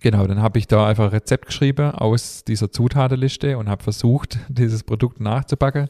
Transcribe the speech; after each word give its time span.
Genau, 0.00 0.26
dann 0.26 0.42
habe 0.42 0.58
ich 0.58 0.66
da 0.66 0.86
einfach 0.86 1.04
ein 1.04 1.10
Rezept 1.10 1.46
geschrieben 1.46 1.90
aus 1.90 2.44
dieser 2.44 2.70
Zutatenliste 2.70 3.58
und 3.58 3.68
habe 3.68 3.82
versucht, 3.82 4.38
dieses 4.48 4.82
Produkt 4.82 5.20
nachzubacken. 5.20 5.88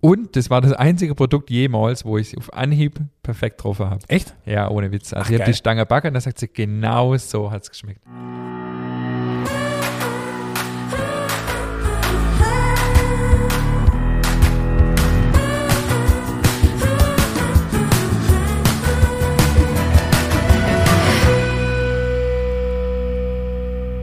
Und 0.00 0.36
das 0.36 0.48
war 0.48 0.60
das 0.60 0.72
einzige 0.72 1.14
Produkt 1.14 1.50
jemals, 1.50 2.04
wo 2.04 2.18
ich 2.18 2.36
auf 2.38 2.52
Anhieb 2.52 3.00
perfekt 3.22 3.58
getroffen 3.58 3.90
habe. 3.90 4.00
Echt? 4.06 4.32
Ja, 4.46 4.70
ohne 4.70 4.92
Witz. 4.92 5.12
Also 5.12 5.26
Ach, 5.26 5.30
ich 5.30 5.40
habe 5.40 5.50
die 5.50 5.56
Stange 5.56 5.86
backen 5.86 6.08
und 6.08 6.14
dann 6.14 6.20
sagt 6.20 6.38
sie, 6.38 6.48
genau 6.48 7.16
so 7.16 7.50
hat 7.50 7.64
es 7.64 7.70
geschmeckt. 7.70 8.02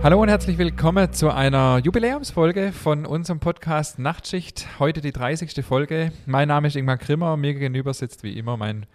Hallo 0.05 0.21
und 0.21 0.29
herzlich 0.29 0.59
willkommen 0.59 1.11
zu 1.13 1.31
einer 1.31 1.79
Jubiläumsfolge 1.79 2.73
von 2.73 3.07
unserem 3.07 3.39
Podcast 3.39 3.97
Nachtschicht. 3.97 4.67
Heute 4.77 5.01
die 5.01 5.11
30. 5.11 5.65
Folge. 5.65 6.11
Mein 6.27 6.47
Name 6.47 6.67
ist 6.67 6.75
Ingmar 6.75 6.97
Grimmer. 6.97 7.35
Mir 7.37 7.55
gegenüber 7.55 7.91
sitzt 7.91 8.21
wie 8.21 8.37
immer 8.37 8.55
mein 8.55 8.85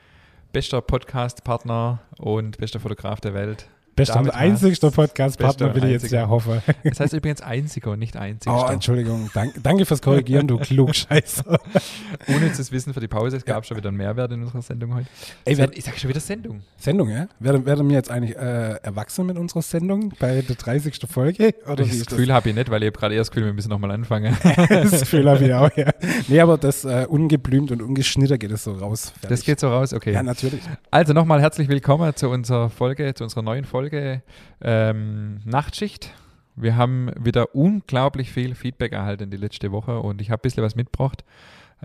bester 0.52 0.80
Podcast-Partner 0.80 1.98
und 2.18 2.58
bester 2.58 2.78
Fotograf 2.78 3.20
der 3.20 3.34
Welt. 3.34 3.68
Bester 3.96 4.20
und 4.20 4.30
einzigster 4.30 4.90
Podcast-Partner 4.90 5.74
will 5.74 5.84
ich 5.84 5.90
jetzt 5.90 6.02
einziger. 6.04 6.20
ja 6.22 6.28
hoffen. 6.28 6.62
Das 6.84 7.00
heißt 7.00 7.12
übrigens 7.12 7.42
einziger 7.42 7.90
und 7.90 7.98
nicht 7.98 8.16
einzigster. 8.16 8.66
Oh, 8.66 8.70
Entschuldigung. 8.70 9.30
Dank, 9.34 9.54
danke 9.62 9.84
fürs 9.84 10.00
Korrigieren, 10.00 10.46
du 10.48 10.58
Klugscheißer. 10.58 11.58
Unnützes 12.28 12.72
Wissen 12.72 12.94
für 12.94 13.00
die 13.00 13.08
Pause. 13.08 13.36
Es 13.36 13.44
gab 13.44 13.66
schon 13.66 13.76
wieder 13.76 13.88
einen 13.88 13.98
Mehrwert 13.98 14.32
in 14.32 14.42
unserer 14.42 14.62
Sendung 14.62 14.94
heute. 14.94 15.06
Ey, 15.44 15.58
wer- 15.58 15.70
ich 15.76 15.84
sage 15.84 15.98
schon 15.98 16.08
wieder 16.08 16.20
Sendung. 16.20 16.62
Sendung, 16.78 17.10
ja? 17.10 17.28
Werden, 17.40 17.66
werden 17.66 17.88
wir 17.88 17.96
jetzt 17.96 18.10
eigentlich 18.10 18.36
äh, 18.36 18.74
erwachsen 18.82 19.26
mit 19.26 19.36
unserer 19.36 19.62
Sendung 19.62 20.12
bei 20.18 20.40
der 20.42 20.56
30. 20.56 21.00
Folge? 21.10 21.54
Oder 21.66 21.84
das 21.84 22.06
Gefühl 22.06 22.32
habe 22.32 22.48
ich 22.48 22.54
nicht, 22.54 22.70
weil 22.70 22.82
ich 22.82 22.86
habe 22.88 22.98
gerade 22.98 23.14
erst 23.14 23.28
das 23.28 23.34
Gefühl, 23.34 23.46
wir 23.46 23.52
müssen 23.54 23.68
nochmal 23.70 23.90
anfangen. 23.90 24.36
das? 24.42 24.68
das 24.90 25.00
Gefühl 25.00 25.28
habe 25.28 25.44
ich 25.44 25.52
auch, 25.52 25.70
ja. 25.76 25.90
Nee, 26.28 26.40
aber 26.40 26.56
das 26.58 26.84
äh, 26.84 27.06
ungeblümt 27.08 27.70
und 27.70 27.82
ungeschnittert 27.82 28.40
geht 28.40 28.50
es 28.52 28.64
so 28.64 28.72
raus. 28.72 29.10
Fertig. 29.20 29.28
Das 29.30 29.44
geht 29.44 29.60
so 29.60 29.68
raus, 29.68 29.92
okay. 29.92 30.12
Ja, 30.12 30.22
natürlich. 30.22 30.62
Also 30.90 31.12
nochmal 31.12 31.40
herzlich 31.40 31.68
willkommen 31.68 32.14
zu 32.14 32.28
unserer 32.28 32.70
Folge, 32.70 33.12
zu 33.14 33.24
unserer 33.24 33.42
neuen 33.42 33.64
Folge 33.64 33.79
ähm, 34.60 35.40
Nachtschicht. 35.44 36.12
Wir 36.56 36.76
haben 36.76 37.10
wieder 37.18 37.54
unglaublich 37.54 38.32
viel 38.32 38.54
Feedback 38.54 38.92
erhalten 38.92 39.30
die 39.30 39.36
letzte 39.36 39.72
Woche 39.72 39.98
und 40.00 40.20
ich 40.20 40.30
habe 40.30 40.40
ein 40.40 40.42
bisschen 40.42 40.62
was 40.62 40.76
mitgebracht. 40.76 41.24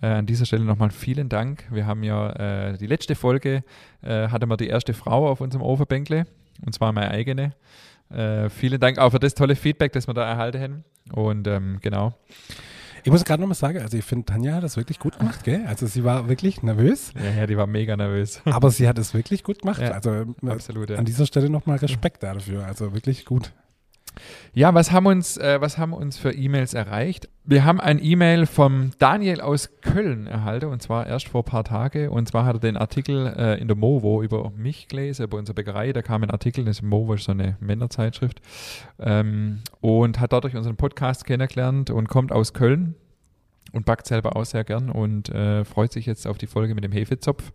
Äh, 0.01 0.07
an 0.07 0.25
dieser 0.25 0.45
Stelle 0.45 0.65
nochmal 0.65 0.89
vielen 0.91 1.29
Dank. 1.29 1.63
Wir 1.71 1.85
haben 1.85 2.03
ja 2.03 2.31
äh, 2.31 2.77
die 2.77 2.87
letzte 2.87 3.15
Folge, 3.15 3.63
äh, 4.01 4.27
hatte 4.27 4.47
wir 4.47 4.57
die 4.57 4.67
erste 4.67 4.93
Frau 4.93 5.29
auf 5.29 5.39
unserem 5.39 5.63
Overbänkle 5.63 6.25
und 6.65 6.73
zwar 6.73 6.91
meine 6.91 7.11
eigene. 7.11 7.53
Äh, 8.09 8.49
vielen 8.49 8.79
Dank 8.79 8.97
auch 8.97 9.11
für 9.11 9.19
das 9.19 9.33
tolle 9.33 9.55
Feedback, 9.55 9.93
das 9.93 10.07
wir 10.07 10.13
da 10.13 10.27
erhalten 10.27 10.61
haben. 10.61 10.83
Und 11.13 11.47
ähm, 11.47 11.77
genau. 11.81 12.13
Ich 13.05 13.11
muss 13.11 13.23
gerade 13.23 13.39
nochmal 13.41 13.55
sagen, 13.55 13.79
also 13.79 13.95
ich 13.97 14.03
finde, 14.03 14.25
Tanja 14.25 14.55
hat 14.55 14.63
das 14.63 14.77
wirklich 14.77 14.97
gut 14.99 15.19
gemacht, 15.19 15.43
gell? 15.43 15.63
Also 15.67 15.85
sie 15.85 16.03
war 16.03 16.27
wirklich 16.27 16.63
nervös, 16.63 17.13
Ja, 17.15 17.41
ja, 17.41 17.47
die 17.47 17.55
war 17.55 17.67
mega 17.67 17.95
nervös. 17.95 18.41
aber 18.45 18.71
sie 18.71 18.87
hat 18.87 18.97
es 18.97 19.13
wirklich 19.13 19.43
gut 19.43 19.61
gemacht. 19.61 19.79
Ja, 19.79 19.91
also 19.91 20.11
äh, 20.11 20.25
Absolut. 20.47 20.89
Ja. 20.89 20.97
an 20.97 21.05
dieser 21.05 21.25
Stelle 21.27 21.49
nochmal 21.51 21.77
Respekt 21.77 22.23
dafür. 22.23 22.65
Also 22.65 22.93
wirklich 22.95 23.23
gut. 23.25 23.51
Ja, 24.53 24.73
was 24.73 24.91
haben 24.91 25.05
uns, 25.05 25.37
äh, 25.37 25.59
was 25.59 25.77
haben 25.77 25.93
uns 25.93 26.17
für 26.17 26.31
E-Mails 26.31 26.73
erreicht? 26.73 27.29
Wir 27.43 27.63
haben 27.65 27.79
ein 27.79 28.03
E-Mail 28.03 28.45
vom 28.45 28.91
Daniel 28.99 29.41
aus 29.41 29.69
Köln 29.81 30.27
erhalten 30.27 30.67
und 30.67 30.81
zwar 30.81 31.05
erst 31.05 31.27
vor 31.27 31.41
ein 31.41 31.45
paar 31.45 31.63
Tagen. 31.63 32.09
Und 32.09 32.27
zwar 32.27 32.45
hat 32.45 32.55
er 32.55 32.59
den 32.59 32.77
Artikel 32.77 33.27
äh, 33.37 33.59
in 33.59 33.67
der 33.67 33.77
Movo 33.77 34.23
über 34.23 34.51
mich 34.51 34.87
gelesen, 34.87 35.23
über 35.25 35.37
unsere 35.37 35.53
Bäckerei. 35.53 35.93
Da 35.93 36.01
kam 36.01 36.23
ein 36.23 36.31
Artikel, 36.31 36.65
das 36.65 36.81
Movo 36.81 37.13
ist 37.13 37.25
so 37.25 37.31
eine 37.31 37.57
Männerzeitschrift 37.59 38.41
ähm, 38.99 39.59
und 39.81 40.19
hat 40.19 40.33
dadurch 40.33 40.55
unseren 40.55 40.75
Podcast 40.75 41.25
kennengelernt 41.25 41.89
und 41.89 42.07
kommt 42.07 42.31
aus 42.31 42.53
Köln 42.53 42.95
und 43.73 43.85
backt 43.85 44.07
selber 44.07 44.35
auch 44.35 44.45
sehr 44.45 44.63
gern 44.63 44.89
und 44.89 45.29
äh, 45.29 45.65
freut 45.65 45.91
sich 45.91 46.05
jetzt 46.05 46.27
auf 46.27 46.37
die 46.37 46.47
Folge 46.47 46.73
mit 46.73 46.83
dem 46.83 46.91
Hefezopf. 46.91 47.51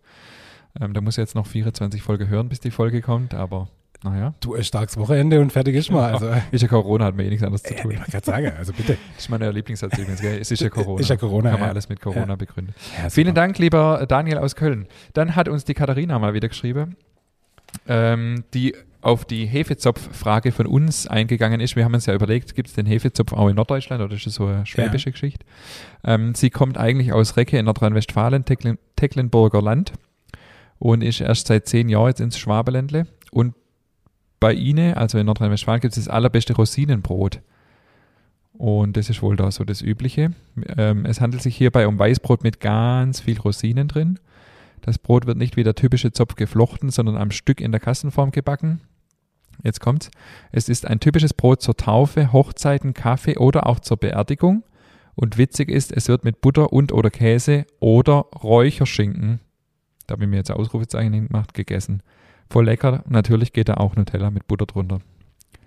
Ähm, 0.78 0.93
da 0.93 1.00
muss 1.00 1.19
er 1.19 1.25
jetzt 1.25 1.34
noch 1.34 1.47
24 1.47 2.03
Folge 2.03 2.28
hören, 2.28 2.49
bis 2.49 2.60
die 2.60 2.70
Folge 2.70 3.00
kommt, 3.00 3.34
aber 3.34 3.69
naja. 4.03 4.34
Du, 4.41 4.55
ein 4.55 4.65
starkes 4.65 4.97
Wochenende 4.97 5.41
und 5.41 5.53
fertig 5.53 5.75
ist 5.77 5.91
mal. 5.91 6.15
Also, 6.15 6.31
Ist 6.50 6.62
ja 6.62 6.69
Corona, 6.69 7.05
hat 7.05 7.16
mir 7.16 7.25
eh 7.25 7.28
nichts 7.28 7.43
anderes 7.44 7.62
zu 7.62 7.75
äh, 7.75 7.81
tun. 7.83 7.91
ich 7.93 7.99
wollte 7.99 8.11
gerade 8.12 8.27
sagen, 8.27 8.53
also 8.56 8.72
bitte. 8.72 8.97
Das 9.15 9.25
ist 9.25 9.28
mein 9.28 9.41
Lieblingssatz 9.53 9.99
übrigens, 9.99 10.21
gell? 10.21 10.38
Es 10.41 10.50
ist 10.50 10.61
ja 10.62 10.71
Corona. 10.71 11.00
Ist 11.00 11.11
ja 11.11 11.16
Corona, 11.16 11.50
Kann 11.50 11.61
man 11.61 11.66
ja. 11.69 11.72
alles 11.72 11.88
mit 11.88 12.00
Corona 12.00 12.28
Ja. 12.28 12.37
begründen. 12.37 12.75
Vielen. 13.11 13.34
Dank, 13.34 13.59
lieber 13.59 14.06
Daniel 14.09 14.38
aus 14.38 14.56
Köln. 14.56 14.87
Dann 15.12 15.37
hat 15.37 15.49
uns 15.49 15.65
die 15.65 15.75
Katharina 15.75 16.19
mal 16.19 16.33
wieder 16.34 16.49
geschrieben, 16.49 16.97
ähm, 17.87 18.44
die 18.55 18.75
auf 19.03 19.25
die 19.25 19.47
Hefezopf-Frage 19.47 20.53
von 20.53 20.67
uns 20.67 21.06
eingegangen 21.06 21.61
ist. 21.61 21.75
Wir 21.77 21.84
haben 21.84 21.94
uns 21.94 22.06
ja 22.06 22.15
überlegt, 22.15 22.55
gibt 22.55 22.69
es 22.69 22.75
den 22.75 22.87
Hefezopf 22.87 23.32
auch 23.32 23.49
in 23.49 23.56
Norddeutschland 23.56 24.03
oder 24.03 24.15
ist 24.15 24.27
das 24.27 24.34
so 24.34 24.47
eine 24.47 24.67
schwäbische 24.67 25.11
Geschichte? 25.11 25.44
Ähm, 26.05 26.34
sie 26.34 26.50
kommt 26.50 26.77
eigentlich 26.77 27.12
aus 27.12 27.37
Recke 27.37 27.59
in 27.59 27.65
Nordrhein-Westfalen, 27.65 28.44
Tecklen, 28.44 28.78
Tecklenburger 28.97 29.62
Land 29.62 29.93
und 30.78 31.03
ist 31.03 31.21
erst 31.21 31.47
seit 31.47 31.67
zehn 31.67 31.88
Jahren 31.88 32.09
jetzt 32.09 32.21
ins 32.21 32.38
Schwabeländle. 32.38 33.06
Und 33.31 33.55
bei 34.40 34.52
ihnen, 34.54 34.94
also 34.94 35.18
in 35.18 35.26
Nordrhein-Westfalen, 35.26 35.80
gibt 35.80 35.96
es 35.96 36.04
das 36.04 36.12
allerbeste 36.12 36.54
Rosinenbrot. 36.54 37.40
Und 38.52 38.96
das 38.96 39.08
ist 39.08 39.22
wohl 39.22 39.36
da 39.36 39.50
so 39.50 39.64
das 39.64 39.80
Übliche. 39.80 40.32
Ähm, 40.76 41.06
es 41.06 41.20
handelt 41.20 41.42
sich 41.42 41.56
hierbei 41.56 41.86
um 41.86 41.98
Weißbrot 41.98 42.42
mit 42.42 42.60
ganz 42.60 43.20
viel 43.20 43.38
Rosinen 43.38 43.88
drin. 43.88 44.18
Das 44.82 44.98
Brot 44.98 45.26
wird 45.26 45.38
nicht 45.38 45.56
wie 45.56 45.62
der 45.62 45.74
typische 45.74 46.12
Zopf 46.12 46.34
geflochten, 46.34 46.90
sondern 46.90 47.16
am 47.16 47.30
Stück 47.30 47.60
in 47.60 47.70
der 47.70 47.80
Kassenform 47.80 48.30
gebacken. 48.30 48.80
Jetzt 49.62 49.80
kommt's. 49.80 50.10
Es 50.52 50.68
ist 50.68 50.86
ein 50.86 51.00
typisches 51.00 51.34
Brot 51.34 51.62
zur 51.62 51.76
Taufe, 51.76 52.32
Hochzeiten, 52.32 52.94
Kaffee 52.94 53.36
oder 53.36 53.66
auch 53.66 53.80
zur 53.80 53.98
Beerdigung. 53.98 54.62
Und 55.14 55.36
witzig 55.36 55.68
ist, 55.70 55.92
es 55.92 56.08
wird 56.08 56.24
mit 56.24 56.40
Butter 56.40 56.72
und 56.72 56.92
oder 56.92 57.10
Käse 57.10 57.66
oder 57.78 58.26
Räucherschinken, 58.42 59.40
da 60.10 60.14
habe 60.14 60.24
ich 60.24 60.30
mir 60.30 60.38
jetzt 60.38 60.50
ein 60.50 60.56
Ausrufezeichen 60.56 61.12
hingemacht, 61.12 61.54
gegessen. 61.54 62.02
Voll 62.50 62.65
lecker. 62.66 63.05
Natürlich 63.09 63.53
geht 63.53 63.69
da 63.69 63.75
auch 63.75 63.97
Nutella 63.97 64.31
mit 64.31 64.47
Butter 64.49 64.66
drunter. 64.66 64.99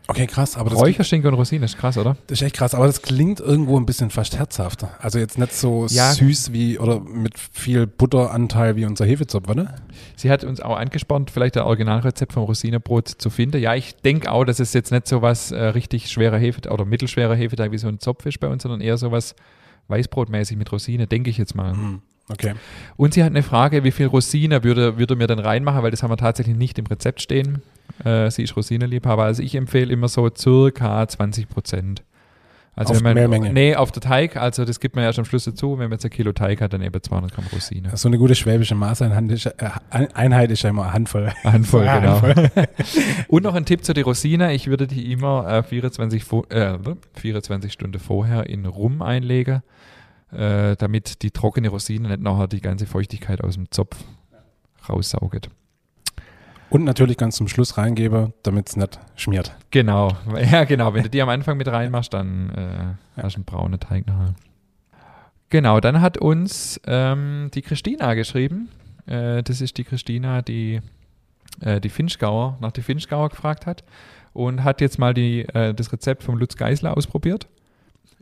Okay, 0.06 0.28
krass, 0.28 0.58
aber 0.58 0.70
das, 0.70 0.80
Räucherschinken 0.80 1.30
und 1.32 1.36
Rosinen 1.36 1.64
ist 1.64 1.78
krass, 1.78 1.98
oder? 1.98 2.18
das 2.28 2.42
ist 2.42 2.46
echt 2.46 2.58
krass, 2.58 2.76
aber 2.76 2.88
das 2.88 3.02
klingt 3.02 3.40
irgendwo 3.40 3.80
ein 3.80 3.86
bisschen 3.86 4.10
fast 4.10 4.38
herzhafter. 4.38 4.90
Also 5.00 5.18
jetzt 5.18 5.38
nicht 5.38 5.54
so 5.54 5.88
Ja. 5.90 6.12
süß 6.12 6.52
wie 6.52 6.78
oder 6.78 7.00
mit 7.00 7.40
viel 7.40 7.88
Butteranteil 7.88 8.76
wie 8.76 8.84
unser 8.86 9.06
Hefezopf, 9.06 9.48
oder? 9.48 9.76
Sie 10.18 10.30
hat 10.30 10.44
uns 10.44 10.60
auch 10.60 10.76
angespornt, 10.76 11.32
vielleicht 11.32 11.56
ein 11.56 11.64
Originalrezept 11.64 12.34
vom 12.34 12.44
Rosinenbrot 12.44 13.08
zu 13.08 13.30
finden. 13.30 13.62
Ja, 13.62 13.76
ich 13.76 13.96
denke 13.96 14.30
auch, 14.30 14.44
dass 14.44 14.60
es 14.60 14.74
jetzt 14.74 14.92
nicht 14.92 15.08
so 15.08 15.22
was 15.22 15.52
äh, 15.52 15.64
richtig 15.68 16.12
schwerer 16.12 16.38
Hefe 16.38 16.70
oder 16.70 16.84
mittelschwerer 16.84 17.36
Hefeteig 17.36 17.72
wie 17.72 17.78
so 17.78 17.88
ein 17.88 18.00
Zopf 18.02 18.26
ist 18.26 18.42
bei 18.42 18.50
uns, 18.50 18.64
sondern 18.64 18.82
eher 18.82 18.98
so 18.98 19.10
was 19.12 19.36
Weißbrotmäßig 19.88 20.58
mit 20.58 20.70
Rosine, 20.72 21.08
denke 21.08 21.30
ich 21.30 21.38
jetzt 21.38 21.56
mal. 21.56 21.72
Hm, 21.72 22.02
Okay. 22.30 22.54
Und 22.96 23.14
sie 23.14 23.24
hat 23.24 23.32
eine 23.32 23.44
Frage, 23.44 23.84
wie 23.84 23.92
viel 23.92 24.08
Rosine 24.08 24.64
würde, 24.64 24.98
würde 24.98 25.16
mir 25.16 25.28
denn 25.28 25.40
reinmachen, 25.40 25.84
weil 25.84 25.92
das 25.92 26.04
haben 26.04 26.12
wir 26.12 26.18
tatsächlich 26.18 26.56
nicht 26.56 26.80
im 26.80 26.86
Rezept 26.86 27.22
stehen. 27.22 27.62
Äh, 28.06 28.32
sie 28.32 28.44
ist 28.44 28.56
Rosinenliebhaber. 28.56 29.24
Also 29.24 29.44
ich 29.44 29.56
empfehle 29.56 29.92
immer 29.92 30.08
so 30.08 30.30
circa 30.36 31.06
20 31.08 31.50
Prozent. 31.50 32.04
Also 32.76 32.94
Auf 32.94 32.98
wenn 33.04 33.04
man, 33.04 33.14
Mehlmenge? 33.16 33.54
Nee, 33.54 33.76
auf 33.76 33.92
der 33.92 34.02
Teig, 34.02 34.36
also 34.36 34.66
das 34.66 34.80
gibt 34.80 34.96
man 34.96 35.04
erst 35.06 35.20
am 35.20 35.26
Schluss 35.26 35.44
dazu. 35.44 35.74
Wenn 35.74 35.90
man 35.90 35.92
jetzt 35.92 36.06
ein 36.06 36.10
Kilo 36.10 36.32
Teig 36.32 36.60
hat, 36.60 36.74
dann 36.74 36.82
eben 36.82 37.04
200 37.04 37.32
Gramm 37.32 37.46
Rosine. 37.54 37.96
So 37.96 38.08
eine 38.08 38.18
gute 38.18 38.34
schwäbische 38.34 38.74
Maßeinheit 38.74 39.30
ist, 39.30 39.46
äh, 39.46 40.52
ist 40.52 40.64
ja 40.64 40.70
immer 40.72 40.84
eine 40.86 40.94
Handvoll. 40.94 41.32
Eine 41.44 41.54
Handvoll, 41.54 41.86
Ja, 41.86 42.00
genau. 42.00 42.22
Handvoll. 42.22 42.50
Und 43.28 43.44
noch 43.44 43.54
ein 43.54 43.66
Tipp 43.66 43.86
zu 43.86 43.94
der 43.94 44.06
Rosine. 44.06 44.54
Ich 44.54 44.68
würde 44.68 44.88
die 44.88 45.12
immer 45.12 45.48
äh, 45.48 45.62
24, 45.62 46.24
vo- 46.24 46.50
äh, 46.52 46.80
24 47.14 47.72
Stunden 47.72 48.00
vorher 48.00 48.50
in 48.50 48.66
Rum 48.66 49.04
einlegen, 49.04 49.62
äh, 50.34 50.76
damit 50.76 51.22
die 51.22 51.32
trockene 51.32 51.70
Rosine 51.70 52.10
nicht 52.10 52.22
nachher 52.22 52.48
die 52.48 52.62
ganze 52.62 52.86
Feuchtigkeit 52.86 53.44
aus 53.44 53.56
dem 53.56 53.72
Zopf 53.72 53.98
raussaugt. 54.88 55.50
Und 56.70 56.86
natürlich 56.86 57.18
ganz 57.18 57.36
zum 57.36 57.48
Schluss 57.48 57.78
reingebe, 57.78 58.34
damit 58.42 58.70
es 58.70 58.76
nicht 58.76 59.00
schmiert. 59.16 59.56
Genau, 59.70 60.12
ja 60.52 60.64
genau. 60.64 60.94
Wenn 60.94 61.04
du 61.04 61.10
die 61.10 61.22
am 61.22 61.30
Anfang 61.30 61.58
mit 61.58 61.68
reinmachst, 61.68 62.14
dann 62.14 62.50
äh, 62.50 63.22
hast 63.22 63.36
du 63.36 63.38
einen 63.38 63.46
braunen 63.46 63.80
Teig 63.80 64.08
nachher. 64.08 64.34
Genau, 65.50 65.80
dann 65.80 66.02
hat 66.02 66.18
uns 66.18 66.82
ähm, 66.88 67.52
die 67.54 67.62
Christina 67.62 68.16
geschrieben. 68.16 68.70
Äh, 69.06 69.44
das 69.44 69.62
ist 69.62 69.78
die 69.78 69.84
Christina, 69.84 70.42
die 70.42 70.82
äh, 71.62 71.80
die 71.80 71.90
Finchgauer, 71.90 72.58
nach 72.60 72.72
der 72.72 72.84
Finchgauer 72.84 73.30
gefragt 73.30 73.66
hat 73.66 73.84
und 74.34 74.64
hat 74.64 74.82
jetzt 74.82 74.98
mal 74.98 75.14
die, 75.14 75.42
äh, 75.42 75.74
das 75.74 75.94
Rezept 75.94 76.24
vom 76.24 76.38
Lutz 76.38 76.56
Geisler 76.56 76.98
ausprobiert. 76.98 77.48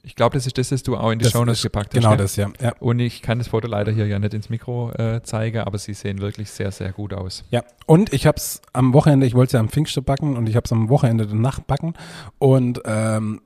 Ich 0.04 0.16
glaube, 0.16 0.34
das 0.34 0.48
ist 0.48 0.58
das, 0.58 0.72
was 0.72 0.82
du 0.82 0.98
auch 0.98 1.12
in 1.12 1.20
die 1.20 1.30
Shownotes 1.30 1.62
gepackt 1.62 1.94
hast. 1.94 2.02
Genau 2.02 2.16
das, 2.16 2.36
ja. 2.36 2.50
ja. 2.60 2.74
Und 2.80 3.00
ich 3.00 3.22
kann 3.22 3.38
das 3.38 3.50
Foto 3.50 3.68
leider 3.68 3.92
hier 3.92 4.08
ja 4.08 4.18
nicht 4.18 4.34
ins 4.34 4.50
Mikro 4.50 4.92
äh, 4.94 5.22
zeigen, 5.22 5.60
aber 5.60 5.78
sie 5.78 5.94
sehen 5.94 6.22
wirklich 6.22 6.50
sehr, 6.50 6.72
sehr 6.72 6.92
gut 6.92 7.14
aus. 7.14 7.44
Ja, 7.52 7.64
und 7.86 8.12
ich 8.12 8.26
habe 8.26 8.38
es 8.38 8.62
am 8.74 8.94
Wochenende, 8.94 9.28
ich 9.28 9.36
wollte 9.36 9.50
es 9.50 9.54
ja 9.54 9.60
am 9.60 9.70
Pfingsten 9.70 10.04
backen 10.04 10.38
und 10.38 10.50
ich 10.50 10.56
habe 10.56 10.66
es 10.66 10.72
am 10.72 10.90
Wochenende 10.90 11.28
danach 11.28 11.60
backen 11.60 11.94
und 12.40 12.82
ähm, 12.86 13.42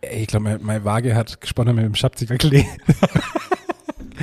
ich 0.00 0.28
glaube, 0.28 0.44
meine, 0.44 0.58
meine 0.58 0.84
Waage 0.84 1.14
hat 1.14 1.40
gesponnen 1.40 1.74
mit 1.74 1.84
dem 1.84 1.94
Schabziger 1.94 2.36
Klee. 2.36 2.66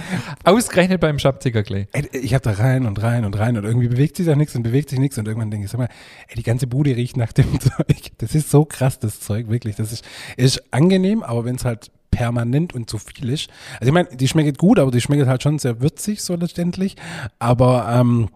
Ausgerechnet 0.44 1.02
beim 1.02 1.20
Schabziger-Klee. 1.20 1.88
Ey, 1.92 2.10
ich 2.14 2.34
habe 2.34 2.44
da 2.44 2.52
rein 2.52 2.86
und 2.86 3.02
rein 3.02 3.26
und 3.26 3.38
rein 3.38 3.58
und 3.58 3.64
irgendwie 3.64 3.88
bewegt 3.88 4.18
sich 4.18 4.26
da 4.26 4.36
nichts 4.36 4.56
und 4.56 4.64
bewegt 4.64 4.90
sich 4.90 5.00
nichts 5.00 5.18
und 5.18 5.28
irgendwann 5.28 5.52
denke 5.52 5.66
ich, 5.66 5.72
sag 5.72 5.80
mal, 5.80 5.90
ey, 6.28 6.36
die 6.36 6.44
ganze 6.44 6.68
Bude 6.68 6.96
riecht 6.96 7.18
nach 7.18 7.32
dem 7.34 7.60
Zeug. 7.60 8.12
Das 8.18 8.36
ist 8.36 8.50
so 8.50 8.66
krass, 8.66 9.00
das 9.00 9.20
Zeug, 9.20 9.50
wirklich. 9.50 9.76
Das 9.76 9.92
ist, 9.92 10.06
ist 10.38 10.64
angenehm, 10.72 11.24
aber 11.24 11.46
wenn 11.46 11.56
es 11.56 11.66
halt 11.66 11.92
permanent 12.12 12.74
und 12.74 12.90
zu 12.90 12.98
viel 12.98 13.30
ist. 13.30 13.50
Also 13.80 13.88
ich 13.88 13.94
meine, 13.94 14.08
die 14.16 14.28
schmeckt 14.28 14.58
gut, 14.58 14.80
aber 14.80 14.92
die 14.92 15.02
schmeckt 15.02 15.28
halt 15.28 15.44
schon 15.44 15.60
sehr 15.60 15.82
würzig 15.82 16.22
so 16.22 16.36
letztendlich. 16.36 16.96
Aber 17.40 17.88
ähm, 17.92 18.30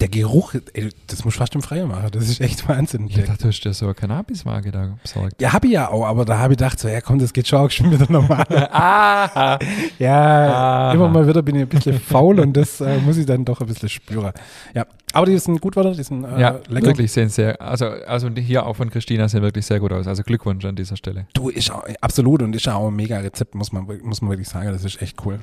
der 0.00 0.08
Geruch, 0.08 0.54
ey, 0.74 0.90
das 1.08 1.24
muss 1.24 1.34
fast 1.34 1.54
im 1.56 1.62
Freien 1.62 1.88
machen. 1.88 2.10
Das 2.12 2.28
ist 2.28 2.40
echt 2.40 2.68
Wahnsinn. 2.68 3.08
Ich 3.08 3.16
dachte, 3.16 3.42
du 3.42 3.48
hast 3.48 3.60
dir 3.60 3.72
so 3.72 3.86
eine 3.86 3.94
Cannabis-Waage 3.94 4.70
da 4.70 4.96
besorgt. 5.02 5.40
Ja, 5.42 5.52
habe 5.52 5.66
ich 5.66 5.72
ja 5.72 5.90
auch, 5.90 6.06
aber 6.06 6.24
da 6.24 6.38
habe 6.38 6.52
ich 6.52 6.58
gedacht, 6.58 6.78
so, 6.78 6.86
ja 6.86 7.00
komm, 7.00 7.18
das 7.18 7.32
geht 7.32 7.48
schon 7.48 7.58
auch 7.58 7.70
schon 7.70 7.90
wieder 7.90 8.06
normal. 8.08 8.46
ah! 8.72 9.58
ja, 9.98 10.88
Aha. 10.88 10.92
immer 10.92 11.08
mal 11.08 11.26
wieder 11.26 11.42
bin 11.42 11.56
ich 11.56 11.62
ein 11.62 11.68
bisschen 11.68 11.98
faul 11.98 12.38
und 12.38 12.56
das 12.56 12.80
äh, 12.80 12.98
muss 12.98 13.16
ich 13.16 13.26
dann 13.26 13.44
doch 13.44 13.60
ein 13.60 13.66
bisschen 13.66 13.88
spüren. 13.88 14.32
Ja, 14.72 14.86
aber 15.12 15.26
die 15.26 15.38
sind 15.38 15.60
gut, 15.60 15.76
oder? 15.76 15.92
Die 15.92 16.02
sind 16.04 16.22
äh, 16.22 16.40
ja, 16.40 16.60
lecker. 16.68 16.86
wirklich 16.86 17.10
sehen 17.10 17.28
sehr, 17.28 17.60
also, 17.60 17.86
also 17.86 18.30
die 18.30 18.42
hier 18.42 18.66
auch 18.66 18.76
von 18.76 18.90
Christina 18.90 19.28
sehen 19.28 19.42
wirklich 19.42 19.66
sehr 19.66 19.80
gut 19.80 19.92
aus. 19.92 20.06
Also 20.06 20.22
Glückwunsch 20.22 20.64
an 20.64 20.76
dieser 20.76 20.96
Stelle. 20.96 21.26
Du, 21.34 21.48
ist 21.48 21.72
auch, 21.72 21.84
absolut 22.00 22.42
und 22.42 22.54
ist 22.54 22.68
auch 22.68 22.86
ein 22.86 22.94
mega 22.94 23.18
Rezept, 23.18 23.56
muss 23.56 23.72
man, 23.72 23.84
muss 24.02 24.22
man 24.22 24.30
wirklich 24.30 24.48
sagen. 24.48 24.70
Das 24.70 24.84
ist 24.84 25.02
echt 25.02 25.16
cool. 25.26 25.40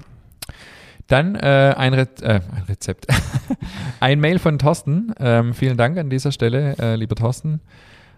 Dann 1.08 1.36
äh, 1.36 1.74
ein, 1.78 1.94
Re 1.94 2.08
äh, 2.22 2.40
ein 2.56 2.64
Rezept. 2.68 3.08
ein 4.00 4.20
Mail 4.20 4.40
von 4.40 4.58
Thorsten. 4.58 5.14
Ähm, 5.20 5.54
vielen 5.54 5.78
Dank 5.78 5.98
an 5.98 6.10
dieser 6.10 6.32
Stelle, 6.32 6.76
äh, 6.80 6.96
lieber 6.96 7.16
Thorsten. 7.16 7.62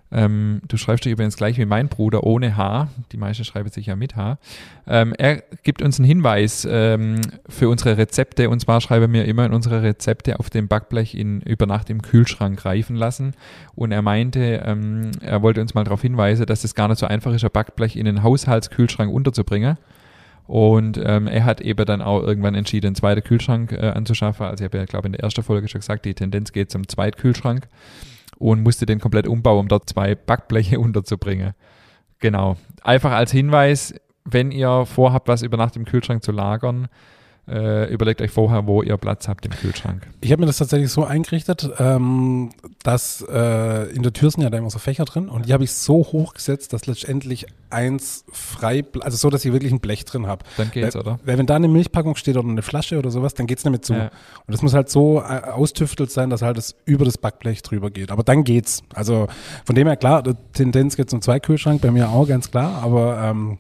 Ähm, 0.10 0.62
du 0.68 0.78
schreibst 0.78 1.04
dich 1.04 1.12
übrigens 1.12 1.36
gleich 1.36 1.58
wie 1.58 1.66
mein 1.66 1.90
Bruder 1.90 2.24
ohne 2.24 2.56
H. 2.56 2.88
Die 3.12 3.18
meisten 3.18 3.44
schreiben 3.44 3.70
sich 3.70 3.88
ja 3.88 3.96
mit 3.96 4.16
H. 4.16 4.38
Ähm, 4.88 5.14
er 5.18 5.44
gibt 5.64 5.82
uns 5.82 6.00
einen 6.00 6.08
Hinweis 6.08 6.66
ähm, 6.70 7.20
für 7.50 7.68
unsere 7.68 7.98
Rezepte. 7.98 8.50
Und 8.50 8.62
zwar 8.62 8.80
schreiben 8.80 9.12
wir 9.12 9.26
immer 9.26 9.52
unsere 9.52 9.84
Rezepte 9.84 10.40
auf 10.40 10.50
dem 10.50 10.70
Backblech 10.70 11.14
in, 11.14 11.42
über 11.42 11.66
Nacht 11.66 11.90
im 11.90 12.02
Kühlschrank 12.02 12.64
reifen 12.64 12.96
lassen. 12.96 13.34
Und 13.76 13.92
er 13.92 14.02
meinte, 14.02 14.64
ähm, 14.66 15.12
er 15.22 15.42
wollte 15.42 15.60
uns 15.60 15.74
mal 15.74 15.84
darauf 15.84 16.02
hinweisen, 16.02 16.46
dass 16.46 16.64
es 16.64 16.74
gar 16.74 16.88
nicht 16.88 17.00
so 17.00 17.06
einfach 17.06 17.34
ist, 17.34 17.44
ein 17.44 17.52
Backblech 17.52 17.98
in 17.98 18.06
den 18.06 18.24
Haushaltskühlschrank 18.24 19.12
unterzubringen. 19.12 19.78
Und 20.48 21.00
ähm, 21.04 21.28
er 21.28 21.44
hat 21.44 21.60
eben 21.60 21.86
dann 21.86 22.02
auch 22.02 22.24
irgendwann 22.24 22.56
entschieden, 22.56 22.88
einen 22.88 22.96
zweiten 22.96 23.22
Kühlschrank 23.22 23.74
äh, 23.74 23.90
anzuschaffen. 23.90 24.46
Also 24.46 24.64
ich 24.64 24.70
habe 24.70 24.78
ja, 24.78 24.86
glaube 24.86 25.08
in 25.08 25.12
der 25.12 25.22
ersten 25.22 25.44
Folge 25.44 25.68
schon 25.68 25.82
gesagt, 25.82 26.06
die 26.06 26.14
Tendenz 26.14 26.54
geht 26.54 26.72
zum 26.72 26.88
Zweitkühlschrank 26.88 27.68
und 28.38 28.64
musste 28.64 28.86
den 28.86 29.00
komplett 29.00 29.28
umbauen, 29.28 29.60
um 29.60 29.68
dort 29.68 29.90
zwei 29.90 30.16
Backbleche 30.16 30.80
unterzubringen. 30.80 31.54
Genau. 32.20 32.56
Einfach 32.82 33.12
als 33.12 33.32
Hinweis, 33.32 33.94
wenn 34.24 34.52
ihr 34.52 34.86
vorhabt, 34.86 35.28
was 35.28 35.42
über 35.42 35.58
Nacht 35.58 35.76
im 35.76 35.86
Kühlschrank 35.86 36.24
zu 36.24 36.32
lagern, 36.32 36.88
äh, 37.48 37.92
überlegt 37.92 38.22
euch 38.22 38.32
vorher, 38.32 38.68
wo 38.68 38.82
ihr 38.82 38.98
Platz 38.98 39.28
habt 39.28 39.46
im 39.46 39.52
Kühlschrank. 39.52 40.08
Ich 40.22 40.32
habe 40.32 40.42
mir 40.42 40.48
das 40.48 40.58
tatsächlich 40.58 40.92
so 40.92 41.06
eingerichtet, 41.06 41.70
ähm, 41.80 42.50
dass 42.84 43.26
äh, 43.30 43.90
in 43.92 44.04
der 44.04 44.14
Tür 44.14 44.32
sind 44.32 44.44
ja 44.44 44.50
da 44.50 44.58
immer 44.58 44.70
so 44.70 44.80
Fächer 44.80 45.06
drin 45.06 45.30
und 45.30 45.48
die 45.48 45.54
habe 45.54 45.64
ich 45.64 45.72
so 45.72 45.96
hoch 45.98 46.34
gesetzt, 46.34 46.74
dass 46.74 46.88
letztendlich 46.88 47.48
eins 47.70 48.26
frei, 48.32 48.84
also 49.02 49.18
so, 49.18 49.30
dass 49.30 49.46
ich 49.46 49.54
wirklich 49.54 49.72
ein 49.72 49.80
Blech 49.80 50.06
drin 50.06 50.28
habe. 50.28 50.44
Dann 50.58 50.72
geht's, 50.72 50.96
weil, 50.96 51.02
oder? 51.02 51.20
Weil 51.24 51.38
wenn 51.38 51.46
da 51.46 51.56
eine 51.56 51.68
Milchpackung 51.68 52.16
steht 52.16 52.38
oder 52.38 52.48
eine 52.48 52.62
Flasche 52.62 52.98
oder 52.98 53.12
sowas, 53.12 53.34
dann 53.34 53.48
geht's 53.48 53.64
mehr 53.64 53.82
zu. 53.82 53.94
Ja. 53.94 54.06
Und 54.46 54.52
das 54.52 54.62
muss 54.62 54.74
halt 54.74 54.90
so 54.90 55.22
äh, 55.22 55.50
austüftelt 55.50 56.12
sein, 56.12 56.30
dass 56.30 56.42
halt 56.42 56.58
es 56.58 56.76
über 56.86 57.06
das 57.06 57.18
Backblech 57.18 57.62
drüber 57.62 57.92
geht. 57.92 58.12
Aber 58.12 58.24
dann 58.24 58.44
geht's. 58.44 58.84
Also 58.94 59.28
von 59.66 59.76
dem 59.76 59.88
her 59.88 59.98
klar, 59.98 60.24
die 60.24 60.34
Tendenz 60.54 60.96
geht 60.96 61.10
zum 61.10 61.22
Zweikühlschrank, 61.22 61.82
bei 61.82 61.92
mir 61.92 62.10
auch 62.10 62.28
ganz 62.28 62.52
klar, 62.52 62.82
aber 62.82 63.20
ähm, 63.22 63.60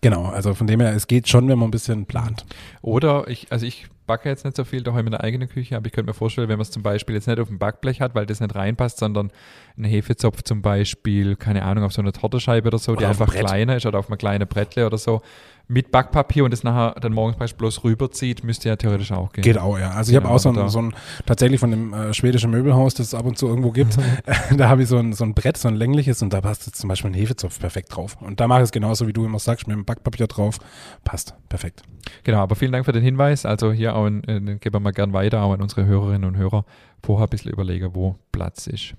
Genau, 0.00 0.26
also 0.26 0.54
von 0.54 0.66
dem 0.66 0.80
her, 0.80 0.94
es 0.94 1.06
geht 1.06 1.28
schon, 1.28 1.48
wenn 1.48 1.58
man 1.58 1.68
ein 1.68 1.70
bisschen 1.70 2.06
plant. 2.06 2.46
Oder 2.80 3.28
ich, 3.28 3.52
also 3.52 3.66
ich 3.66 3.86
backe 4.06 4.28
jetzt 4.28 4.44
nicht 4.44 4.56
so 4.56 4.64
viel 4.64 4.82
daheim 4.82 5.06
in 5.06 5.12
der 5.12 5.22
eigenen 5.22 5.48
Küche, 5.48 5.76
aber 5.76 5.86
ich 5.86 5.92
könnte 5.92 6.10
mir 6.10 6.14
vorstellen, 6.14 6.48
wenn 6.48 6.56
man 6.56 6.62
es 6.62 6.70
zum 6.70 6.82
Beispiel 6.82 7.14
jetzt 7.14 7.26
nicht 7.26 7.38
auf 7.38 7.48
dem 7.48 7.58
Backblech 7.58 8.00
hat, 8.00 8.14
weil 8.14 8.26
das 8.26 8.40
nicht 8.40 8.54
reinpasst, 8.54 8.98
sondern 8.98 9.30
ein 9.76 9.84
Hefezopf 9.84 10.42
zum 10.42 10.62
Beispiel, 10.62 11.36
keine 11.36 11.62
Ahnung, 11.64 11.84
auf 11.84 11.92
so 11.92 12.02
einer 12.02 12.12
Tortescheibe 12.12 12.68
oder 12.68 12.78
so, 12.78 12.92
Oder 12.92 13.00
die 13.00 13.06
einfach 13.06 13.32
kleiner 13.34 13.76
ist 13.76 13.86
oder 13.86 13.98
auf 13.98 14.08
einem 14.08 14.18
kleinen 14.18 14.46
Brettle 14.46 14.86
oder 14.86 14.98
so, 14.98 15.22
mit 15.66 15.90
Backpapier 15.90 16.44
und 16.44 16.50
das 16.52 16.62
nachher 16.62 16.94
dann 17.00 17.12
morgens 17.14 17.36
beispielsweise 17.38 17.80
bloß 17.80 17.84
rüberzieht, 17.84 18.44
müsste 18.44 18.68
ja 18.68 18.76
theoretisch 18.76 19.12
auch 19.12 19.32
gehen. 19.32 19.42
Geht 19.42 19.56
auch, 19.58 19.78
ja. 19.78 19.92
Also 19.92 20.10
ich 20.12 20.16
habe 20.16 20.26
Ja, 20.26 20.32
auch 20.34 20.38
so 20.38 20.50
ein, 20.50 20.68
so 20.68 20.78
ein, 20.82 20.94
tatsächlich 21.24 21.58
von 21.58 21.70
dem 21.70 21.94
äh, 21.94 22.12
schwedischen 22.12 22.50
Möbelhaus, 22.50 22.92
das 22.94 23.06
es 23.08 23.14
ab 23.14 23.24
und 23.24 23.38
zu 23.38 23.46
irgendwo 23.46 23.70
gibt, 23.70 23.96
da 24.56 24.68
habe 24.68 24.82
ich 24.82 24.88
so 24.88 24.98
ein, 24.98 25.12
so 25.14 25.24
ein 25.24 25.32
Brett, 25.34 25.56
so 25.56 25.68
ein 25.68 25.74
längliches 25.74 26.20
und 26.22 26.32
da 26.32 26.40
passt 26.42 26.66
jetzt 26.66 26.78
zum 26.80 26.88
Beispiel 26.88 27.10
ein 27.10 27.14
Hefezopf 27.14 27.58
perfekt 27.58 27.94
drauf. 27.96 28.16
Und 28.20 28.40
da 28.40 28.46
mache 28.48 28.60
ich 28.60 28.64
es 28.64 28.72
genauso, 28.72 29.06
wie 29.06 29.12
du 29.14 29.24
immer 29.24 29.38
sagst, 29.38 29.66
mit 29.66 29.76
dem 29.76 29.84
Backpapier 29.84 30.26
drauf. 30.26 30.58
Passt, 31.04 31.34
perfekt. 31.48 31.82
Genau, 32.24 32.38
aber 32.40 32.54
vielen 32.56 32.72
Dank 32.72 32.84
für 32.84 32.92
den 32.92 33.02
Hinweis. 33.02 33.46
Also 33.46 33.72
hier 33.72 33.96
auch, 33.96 34.04
ein- 34.04 34.22
äh, 34.24 34.40
den 34.40 34.60
geben 34.60 34.82
wir 34.84 34.92
gern 34.92 35.12
weiter, 35.14 35.42
auch 35.42 35.52
an 35.54 35.62
unsere 35.62 35.86
Hörerinnen 35.86 36.24
und 36.28 36.36
Hörer, 36.36 36.64
vorher 37.04 37.26
ein 37.26 37.30
bisschen 37.30 37.52
überlegen, 37.52 37.94
wo 37.94 38.16
Platz 38.32 38.66
ist. 38.66 38.94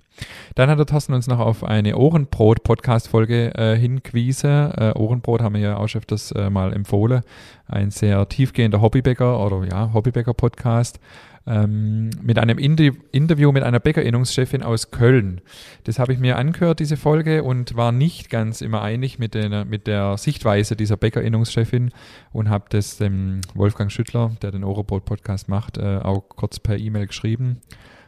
Dann 0.56 0.70
hat 0.70 0.80
der 0.80 0.86
Thorsten 0.86 1.14
uns 1.14 1.28
noch 1.28 1.40
auf 1.40 1.64
eine 1.64 1.98
Ohrenbrot-Podcast-Folge 1.98 3.54
äh, 3.56 3.76
hingewiesen. 3.78 4.72
Äh, 4.72 4.94
Ohrenbrot 4.96 5.42
haben 5.42 5.56
wir 5.56 5.62
ja 5.62 5.78
auch 5.78 5.88
schon 5.88 6.00
öfters 6.00 6.32
äh, 6.32 6.50
mal 6.50 6.72
empfohlen. 6.72 7.22
Ein 7.68 7.92
sehr 7.92 8.30
tiefgehender 8.30 8.82
Hobbybäcker 8.82 9.46
oder 9.46 9.66
ja, 9.68 9.92
Hobbybäcker-Podcast. 9.94 11.00
Ähm, 11.48 12.10
mit 12.24 12.40
einem 12.40 12.58
Indi 12.58 12.92
Interview 13.12 13.52
mit 13.52 13.62
einer 13.62 13.80
Bäckerinnungschefin 13.80 14.64
aus 14.64 14.90
Köln. 14.90 15.42
Das 15.84 16.00
habe 16.00 16.12
ich 16.12 16.18
mir 16.18 16.38
angehört, 16.38 16.80
diese 16.80 16.98
Folge, 16.98 17.44
und 17.44 17.76
war 17.76 17.92
nicht 17.92 18.32
ganz 18.32 18.62
immer 18.62 18.82
einig 18.82 19.20
mit, 19.20 19.36
den, 19.36 19.68
mit 19.70 19.86
der 19.86 20.18
Sichtweise 20.18 20.76
dieser 20.76 20.98
Bäckerinnungschefin 20.98 21.92
und 22.34 22.50
habe 22.50 22.66
das 22.70 22.98
dem 22.98 23.42
Wolfgang 23.54 23.92
Schüttler, 23.92 24.32
der 24.42 24.52
den 24.52 24.64
Ohrenbrot-Podcast 24.64 25.48
macht, 25.48 25.78
äh, 25.78 25.98
auch 25.98 26.24
kurz 26.30 26.60
per 26.60 26.80
E-Mail 26.80 27.08
geschrieben. 27.08 27.62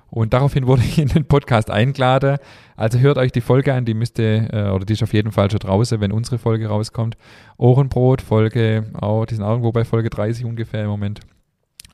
Und 0.09 0.33
daraufhin 0.33 0.67
wurde 0.67 0.83
ich 0.83 0.99
in 0.99 1.07
den 1.09 1.25
Podcast 1.25 1.69
eingeladen. 1.69 2.37
Also 2.75 2.99
hört 2.99 3.17
euch 3.17 3.31
die 3.31 3.41
Folge 3.41 3.73
an, 3.73 3.85
die 3.85 3.93
müsste, 3.93 4.47
äh, 4.51 4.69
oder 4.69 4.85
die 4.85 4.93
ist 4.93 5.03
auf 5.03 5.13
jeden 5.13 5.31
Fall 5.31 5.51
schon 5.51 5.59
draußen, 5.59 5.99
wenn 5.99 6.11
unsere 6.11 6.37
Folge 6.37 6.67
rauskommt. 6.67 7.17
Ohrenbrot, 7.57 8.21
Folge, 8.21 8.85
auch, 8.93 9.25
die 9.25 9.35
sind 9.35 9.43
auch 9.43 9.51
irgendwo 9.51 9.71
bei 9.71 9.83
Folge 9.83 10.09
30 10.09 10.45
ungefähr 10.45 10.83
im 10.83 10.89
Moment. 10.89 11.19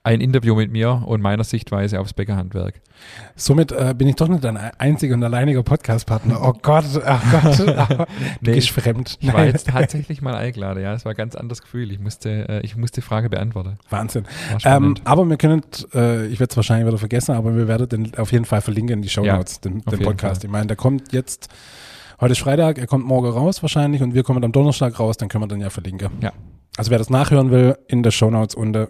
Ein 0.05 0.19
Interview 0.19 0.53
mit 0.53 0.69
mir 0.69 1.01
und 1.05 1.21
meiner 1.21 1.45
Sichtweise 1.45 1.97
aufs 2.01 2.11
Bäckerhandwerk. 2.11 2.81
Somit 3.37 3.71
äh, 3.71 3.95
bin 3.97 4.09
ich 4.09 4.17
doch 4.17 4.27
nicht 4.27 4.43
dein 4.43 4.57
einziger 4.57 5.15
und 5.15 5.23
alleiniger 5.23 5.63
Podcast-Partner. 5.63 6.41
Oh 6.43 6.51
Gott, 6.61 6.83
oh 6.93 6.99
Gott. 7.31 7.59
du 7.59 8.05
Nee, 8.41 8.51
gehst 8.51 8.71
fremd. 8.71 9.17
Ich 9.21 9.31
war 9.31 9.45
jetzt 9.45 9.67
tatsächlich 9.69 10.21
mal 10.21 10.35
eingeladen, 10.35 10.83
ja. 10.83 10.93
Es 10.93 11.05
war 11.05 11.13
ein 11.13 11.15
ganz 11.15 11.35
anderes 11.35 11.61
Gefühl. 11.61 11.89
Ich 11.89 11.99
musste, 11.99 12.49
äh, 12.49 12.59
ich 12.65 12.75
musste 12.75 12.99
die 12.99 13.05
Frage 13.05 13.29
beantworten. 13.29 13.77
Wahnsinn. 13.89 14.25
Ähm, 14.65 14.95
aber 15.05 15.29
wir 15.29 15.37
können, 15.37 15.61
äh, 15.93 16.25
ich 16.25 16.37
werde 16.41 16.51
es 16.51 16.57
wahrscheinlich 16.57 16.85
wieder 16.85 16.97
vergessen, 16.97 17.35
aber 17.35 17.55
wir 17.55 17.69
werden 17.69 17.87
den 17.87 18.17
auf 18.17 18.33
jeden 18.33 18.43
Fall 18.43 18.59
verlinken 18.59 18.97
in 18.97 19.01
die 19.03 19.09
Show 19.09 19.23
Ja, 19.23 19.37
Notes, 19.37 19.61
den, 19.61 19.77
auf 19.77 19.83
den 19.85 19.99
jeden 19.99 20.03
Podcast. 20.03 20.41
Fall. 20.41 20.49
Ich 20.49 20.51
meine, 20.51 20.67
der 20.67 20.75
kommt 20.75 21.13
jetzt, 21.13 21.47
heute 22.19 22.33
ist 22.33 22.39
Freitag, 22.39 22.77
er 22.77 22.87
kommt 22.87 23.05
morgen 23.05 23.29
raus 23.29 23.61
wahrscheinlich 23.61 24.01
und 24.01 24.13
wir 24.13 24.23
kommen 24.23 24.43
am 24.43 24.51
Donnerstag 24.51 24.99
raus, 24.99 25.15
dann 25.15 25.29
können 25.29 25.45
wir 25.45 25.47
den 25.47 25.61
ja 25.61 25.69
verlinken. 25.69 26.09
Ja. 26.19 26.33
Also 26.75 26.91
wer 26.91 26.97
das 26.97 27.09
nachhören 27.09 27.51
will, 27.51 27.77
in 27.87 28.03
der 28.03 28.11
Show 28.11 28.29
Notes 28.29 28.55
äh, 28.55 28.87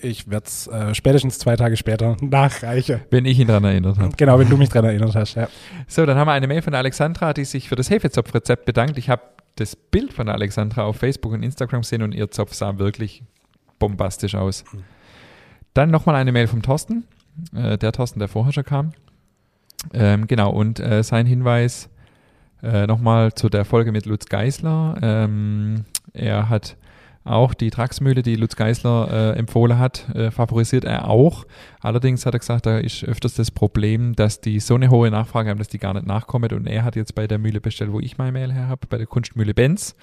ich 0.00 0.30
werde 0.30 0.46
es 0.46 0.66
äh, 0.66 0.94
spätestens 0.94 1.38
zwei 1.38 1.56
Tage 1.56 1.76
später 1.76 2.16
nachreichen. 2.20 3.00
wenn 3.10 3.24
ich 3.24 3.38
ihn 3.38 3.48
daran 3.48 3.64
erinnert 3.64 3.98
habe. 3.98 4.14
Genau, 4.16 4.38
wenn 4.38 4.48
du 4.48 4.56
mich 4.56 4.68
dran 4.68 4.84
erinnert 4.84 5.14
hast. 5.14 5.34
Ja. 5.34 5.48
So, 5.86 6.06
dann 6.06 6.16
haben 6.16 6.28
wir 6.28 6.32
eine 6.32 6.46
Mail 6.46 6.62
von 6.62 6.74
Alexandra, 6.74 7.32
die 7.32 7.44
sich 7.44 7.68
für 7.68 7.76
das 7.76 7.90
Hefezopfrezept 7.90 8.64
bedankt. 8.64 8.98
Ich 8.98 9.08
habe 9.10 9.22
das 9.56 9.76
Bild 9.76 10.12
von 10.12 10.28
Alexandra 10.28 10.84
auf 10.84 10.96
Facebook 10.96 11.32
und 11.32 11.42
Instagram 11.42 11.82
gesehen 11.82 12.02
und 12.02 12.14
ihr 12.14 12.30
Zopf 12.30 12.54
sah 12.54 12.78
wirklich 12.78 13.22
bombastisch 13.78 14.34
aus. 14.34 14.64
Dann 15.74 15.90
nochmal 15.90 16.16
eine 16.16 16.32
Mail 16.32 16.46
vom 16.46 16.62
Thorsten, 16.62 17.04
äh, 17.54 17.78
der 17.78 17.92
Thorsten, 17.92 18.18
der 18.18 18.28
vorher 18.28 18.52
schon 18.52 18.64
kam. 18.64 18.92
Ähm, 19.92 20.26
genau, 20.26 20.50
und 20.50 20.80
äh, 20.80 21.02
sein 21.02 21.26
Hinweis 21.26 21.88
äh, 22.62 22.86
nochmal 22.86 23.32
zu 23.34 23.48
der 23.48 23.64
Folge 23.64 23.92
mit 23.92 24.06
Lutz 24.06 24.26
Geisler. 24.26 24.98
Ähm, 25.02 25.84
er 26.12 26.48
hat 26.48 26.76
auch 27.28 27.54
die 27.54 27.70
Traxmühle, 27.70 28.22
die 28.22 28.36
Lutz 28.36 28.56
Geisler 28.56 29.08
äh, 29.10 29.38
empfohlen 29.38 29.78
hat, 29.78 30.08
äh, 30.14 30.30
favorisiert 30.30 30.84
er 30.84 31.08
auch. 31.08 31.44
Allerdings 31.80 32.26
hat 32.26 32.34
er 32.34 32.40
gesagt, 32.40 32.66
da 32.66 32.78
ist 32.78 33.04
öfters 33.04 33.34
das 33.34 33.50
Problem, 33.50 34.14
dass 34.14 34.40
die 34.40 34.60
so 34.60 34.74
eine 34.74 34.90
hohe 34.90 35.10
Nachfrage 35.10 35.50
haben, 35.50 35.58
dass 35.58 35.68
die 35.68 35.78
gar 35.78 35.94
nicht 35.94 36.06
nachkommen. 36.06 36.50
Und 36.52 36.66
er 36.66 36.84
hat 36.84 36.96
jetzt 36.96 37.14
bei 37.14 37.26
der 37.26 37.38
Mühle 37.38 37.60
bestellt, 37.60 37.92
wo 37.92 38.00
ich 38.00 38.18
mein 38.18 38.32
Mail 38.32 38.52
her 38.52 38.68
habe, 38.68 38.86
bei 38.88 38.98
der 38.98 39.06
Kunstmühle 39.06 39.54
Benz. 39.54 39.94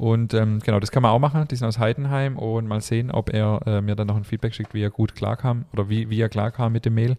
Und 0.00 0.32
ähm, 0.32 0.60
genau, 0.64 0.80
das 0.80 0.90
kann 0.90 1.02
man 1.02 1.12
auch 1.12 1.18
machen. 1.18 1.46
Die 1.50 1.56
sind 1.56 1.68
aus 1.68 1.78
Heidenheim 1.78 2.38
und 2.38 2.66
mal 2.66 2.80
sehen, 2.80 3.10
ob 3.10 3.34
er 3.34 3.60
äh, 3.66 3.80
mir 3.82 3.96
dann 3.96 4.06
noch 4.06 4.16
ein 4.16 4.24
Feedback 4.24 4.54
schickt, 4.54 4.72
wie 4.72 4.82
er 4.82 4.88
gut 4.88 5.14
klarkam 5.14 5.66
oder 5.74 5.90
wie, 5.90 6.08
wie 6.08 6.20
er 6.20 6.30
klarkam 6.30 6.72
mit 6.72 6.86
dem 6.86 6.94
Mehl. 6.94 7.18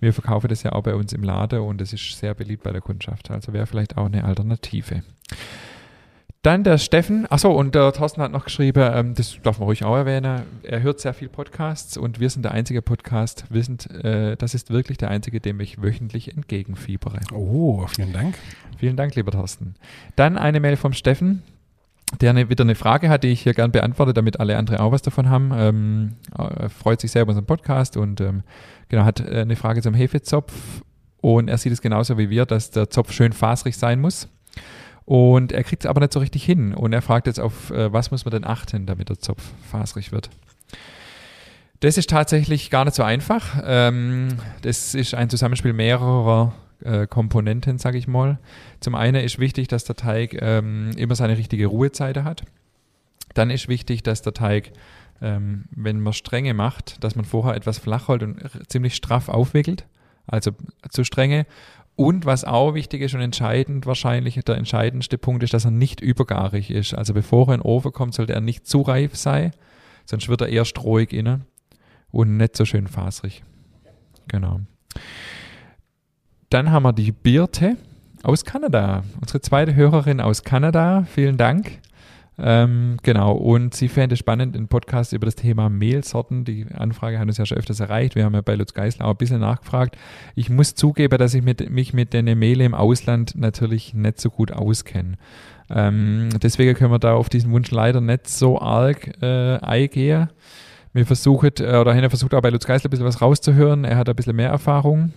Wir 0.00 0.14
verkaufen 0.14 0.48
das 0.48 0.62
ja 0.62 0.72
auch 0.72 0.82
bei 0.82 0.94
uns 0.94 1.12
im 1.12 1.22
Laden 1.22 1.60
und 1.60 1.80
es 1.82 1.92
ist 1.92 2.18
sehr 2.18 2.34
beliebt 2.34 2.62
bei 2.62 2.72
der 2.72 2.80
Kundschaft. 2.80 3.30
Also 3.30 3.52
wäre 3.52 3.66
vielleicht 3.66 3.98
auch 3.98 4.06
eine 4.06 4.24
Alternative. 4.24 5.02
Dann 6.44 6.62
der 6.62 6.76
Steffen, 6.76 7.26
achso, 7.30 7.50
und 7.50 7.74
der 7.74 7.90
Thorsten 7.94 8.20
hat 8.20 8.30
noch 8.30 8.44
geschrieben, 8.44 8.86
ähm, 8.92 9.14
das 9.14 9.38
darf 9.42 9.58
man 9.60 9.66
ruhig 9.66 9.82
auch 9.82 9.96
erwähnen, 9.96 10.42
er 10.62 10.82
hört 10.82 11.00
sehr 11.00 11.14
viel 11.14 11.30
Podcasts 11.30 11.96
und 11.96 12.20
wir 12.20 12.28
sind 12.28 12.42
der 12.42 12.52
einzige 12.52 12.82
Podcast, 12.82 13.46
wir 13.48 13.64
sind, 13.64 13.90
äh, 14.04 14.36
das 14.36 14.52
ist 14.52 14.68
wirklich 14.68 14.98
der 14.98 15.08
einzige, 15.08 15.40
dem 15.40 15.58
ich 15.60 15.80
wöchentlich 15.80 16.36
entgegenfiebere. 16.36 17.20
Oh, 17.32 17.86
vielen 17.86 18.12
Dank. 18.12 18.34
Vielen 18.76 18.94
Dank, 18.94 19.14
lieber 19.14 19.32
Thorsten. 19.32 19.74
Dann 20.16 20.36
eine 20.36 20.60
Mail 20.60 20.76
vom 20.76 20.92
Steffen. 20.92 21.42
der 22.20 22.28
eine, 22.28 22.50
wieder 22.50 22.64
eine 22.64 22.74
Frage 22.74 23.08
hat, 23.08 23.24
die 23.24 23.28
ich 23.28 23.40
hier 23.40 23.54
gern 23.54 23.72
beantworte, 23.72 24.12
damit 24.12 24.38
alle 24.38 24.58
anderen 24.58 24.80
auch 24.80 24.92
was 24.92 25.00
davon 25.00 25.30
haben. 25.30 25.50
Ähm, 25.56 26.12
äh, 26.38 26.68
freut 26.68 27.00
sich 27.00 27.10
sehr 27.10 27.22
über 27.22 27.30
unseren 27.30 27.46
Podcast 27.46 27.96
und 27.96 28.20
ähm, 28.20 28.42
genau 28.90 29.04
hat 29.04 29.20
äh, 29.20 29.40
eine 29.40 29.56
Frage 29.56 29.80
zum 29.80 29.94
Hefezopf 29.94 30.52
und 31.22 31.48
er 31.48 31.56
sieht 31.56 31.72
es 31.72 31.80
genauso 31.80 32.18
wie 32.18 32.28
wir, 32.28 32.44
dass 32.44 32.70
der 32.70 32.90
Zopf 32.90 33.12
schön 33.12 33.32
fasrig 33.32 33.78
sein 33.78 33.98
muss. 33.98 34.28
Und 35.06 35.52
er 35.52 35.64
kriegt 35.64 35.84
es 35.84 35.90
aber 35.90 36.00
nicht 36.00 36.12
so 36.12 36.20
richtig 36.20 36.44
hin. 36.44 36.74
Und 36.74 36.92
er 36.92 37.02
fragt 37.02 37.26
jetzt 37.26 37.40
auf, 37.40 37.70
äh, 37.70 37.92
was 37.92 38.10
muss 38.10 38.24
man 38.24 38.32
denn 38.32 38.44
achten, 38.44 38.86
damit 38.86 39.10
der 39.10 39.18
Zopf 39.18 39.42
fasrig 39.70 40.12
wird. 40.12 40.30
Das 41.80 41.98
ist 41.98 42.08
tatsächlich 42.08 42.70
gar 42.70 42.84
nicht 42.84 42.94
so 42.94 43.02
einfach. 43.02 43.62
Ähm, 43.64 44.28
das 44.62 44.94
ist 44.94 45.14
ein 45.14 45.28
Zusammenspiel 45.28 45.74
mehrerer 45.74 46.54
äh, 46.82 47.06
Komponenten, 47.06 47.78
sage 47.78 47.98
ich 47.98 48.08
mal. 48.08 48.38
Zum 48.80 48.94
einen 48.94 49.22
ist 49.22 49.38
wichtig, 49.38 49.68
dass 49.68 49.84
der 49.84 49.96
Teig 49.96 50.40
ähm, 50.40 50.92
immer 50.96 51.14
seine 51.14 51.36
richtige 51.36 51.66
Ruhezeit 51.66 52.16
hat. 52.18 52.44
Dann 53.34 53.50
ist 53.50 53.68
wichtig, 53.68 54.02
dass 54.02 54.22
der 54.22 54.32
Teig, 54.32 54.72
ähm, 55.20 55.64
wenn 55.72 56.00
man 56.00 56.12
Stränge 56.12 56.54
macht, 56.54 57.02
dass 57.04 57.16
man 57.16 57.24
vorher 57.24 57.54
etwas 57.54 57.78
flach 57.78 58.08
holt 58.08 58.22
und 58.22 58.38
ziemlich 58.68 58.94
straff 58.94 59.28
aufwickelt, 59.28 59.84
also 60.26 60.52
zu 60.88 61.04
Stränge. 61.04 61.46
Und 61.96 62.26
was 62.26 62.44
auch 62.44 62.74
wichtig 62.74 63.02
ist 63.02 63.14
und 63.14 63.20
entscheidend 63.20 63.86
wahrscheinlich, 63.86 64.34
der 64.34 64.56
entscheidendste 64.56 65.16
Punkt 65.16 65.42
ist, 65.44 65.54
dass 65.54 65.64
er 65.64 65.70
nicht 65.70 66.00
übergarig 66.00 66.70
ist. 66.70 66.92
Also 66.92 67.14
bevor 67.14 67.48
er 67.48 67.54
in 67.54 67.60
den 67.60 67.66
Ofen 67.66 67.92
kommt, 67.92 68.14
sollte 68.14 68.32
er 68.32 68.40
nicht 68.40 68.66
zu 68.66 68.82
reif 68.82 69.14
sein, 69.14 69.52
sonst 70.04 70.28
wird 70.28 70.40
er 70.40 70.48
eher 70.48 70.64
strohig 70.64 71.12
innen 71.12 71.44
und 72.10 72.36
nicht 72.36 72.56
so 72.56 72.64
schön 72.64 72.88
faserig. 72.88 73.44
Genau. 74.28 74.60
Dann 76.50 76.70
haben 76.70 76.82
wir 76.82 76.92
die 76.92 77.12
Birte 77.12 77.76
aus 78.22 78.44
Kanada. 78.44 79.04
Unsere 79.20 79.40
zweite 79.40 79.74
Hörerin 79.74 80.20
aus 80.20 80.42
Kanada. 80.42 81.04
Vielen 81.04 81.36
Dank. 81.36 81.80
Ähm, 82.36 82.96
genau, 83.02 83.32
und 83.32 83.74
sie 83.74 83.88
fände 83.88 84.16
spannend, 84.16 84.56
einen 84.56 84.66
Podcast 84.66 85.12
über 85.12 85.26
das 85.26 85.36
Thema 85.36 85.68
Mehlsorten. 85.68 86.44
Die 86.44 86.66
Anfrage 86.74 87.18
hat 87.18 87.28
uns 87.28 87.38
ja 87.38 87.46
schon 87.46 87.58
öfters 87.58 87.80
erreicht. 87.80 88.16
Wir 88.16 88.24
haben 88.24 88.34
ja 88.34 88.40
bei 88.40 88.56
Lutz 88.56 88.74
Geisler 88.74 89.06
auch 89.06 89.10
ein 89.10 89.16
bisschen 89.16 89.40
nachgefragt. 89.40 89.96
Ich 90.34 90.50
muss 90.50 90.74
zugeben, 90.74 91.16
dass 91.18 91.34
ich 91.34 91.44
mit, 91.44 91.70
mich 91.70 91.92
mit 91.94 92.12
den 92.12 92.26
Mehle 92.38 92.64
im 92.64 92.74
Ausland 92.74 93.34
natürlich 93.36 93.94
nicht 93.94 94.20
so 94.20 94.30
gut 94.30 94.50
auskenne. 94.50 95.14
Ähm, 95.70 96.30
deswegen 96.42 96.74
können 96.74 96.90
wir 96.90 96.98
da 96.98 97.14
auf 97.14 97.28
diesen 97.28 97.52
Wunsch 97.52 97.70
leider 97.70 98.00
nicht 98.00 98.28
so 98.28 98.60
arg 98.60 99.22
äh, 99.22 99.58
eingehen. 99.58 100.28
Wir 100.92 101.06
versuchen, 101.06 101.50
äh, 101.60 101.76
oder 101.76 101.94
Henner 101.94 102.10
versucht 102.10 102.34
auch 102.34 102.42
bei 102.42 102.50
Lutz 102.50 102.66
Geisler 102.66 102.88
ein 102.88 102.90
bisschen 102.90 103.06
was 103.06 103.22
rauszuhören. 103.22 103.84
Er 103.84 103.96
hat 103.96 104.08
ein 104.08 104.16
bisschen 104.16 104.36
mehr 104.36 104.50
Erfahrung. 104.50 105.12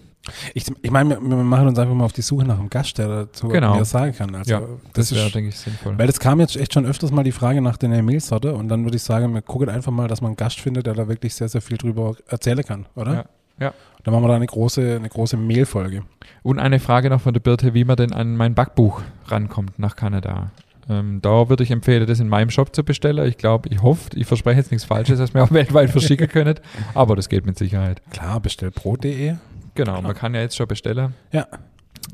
Ich, 0.53 0.65
ich 0.81 0.91
meine, 0.91 1.11
wir, 1.11 1.21
wir 1.21 1.37
machen 1.37 1.67
uns 1.69 1.79
einfach 1.79 1.95
mal 1.95 2.03
auf 2.03 2.11
die 2.11 2.21
Suche 2.21 2.43
nach 2.43 2.59
einem 2.59 2.69
Gast, 2.69 2.97
der 2.97 3.07
dazu 3.07 3.47
Genau. 3.47 3.75
mehr 3.75 3.85
sagen 3.85 4.13
kann. 4.13 4.35
Also, 4.35 4.51
ja, 4.51 4.59
das, 4.93 5.09
das 5.09 5.15
wäre, 5.15 5.29
denke 5.31 5.49
ich, 5.49 5.57
sinnvoll. 5.57 5.97
weil 5.97 6.07
das 6.07 6.19
kam 6.19 6.41
jetzt 6.41 6.57
echt 6.57 6.73
schon 6.73 6.85
öfters 6.85 7.11
mal 7.11 7.23
die 7.23 7.31
Frage 7.31 7.61
nach 7.61 7.77
der 7.77 7.89
Mehlsorte 8.03 8.53
und 8.53 8.67
dann 8.67 8.83
würde 8.83 8.97
ich 8.97 9.03
sagen, 9.03 9.33
wir 9.33 9.41
gucken 9.41 9.69
einfach 9.69 9.91
mal, 9.91 10.09
dass 10.09 10.19
man 10.21 10.29
einen 10.29 10.35
Gast 10.35 10.59
findet, 10.59 10.85
der 10.85 10.95
da 10.95 11.07
wirklich 11.07 11.33
sehr, 11.33 11.47
sehr 11.47 11.61
viel 11.61 11.77
drüber 11.77 12.15
erzählen 12.27 12.63
kann, 12.63 12.85
oder? 12.95 13.13
Ja, 13.13 13.25
ja. 13.59 13.73
Dann 14.03 14.13
machen 14.13 14.23
wir 14.25 14.27
da 14.29 14.35
eine 14.35 14.47
große, 14.47 14.97
eine 14.97 15.07
große 15.07 15.37
Mehlfolge. 15.37 16.03
Und 16.43 16.59
eine 16.59 16.79
Frage 16.79 17.09
noch 17.09 17.21
von 17.21 17.33
der 17.33 17.39
Birte, 17.41 17.73
wie 17.73 17.85
man 17.85 17.95
denn 17.95 18.11
an 18.11 18.35
mein 18.35 18.53
Backbuch 18.53 19.01
rankommt 19.27 19.79
nach 19.79 19.95
Kanada. 19.95 20.51
Ähm, 20.89 21.19
da 21.21 21.49
würde 21.49 21.63
ich 21.63 21.71
empfehlen, 21.71 22.05
das 22.07 22.19
in 22.21 22.29
meinem 22.29 22.49
Shop 22.49 22.73
zu 22.75 22.83
bestellen. 22.83 23.25
Ich 23.27 23.37
glaube, 23.37 23.67
ich 23.69 23.81
hoffe, 23.81 24.09
ich 24.15 24.25
verspreche 24.27 24.59
jetzt 24.59 24.71
nichts 24.71 24.85
Falsches, 24.85 25.19
dass 25.19 25.33
wir 25.33 25.43
auch 25.43 25.51
weltweit 25.51 25.89
verschicken 25.89 26.27
können, 26.29 26.55
aber 26.93 27.15
das 27.17 27.27
geht 27.29 27.45
mit 27.45 27.57
Sicherheit. 27.57 28.01
Klar, 28.11 28.39
bestellbrot.de. 28.39 29.35
Genau, 29.77 30.01
man 30.01 30.13
kann 30.15 30.33
ja 30.35 30.41
jetzt 30.41 30.57
schon 30.57 30.67
bestellen 30.67 31.13
Ja. 31.31 31.47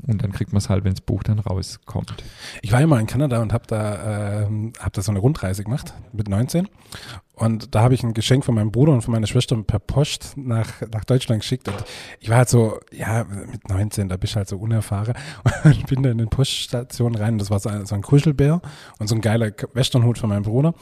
und 0.06 0.22
dann 0.22 0.32
kriegt 0.32 0.52
man 0.52 0.58
es 0.58 0.68
halt, 0.68 0.84
wenn 0.84 0.92
das 0.92 1.00
Buch 1.00 1.22
dann 1.22 1.38
rauskommt. 1.38 2.14
Ich 2.62 2.70
war 2.72 2.80
ja 2.80 2.86
mal 2.86 3.00
in 3.00 3.06
Kanada 3.06 3.40
und 3.42 3.52
habe 3.52 3.64
da, 3.66 4.42
ähm, 4.44 4.72
hab 4.78 4.92
da 4.92 5.02
so 5.02 5.10
eine 5.10 5.18
Rundreise 5.20 5.64
gemacht 5.64 5.94
mit 6.12 6.28
19. 6.28 6.68
Und 7.36 7.74
da 7.74 7.82
habe 7.82 7.94
ich 7.94 8.04
ein 8.04 8.14
Geschenk 8.14 8.44
von 8.44 8.54
meinem 8.54 8.70
Bruder 8.70 8.92
und 8.92 9.02
von 9.02 9.10
meiner 9.12 9.26
Schwester 9.26 9.60
per 9.64 9.80
Post 9.80 10.34
nach, 10.36 10.68
nach 10.92 11.04
Deutschland 11.04 11.40
geschickt. 11.40 11.66
Und 11.66 11.74
ich 12.20 12.28
war 12.30 12.36
halt 12.36 12.48
so, 12.48 12.78
ja, 12.92 13.24
mit 13.24 13.68
19, 13.68 14.08
da 14.08 14.16
bist 14.16 14.34
du 14.34 14.36
halt 14.36 14.48
so 14.48 14.56
unerfahren. 14.56 15.14
Und 15.64 15.86
bin 15.88 16.04
da 16.04 16.10
in 16.10 16.18
den 16.18 16.28
Poststation 16.28 17.16
rein. 17.16 17.38
Das 17.38 17.50
war 17.50 17.58
so 17.58 17.70
ein, 17.70 17.86
so 17.86 17.96
ein 17.96 18.02
Kuschelbär 18.02 18.60
und 19.00 19.08
so 19.08 19.16
ein 19.16 19.20
geiler 19.20 19.50
Westernhut 19.72 20.16
von 20.18 20.28
meinem 20.28 20.44
Bruder. 20.44 20.74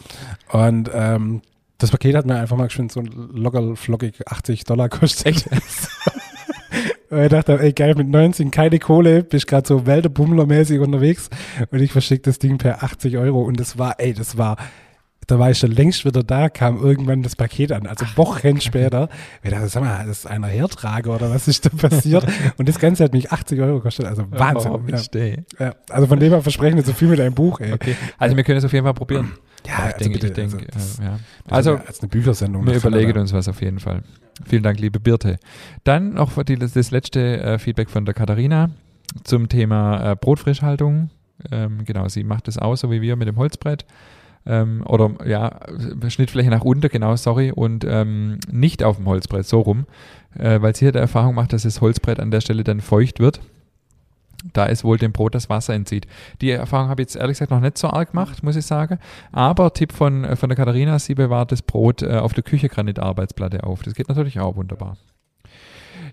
Und 0.51 0.91
ähm, 0.93 1.41
das 1.79 1.91
Paket 1.91 2.15
hat 2.17 2.27
mir 2.27 2.37
einfach 2.37 2.57
mal 2.59 2.67
geschwind 2.67 2.93
so 2.93 3.01
locker 3.01 3.75
flockig 3.75 4.21
80 4.31 4.65
Dollar 4.65 4.89
gekostet. 4.91 5.27
Echt? 5.27 5.49
Und 7.13 7.21
ich 7.21 7.29
dachte, 7.29 7.61
ey 7.61 7.75
geil, 7.75 7.95
mit 7.95 8.09
19 8.09 8.51
keine 8.51 8.79
Kohle, 8.79 9.23
bist 9.23 9.47
gerade 9.47 9.69
so 9.69 9.85
Wälderbummler-mäßig 9.85 10.81
unterwegs. 10.81 11.29
Und 11.71 11.83
ich 11.83 11.93
verschicke 11.93 12.23
das 12.23 12.39
Ding 12.39 12.57
per 12.57 12.83
80 12.83 13.19
Euro. 13.19 13.43
Und 13.43 13.61
das 13.61 13.77
war, 13.77 13.97
ey, 14.01 14.15
das 14.15 14.39
war, 14.39 14.57
da 15.27 15.39
war 15.39 15.51
ich 15.51 15.59
schon 15.59 15.71
längst 15.71 16.05
wieder 16.05 16.23
da, 16.23 16.49
kam 16.49 16.83
irgendwann 16.83 17.23
das 17.23 17.37
Paket 17.37 17.73
an, 17.73 17.87
also 17.87 18.05
Wochen 18.17 18.61
später. 18.61 19.09
Ich 19.43 19.51
dachte, 19.51 19.69
sag 19.69 19.83
mal, 19.83 20.05
das 20.07 20.19
ist 20.19 20.27
einer 20.27 20.49
Hertrager 20.49 21.15
oder 21.15 21.31
was 21.31 21.49
ist 21.49 21.65
da 21.65 21.71
passiert? 21.71 22.27
Und 22.59 22.69
das 22.69 22.79
Ganze 22.79 23.05
hat 23.05 23.13
mich 23.13 23.31
80 23.31 23.61
Euro 23.61 23.77
gekostet, 23.77 24.07
also 24.07 24.25
Wahnsinn. 24.31 24.73
Oh, 24.73 24.81
ja. 24.87 25.37
Ja, 25.59 25.75
also 25.89 26.07
von 26.07 26.19
dem 26.19 26.33
her 26.33 26.43
versprechen 26.43 26.77
wir 26.77 26.85
so 26.85 26.93
viel 26.93 27.09
mit 27.09 27.19
deinem 27.19 27.35
Buch, 27.35 27.61
ey. 27.61 27.73
Okay, 27.73 27.97
also 28.19 28.37
wir 28.37 28.45
können 28.45 28.59
es 28.59 28.65
auf 28.65 28.73
jeden 28.73 28.85
Fall 28.85 28.95
probieren. 28.95 29.33
Ja, 29.65 29.75
ich 29.75 29.95
also 29.95 29.99
denke, 29.99 30.19
bitte, 30.19 30.27
ich 30.27 30.51
denke, 30.51 30.67
also 30.75 31.03
äh, 31.03 31.05
ja. 31.05 31.19
Also 31.49 31.77
als 31.77 32.01
eine 32.01 32.09
Büchersendung. 32.09 32.67
wir 32.67 32.75
überlegen 32.75 33.17
uns 33.17 33.33
was 33.33 33.47
auf 33.47 33.63
jeden 33.63 33.79
Fall. 33.79 34.03
Vielen 34.45 34.65
Dank, 34.65 34.81
liebe 34.81 34.99
Birte. 34.99 35.39
Dann 35.85 36.15
noch 36.15 36.43
die, 36.43 36.57
das 36.57 36.91
letzte 36.91 37.41
äh, 37.41 37.59
Feedback 37.61 37.89
von 37.89 38.05
der 38.05 38.13
Katharina 38.13 38.71
zum 39.23 39.49
Thema 39.49 40.13
äh, 40.13 40.17
Brotfrischhaltung. 40.17 41.11
Ähm, 41.51 41.85
genau, 41.85 42.09
sie 42.09 42.25
macht 42.25 42.49
das 42.49 42.59
auch 42.59 42.77
so 42.77 42.91
wie 42.91 43.03
wir 43.03 43.17
mit 43.17 43.29
dem 43.29 43.37
Holzbrett. 43.37 43.85
Ähm, 44.45 44.83
oder 44.87 45.13
ja, 45.25 45.61
Schnittfläche 46.09 46.51
nach 46.51 46.65
unten, 46.65 46.89
genau, 46.89 47.15
sorry, 47.17 47.53
und 47.53 47.85
ähm, 47.85 48.39
nicht 48.51 48.83
auf 48.83 48.97
dem 48.97 49.07
Holzbrett, 49.07 49.47
so 49.47 49.61
rum, 49.61 49.87
äh, 50.39 50.61
weil 50.61 50.75
sie 50.75 50.87
hat 50.87 50.95
die 50.95 50.99
Erfahrung 50.99 51.35
macht, 51.35 51.53
dass 51.53 51.63
das 51.63 51.81
Holzbrett 51.81 52.19
an 52.19 52.31
der 52.31 52.41
Stelle 52.41 52.65
dann 52.65 52.81
feucht 52.81 53.21
wird, 53.21 53.41
da 54.53 54.67
es 54.67 54.83
wohl 54.83 54.99
dem 54.99 55.13
Brot 55.13 55.37
das 55.37 55.49
Wasser 55.49 55.75
entzieht. 55.75 56.09
Die 56.41 56.51
Erfahrung 56.51 56.89
habe 56.89 57.03
ich 57.03 57.07
jetzt 57.07 57.17
ehrlich 57.17 57.35
gesagt 57.35 57.53
noch 57.53 57.61
nicht 57.61 57.79
so 57.79 57.89
arg 57.89 58.11
gemacht, 58.11 58.43
muss 58.43 58.57
ich 58.57 58.67
sagen. 58.67 58.99
Aber 59.31 59.73
Tipp 59.73 59.93
von, 59.93 60.25
äh, 60.25 60.35
von 60.35 60.49
der 60.49 60.57
Katharina, 60.57 60.99
sie 60.99 61.15
bewahrt 61.15 61.53
das 61.53 61.63
Brot 61.63 62.03
äh, 62.03 62.17
auf 62.17 62.35
der 62.35 62.43
Küchegranit-Arbeitsplatte 62.43 63.63
auf. 63.63 63.83
Das 63.83 63.95
geht 63.95 64.09
natürlich 64.09 64.41
auch 64.41 64.57
wunderbar. 64.57 64.97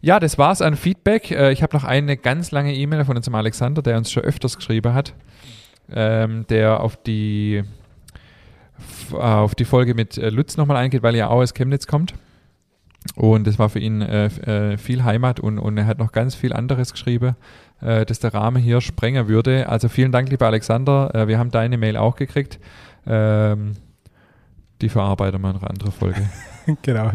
Ja, 0.01 0.19
das 0.19 0.37
war's 0.37 0.61
an 0.61 0.75
Feedback. 0.75 1.31
Äh, 1.31 1.51
ich 1.51 1.63
habe 1.63 1.75
noch 1.75 1.83
eine 1.83 2.15
ganz 2.15 2.51
lange 2.51 2.75
E-Mail 2.75 3.05
von 3.05 3.17
unserem 3.17 3.35
Alexander, 3.35 3.81
der 3.81 3.97
uns 3.97 4.11
schon 4.11 4.23
öfters 4.23 4.55
geschrieben 4.55 4.93
hat, 4.93 5.13
ähm, 5.91 6.45
der 6.47 6.81
auf 6.81 6.95
die 6.95 7.63
auf 9.11 9.55
die 9.55 9.65
Folge 9.65 9.93
mit 9.93 10.17
äh, 10.17 10.29
Lutz 10.29 10.57
nochmal 10.57 10.77
eingeht, 10.77 11.03
weil 11.03 11.15
er 11.15 11.29
auch 11.29 11.41
aus 11.41 11.53
Chemnitz 11.53 11.87
kommt. 11.87 12.13
Und 13.15 13.47
das 13.47 13.57
war 13.57 13.69
für 13.69 13.79
ihn 13.79 14.01
äh, 14.01 14.25
äh, 14.25 14.77
viel 14.77 15.03
Heimat 15.03 15.39
und, 15.39 15.57
und 15.57 15.77
er 15.77 15.85
hat 15.85 15.99
noch 15.99 16.11
ganz 16.11 16.35
viel 16.35 16.51
anderes 16.51 16.91
geschrieben, 16.91 17.35
äh, 17.81 18.05
dass 18.05 18.19
der 18.19 18.33
Rahmen 18.33 18.61
hier 18.61 18.81
sprengen 18.81 19.27
würde. 19.27 19.69
Also 19.69 19.87
vielen 19.87 20.11
Dank, 20.11 20.29
lieber 20.29 20.47
Alexander. 20.47 21.13
Äh, 21.15 21.27
wir 21.27 21.39
haben 21.39 21.49
deine 21.49 21.77
Mail 21.77 21.95
auch 21.95 22.15
gekriegt. 22.15 22.59
Ähm, 23.07 23.73
die 24.81 24.89
verarbeiten 24.89 25.41
wir 25.41 25.49
in 25.49 25.55
einer 25.57 25.69
anderen 25.69 25.91
Folge. 25.91 26.29
genau. 26.81 27.11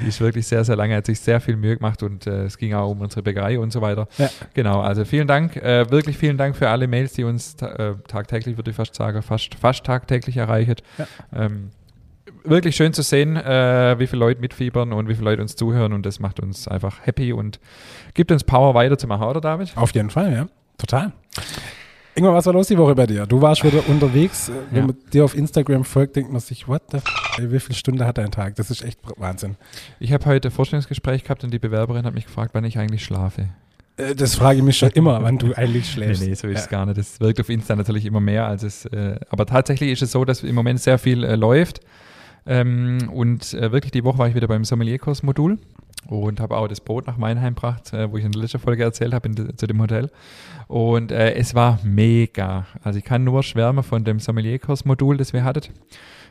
Die 0.00 0.08
ist 0.08 0.20
wirklich 0.20 0.46
sehr, 0.46 0.64
sehr 0.64 0.76
lange, 0.76 0.96
hat 0.96 1.06
sich 1.06 1.20
sehr 1.20 1.40
viel 1.40 1.56
Mühe 1.56 1.76
gemacht 1.76 2.02
und 2.02 2.26
äh, 2.26 2.44
es 2.44 2.56
ging 2.58 2.74
auch 2.74 2.90
um 2.90 3.00
unsere 3.00 3.22
Bäckerei 3.22 3.58
und 3.58 3.72
so 3.72 3.80
weiter. 3.80 4.08
Ja. 4.18 4.30
Genau, 4.54 4.80
also 4.80 5.04
vielen 5.04 5.26
Dank, 5.26 5.56
äh, 5.56 5.90
wirklich 5.90 6.16
vielen 6.16 6.38
Dank 6.38 6.56
für 6.56 6.68
alle 6.68 6.86
Mails, 6.86 7.12
die 7.12 7.24
uns 7.24 7.56
ta 7.56 7.66
äh, 7.66 7.94
tagtäglich, 8.08 8.56
würde 8.56 8.70
ich 8.70 8.76
fast 8.76 8.94
sagen, 8.94 9.22
fast, 9.22 9.54
fast 9.54 9.84
tagtäglich 9.84 10.36
erreichen. 10.36 10.76
Ja. 10.98 11.06
Ähm, 11.34 11.70
wirklich 12.44 12.76
schön 12.76 12.92
zu 12.92 13.02
sehen, 13.02 13.36
äh, 13.36 13.98
wie 13.98 14.06
viele 14.06 14.20
Leute 14.20 14.40
mitfiebern 14.40 14.92
und 14.92 15.08
wie 15.08 15.14
viele 15.14 15.30
Leute 15.30 15.42
uns 15.42 15.56
zuhören 15.56 15.92
und 15.92 16.06
das 16.06 16.20
macht 16.20 16.40
uns 16.40 16.68
einfach 16.68 16.98
happy 17.04 17.32
und 17.32 17.60
gibt 18.14 18.32
uns 18.32 18.44
Power 18.44 18.74
weiterzumachen, 18.74 19.26
oder 19.26 19.40
David? 19.40 19.72
Auf 19.76 19.94
jeden 19.94 20.10
Fall, 20.10 20.32
ja. 20.32 20.46
Total. 20.78 21.12
Irgendwann, 22.14 22.34
was 22.34 22.44
war 22.44 22.52
los 22.52 22.68
die 22.68 22.76
Woche 22.76 22.94
bei 22.94 23.06
dir? 23.06 23.24
Du 23.26 23.40
warst 23.40 23.64
wieder 23.64 23.88
unterwegs. 23.88 24.48
Äh, 24.50 24.52
Wenn 24.70 24.80
Ja. 24.80 24.86
man 24.88 24.96
dir 25.12 25.24
auf 25.24 25.34
Instagram 25.34 25.84
folgt, 25.84 26.16
denkt 26.16 26.30
man 26.30 26.40
sich, 26.40 26.68
what 26.68 26.82
the 26.90 26.98
f 26.98 27.04
wie 27.38 27.58
viele 27.58 27.74
Stunden 27.74 28.04
hat 28.04 28.18
dein 28.18 28.30
Tag? 28.30 28.56
Das 28.56 28.70
ist 28.70 28.82
echt 28.84 28.98
Wahnsinn. 29.16 29.56
Ich 29.98 30.12
habe 30.12 30.26
heute 30.26 30.50
Vorstellungsgespräch 30.50 31.22
gehabt 31.24 31.42
und 31.42 31.52
die 31.54 31.58
Bewerberin 31.58 32.04
hat 32.04 32.12
mich 32.14 32.26
gefragt, 32.26 32.50
wann 32.54 32.64
ich 32.64 32.78
eigentlich 32.78 33.02
schlafe. 33.04 33.48
Äh, 33.96 34.14
Das 34.14 34.34
frage 34.34 34.58
ich 34.58 34.64
mich 34.64 34.76
schon 34.76 34.90
immer, 34.90 35.22
wann 35.22 35.38
du 35.38 35.54
eigentlich 35.54 35.84
Nee, 35.96 36.04
schläfst. 36.04 36.22
nee, 36.22 36.34
so 36.34 36.48
ist 36.48 36.58
es 36.58 36.64
Ja. 36.66 36.70
gar 36.70 36.86
nicht. 36.86 36.98
Das 36.98 37.18
wirkt 37.20 37.40
auf 37.40 37.48
Insta 37.48 37.76
natürlich 37.76 38.04
immer 38.04 38.20
mehr, 38.20 38.46
als 38.46 38.62
es. 38.62 38.84
Äh, 38.86 39.18
aber 39.30 39.46
tatsächlich 39.46 39.90
ist 39.90 40.02
es 40.02 40.12
so, 40.12 40.24
dass 40.26 40.42
im 40.42 40.54
Moment 40.54 40.80
sehr 40.80 40.98
viel 40.98 41.24
äh, 41.24 41.34
läuft. 41.36 41.80
Ähm, 42.44 43.08
und 43.12 43.54
äh, 43.54 43.72
wirklich 43.72 43.92
die 43.92 44.04
Woche 44.04 44.18
war 44.18 44.28
ich 44.28 44.34
wieder 44.34 44.48
beim 44.48 44.64
Sommelierkurs-Modul 44.64 45.58
und 46.08 46.40
habe 46.40 46.56
auch 46.56 46.68
das 46.68 46.80
Brot 46.80 47.06
nach 47.06 47.16
Meinheim 47.16 47.54
gebracht, 47.54 47.92
äh, 47.92 48.10
wo 48.10 48.16
ich 48.16 48.24
in 48.24 48.32
der 48.32 48.42
letzten 48.42 48.58
Folge 48.58 48.82
erzählt 48.82 49.14
habe, 49.14 49.30
zu 49.56 49.66
dem 49.66 49.80
Hotel. 49.80 50.10
Und 50.68 51.12
äh, 51.12 51.34
es 51.34 51.54
war 51.54 51.78
mega. 51.82 52.66
Also 52.82 52.98
ich 52.98 53.04
kann 53.04 53.24
nur 53.24 53.42
schwärmen 53.42 53.84
von 53.84 54.04
dem 54.04 54.18
Sommelierkurs-Modul, 54.18 55.16
das 55.16 55.32
wir 55.32 55.44
hattet. 55.44 55.70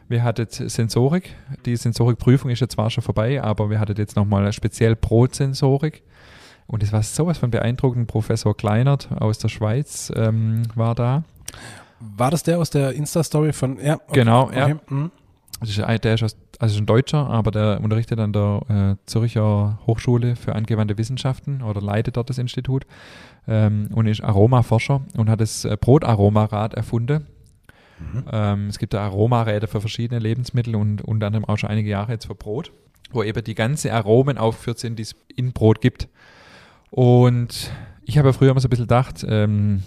Wir 0.07 0.23
hatten 0.23 0.47
Sensorik. 0.49 1.33
Die 1.65 1.75
Sensorikprüfung 1.75 2.51
ist 2.51 2.59
jetzt 2.59 2.73
zwar 2.73 2.89
schon 2.89 3.03
vorbei, 3.03 3.41
aber 3.41 3.69
wir 3.69 3.79
hatten 3.79 3.95
jetzt 3.95 4.15
nochmal 4.15 4.51
speziell 4.51 4.95
Brotsensorik. 4.95 6.03
Und 6.67 6.83
es 6.83 6.91
war 6.91 7.03
sowas 7.03 7.37
von 7.37 7.51
beeindruckend. 7.51 8.07
Professor 8.07 8.55
Kleinert 8.55 9.09
aus 9.19 9.37
der 9.37 9.49
Schweiz 9.49 10.11
ähm, 10.15 10.63
war 10.75 10.95
da. 10.95 11.23
War 11.99 12.31
das 12.31 12.43
der 12.43 12.59
aus 12.59 12.69
der 12.69 12.93
Insta-Story 12.93 13.53
von, 13.53 13.77
ja, 13.79 13.95
okay, 13.95 14.03
Genau, 14.13 14.43
okay, 14.43 14.69
ja. 14.69 14.79
mhm. 14.89 15.11
Das 15.61 15.69
ist 15.69 15.77
der 15.77 16.13
ist, 16.15 16.23
aus, 16.23 16.35
also 16.57 16.73
ist 16.73 16.81
ein 16.81 16.87
Deutscher, 16.87 17.29
aber 17.29 17.51
der 17.51 17.81
unterrichtet 17.81 18.19
an 18.19 18.33
der 18.33 18.61
äh, 18.67 19.05
Zürcher 19.05 19.77
Hochschule 19.85 20.35
für 20.35 20.55
angewandte 20.55 20.97
Wissenschaften 20.97 21.61
oder 21.61 21.81
leitet 21.81 22.17
dort 22.17 22.31
das 22.31 22.39
Institut 22.39 22.87
ähm, 23.47 23.87
und 23.93 24.07
ist 24.07 24.23
Aromaforscher 24.23 25.01
und 25.15 25.29
hat 25.29 25.39
das 25.39 25.63
äh, 25.63 25.77
Brotaromarad 25.79 26.73
erfunden. 26.73 27.27
Mhm. 27.99 28.23
Ähm, 28.31 28.67
es 28.69 28.79
gibt 28.79 28.95
da 28.95 29.03
Aromaräder 29.03 29.67
für 29.67 29.81
verschiedene 29.81 30.19
Lebensmittel 30.19 30.75
und 30.75 31.03
unter 31.03 31.27
anderem 31.27 31.45
auch 31.45 31.57
schon 31.57 31.69
einige 31.69 31.91
Jahre 31.91 32.13
jetzt 32.13 32.25
für 32.25 32.33
Brot, 32.33 32.71
wo 33.11 33.21
eben 33.21 33.43
die 33.43 33.53
ganzen 33.53 33.91
Aromen 33.91 34.39
aufgeführt 34.39 34.79
sind, 34.79 34.97
die 34.97 35.03
es 35.03 35.15
in 35.35 35.53
Brot 35.53 35.79
gibt. 35.79 36.09
Und 36.89 37.71
ich 38.03 38.17
habe 38.17 38.29
ja 38.29 38.33
früher 38.33 38.49
immer 38.49 38.59
so 38.59 38.67
ein 38.67 38.71
bisschen 38.71 38.85
gedacht, 38.85 39.23
ähm, 39.29 39.83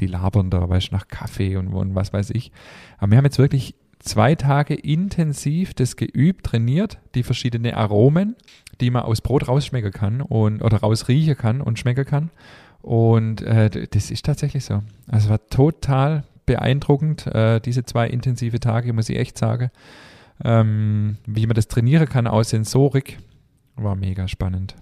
die 0.00 0.06
labern 0.06 0.50
da, 0.50 0.68
weißt 0.68 0.90
du, 0.90 0.96
nach 0.96 1.06
Kaffee 1.06 1.56
und, 1.56 1.68
und 1.68 1.94
was 1.94 2.12
weiß 2.12 2.30
ich. 2.30 2.50
Aber 2.98 3.12
wir 3.12 3.18
haben 3.18 3.24
jetzt 3.24 3.38
wirklich 3.38 3.76
zwei 4.00 4.34
Tage 4.34 4.74
intensiv 4.74 5.74
das 5.74 5.96
geübt, 5.96 6.44
trainiert, 6.46 6.98
die 7.14 7.22
verschiedenen 7.22 7.74
Aromen, 7.74 8.34
die 8.80 8.90
man 8.90 9.02
aus 9.02 9.20
Brot 9.20 9.46
rausschmecken 9.48 9.92
kann 9.92 10.20
und 10.20 10.62
oder 10.62 10.78
rausriechen 10.78 11.36
kann 11.36 11.60
und 11.60 11.78
schmecken 11.78 12.04
kann. 12.04 12.30
Und 12.82 13.42
äh, 13.42 13.68
das 13.90 14.10
ist 14.10 14.24
tatsächlich 14.24 14.64
so. 14.64 14.82
Also 15.06 15.26
es 15.26 15.28
war 15.28 15.46
total 15.48 16.24
beeindruckend, 16.46 17.26
äh, 17.26 17.60
diese 17.60 17.84
zwei 17.84 18.08
intensive 18.08 18.58
Tage, 18.58 18.92
muss 18.92 19.08
ich 19.10 19.18
echt 19.18 19.36
sagen. 19.38 19.70
Ähm, 20.42 21.18
wie 21.26 21.46
man 21.46 21.54
das 21.54 21.68
trainieren 21.68 22.08
kann 22.08 22.26
aus 22.26 22.50
Sensorik, 22.50 23.18
war 23.76 23.94
mega 23.94 24.26
spannend. 24.26 24.74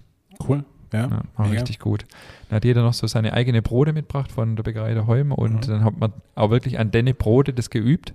Cool, 0.48 0.64
ja. 0.92 1.00
Ja, 1.08 1.10
war 1.36 1.46
mega. 1.48 1.58
richtig 1.60 1.80
gut. 1.80 2.06
Dann 2.48 2.56
hat 2.56 2.64
jeder 2.64 2.82
noch 2.82 2.94
so 2.94 3.08
seine 3.08 3.32
eigene 3.32 3.60
Brote 3.60 3.92
mitgebracht 3.92 4.30
von 4.30 4.54
der 4.54 4.62
Bäckerei 4.62 4.94
der 4.94 5.08
Holm 5.08 5.32
und 5.32 5.66
Mhm. 5.66 5.70
dann 5.72 5.84
hat 5.84 5.98
man 5.98 6.12
auch 6.36 6.50
wirklich 6.50 6.78
an 6.78 6.92
deine 6.92 7.12
Brote 7.14 7.52
das 7.52 7.70
geübt. 7.70 8.12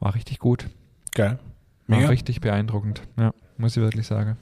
War 0.00 0.14
richtig 0.14 0.38
gut. 0.38 0.68
Geil. 1.14 1.38
War 1.86 1.98
Mega. 1.98 2.08
richtig 2.08 2.40
beeindruckend. 2.40 3.02
Ja, 3.18 3.32
muss 3.56 3.76
ich 3.76 3.82
wirklich 3.82 4.06
sagen. 4.06 4.36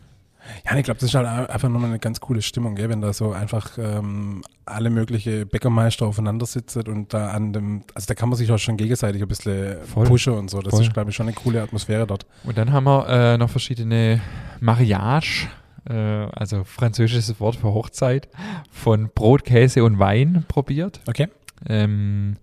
Ja, 0.67 0.77
ich 0.77 0.85
glaube, 0.85 1.01
das 1.01 1.09
ist 1.09 1.15
halt 1.15 1.27
einfach 1.27 1.69
nochmal 1.69 1.91
eine 1.91 1.99
ganz 1.99 2.21
coole 2.21 2.43
Stimmung, 2.43 2.75
gell? 2.75 2.89
wenn 2.89 3.01
da 3.01 3.13
so 3.13 3.33
einfach 3.33 3.79
ähm, 3.79 4.43
alle 4.67 4.91
mögliche 4.91 5.47
Bäckermeister 5.47 6.07
aufeinander 6.07 6.47
sitzen 6.47 6.87
und 6.89 7.15
da 7.15 7.31
an 7.31 7.53
dem, 7.53 7.85
also 7.95 8.07
da 8.07 8.15
kann 8.15 8.29
man 8.29 8.37
sich 8.37 8.51
auch 8.53 8.59
schon 8.59 8.77
gegenseitig 8.77 9.23
ein 9.23 9.29
bisschen 9.29 9.83
Voll. 9.85 10.07
pushen 10.07 10.35
und 10.35 10.51
so. 10.51 10.61
Das 10.61 10.75
Voll. 10.75 10.83
ist, 10.83 10.93
glaube 10.93 11.11
ich, 11.11 11.17
schon 11.17 11.27
eine 11.27 11.35
coole 11.35 11.63
Atmosphäre 11.63 12.07
dort. 12.07 12.27
Und 12.45 12.59
dann 12.59 12.73
haben 12.73 12.85
wir 12.85 13.09
äh, 13.09 13.39
noch 13.39 13.51
verschiedene 13.51 14.21
Mariage, 14.61 15.49
äh, 15.89 15.95
also 15.95 16.65
französisches 16.65 17.41
Wort 17.41 17.57
für 17.57 17.73
Hochzeit, 17.73 18.29
von 18.71 19.11
Brot, 19.15 19.45
Käse 19.45 19.83
und 19.85 19.99
Wein 19.99 20.45
probiert. 20.49 21.01
Okay. 21.07 21.29
Ähm, 21.67 22.37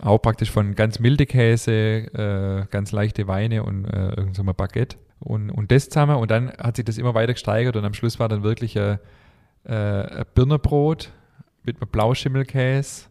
auch 0.00 0.18
praktisch 0.18 0.50
von 0.50 0.74
ganz 0.74 0.98
milde 0.98 1.26
Käse, 1.26 1.72
äh, 1.72 2.66
ganz 2.70 2.92
leichte 2.92 3.26
Weine 3.28 3.62
und 3.62 3.84
äh, 3.86 4.10
irgend 4.14 4.36
so 4.36 4.42
ein 4.42 4.54
Baguette. 4.54 4.96
Und, 5.18 5.50
und 5.50 5.72
das 5.72 5.88
zusammen. 5.88 6.16
Und 6.16 6.30
dann 6.30 6.52
hat 6.58 6.76
sich 6.76 6.84
das 6.84 6.98
immer 6.98 7.14
weiter 7.14 7.32
gesteigert 7.32 7.76
und 7.76 7.84
am 7.84 7.94
Schluss 7.94 8.18
war 8.18 8.28
dann 8.28 8.42
wirklich 8.42 8.78
ein, 8.78 8.98
äh, 9.64 9.72
ein 9.74 10.24
Birnerbrot 10.34 11.10
mit 11.64 11.80
einem 11.80 11.88
Blauschimmelkäse 11.90 13.06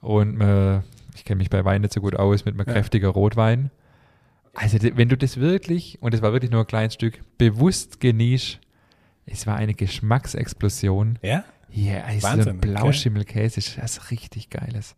und 0.00 0.40
äh, 0.40 0.78
ich 1.14 1.24
kenne 1.24 1.38
mich 1.38 1.50
bei 1.50 1.64
Wein 1.64 1.82
nicht 1.82 1.92
so 1.92 2.00
gut 2.00 2.14
aus, 2.16 2.44
mit 2.44 2.54
einem 2.54 2.66
Ja. 2.66 2.72
kräftiger 2.72 3.08
Rotwein. 3.08 3.70
Also 4.54 4.78
wenn 4.80 5.08
du 5.08 5.16
das 5.16 5.38
wirklich, 5.38 5.98
und 6.00 6.14
das 6.14 6.22
war 6.22 6.32
wirklich 6.32 6.50
nur 6.50 6.60
ein 6.60 6.66
kleines 6.66 6.94
Stück, 6.94 7.20
bewusst 7.38 8.00
genießt, 8.00 8.58
es 9.26 9.46
war 9.46 9.56
eine 9.56 9.74
Geschmacksexplosion. 9.74 11.18
Ja? 11.22 11.44
Ja, 11.72 12.02
also 12.04 12.20
so 12.20 12.26
Wahnsinn, 12.26 12.48
ein 12.48 12.58
okay. 12.58 12.68
Blauschimmelkäse 12.68 13.58
ist 13.58 13.80
was 13.80 14.10
richtig 14.10 14.50
Geiles. 14.50 14.96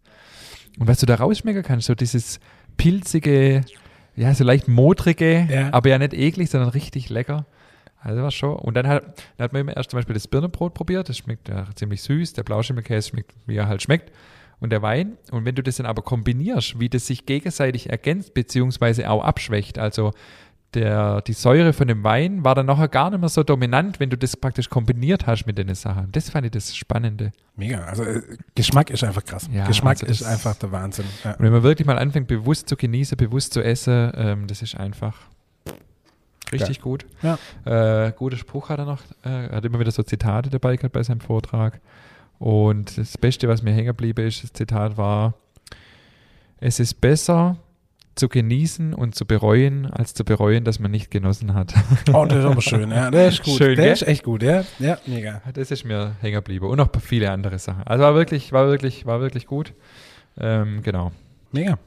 Und 0.78 0.88
was 0.88 0.98
du 1.00 1.06
da 1.06 1.16
rausschmecken 1.16 1.62
kannst, 1.62 1.86
so 1.86 1.94
dieses 1.94 2.40
pilzige, 2.76 3.62
ja, 4.16 4.34
so 4.34 4.44
leicht 4.44 4.68
modrige, 4.68 5.46
Ja. 5.50 5.72
aber 5.72 5.90
ja 5.90 5.98
nicht 5.98 6.14
eklig, 6.14 6.50
sondern 6.50 6.70
richtig 6.70 7.08
lecker. 7.10 7.46
Also 8.00 8.22
war 8.22 8.30
schon. 8.32 8.56
Und 8.56 8.74
dann 8.74 8.88
hat, 8.88 9.04
dann 9.36 9.44
hat 9.44 9.52
man 9.52 9.60
immer 9.60 9.76
erst 9.76 9.90
zum 9.90 9.98
Beispiel 9.98 10.14
das 10.14 10.26
Birnenbrot 10.26 10.74
probiert, 10.74 11.08
das 11.08 11.18
schmeckt 11.18 11.48
ja 11.48 11.66
ziemlich 11.76 12.02
süß, 12.02 12.32
der 12.32 12.42
Blauschimmelkäse 12.42 13.10
schmeckt, 13.10 13.32
wie 13.46 13.56
er 13.56 13.68
halt 13.68 13.82
schmeckt. 13.82 14.10
Und 14.58 14.70
der 14.70 14.80
Wein. 14.82 15.18
Und 15.32 15.44
wenn 15.44 15.56
du 15.56 15.62
das 15.62 15.76
dann 15.76 15.86
aber 15.86 16.02
kombinierst, 16.02 16.78
wie 16.78 16.88
das 16.88 17.06
sich 17.08 17.26
gegenseitig 17.26 17.90
ergänzt, 17.90 18.32
beziehungsweise 18.32 19.10
auch 19.10 19.24
abschwächt, 19.24 19.76
also 19.78 20.12
der, 20.74 21.20
die 21.22 21.32
Säure 21.32 21.72
von 21.72 21.88
dem 21.88 22.02
Wein 22.02 22.44
war 22.44 22.54
dann 22.54 22.66
nachher 22.66 22.88
gar 22.88 23.10
nicht 23.10 23.20
mehr 23.20 23.28
so 23.28 23.42
dominant, 23.42 24.00
wenn 24.00 24.10
du 24.10 24.16
das 24.16 24.36
praktisch 24.36 24.70
kombiniert 24.70 25.26
hast 25.26 25.46
mit 25.46 25.58
den 25.58 25.74
Sachen. 25.74 26.10
Das 26.12 26.30
fand 26.30 26.46
ich 26.46 26.52
das 26.52 26.74
Spannende. 26.74 27.32
Mega. 27.56 27.84
Also 27.84 28.04
äh, 28.04 28.22
Geschmack 28.54 28.90
ist 28.90 29.04
einfach 29.04 29.24
krass. 29.24 29.48
Ja, 29.52 29.66
Geschmack 29.66 30.02
also 30.02 30.06
ist 30.06 30.22
einfach 30.22 30.54
der 30.56 30.72
Wahnsinn. 30.72 31.04
Ja. 31.24 31.32
Und 31.32 31.40
wenn 31.40 31.52
man 31.52 31.62
wirklich 31.62 31.86
mal 31.86 31.98
anfängt, 31.98 32.28
bewusst 32.28 32.68
zu 32.68 32.76
genießen, 32.76 33.16
bewusst 33.16 33.52
zu 33.52 33.62
essen, 33.62 34.12
ähm, 34.14 34.46
das 34.46 34.62
ist 34.62 34.76
einfach 34.76 35.16
richtig 36.52 36.80
gut. 36.80 37.06
Ja. 37.22 37.38
Äh, 37.64 38.12
guter 38.12 38.36
Spruch 38.36 38.68
hat 38.68 38.78
er 38.78 38.84
noch. 38.86 39.02
Äh, 39.24 39.46
er 39.48 39.56
hat 39.56 39.64
immer 39.64 39.78
wieder 39.78 39.90
so 39.90 40.02
Zitate 40.02 40.50
dabei 40.50 40.76
gehabt 40.76 40.92
bei 40.92 41.02
seinem 41.02 41.20
Vortrag. 41.20 41.80
Und 42.38 42.98
das 42.98 43.16
Beste, 43.18 43.48
was 43.48 43.62
mir 43.62 43.72
hängen 43.72 43.86
geblieben 43.86 44.26
ist, 44.26 44.42
das 44.42 44.52
Zitat 44.52 44.96
war, 44.96 45.34
es 46.58 46.80
ist 46.80 47.00
besser 47.00 47.56
zu 48.14 48.28
genießen 48.28 48.92
und 48.94 49.14
zu 49.14 49.24
bereuen, 49.26 49.86
als 49.86 50.12
zu 50.14 50.24
bereuen, 50.24 50.64
dass 50.64 50.78
man 50.78 50.90
nicht 50.90 51.10
genossen 51.10 51.54
hat. 51.54 51.74
Oh, 52.12 52.24
der 52.26 52.40
ist 52.40 52.44
aber 52.44 52.60
schön. 52.62 52.90
Ja, 52.90 53.10
der 53.10 53.28
ist 53.28 53.42
gut. 53.42 53.56
Schön, 53.58 53.76
der 53.76 53.84
gell? 53.86 53.92
ist 53.94 54.02
echt 54.06 54.22
gut. 54.22 54.42
Ja, 54.42 54.64
ja 54.78 54.98
mega. 55.06 55.40
Das 55.54 55.70
ist 55.70 55.84
mir 55.84 56.12
hängen 56.20 56.34
geblieben. 56.34 56.66
Und 56.66 56.76
noch 56.76 56.90
viele 57.00 57.30
andere 57.30 57.58
Sachen. 57.58 57.82
Also 57.84 58.04
war 58.04 58.14
wirklich, 58.14 58.52
war 58.52 58.66
wirklich, 58.68 59.06
war 59.06 59.20
wirklich 59.20 59.46
gut. 59.46 59.72
Ähm, 60.38 60.82
genau. 60.82 61.12
Mega. 61.52 61.78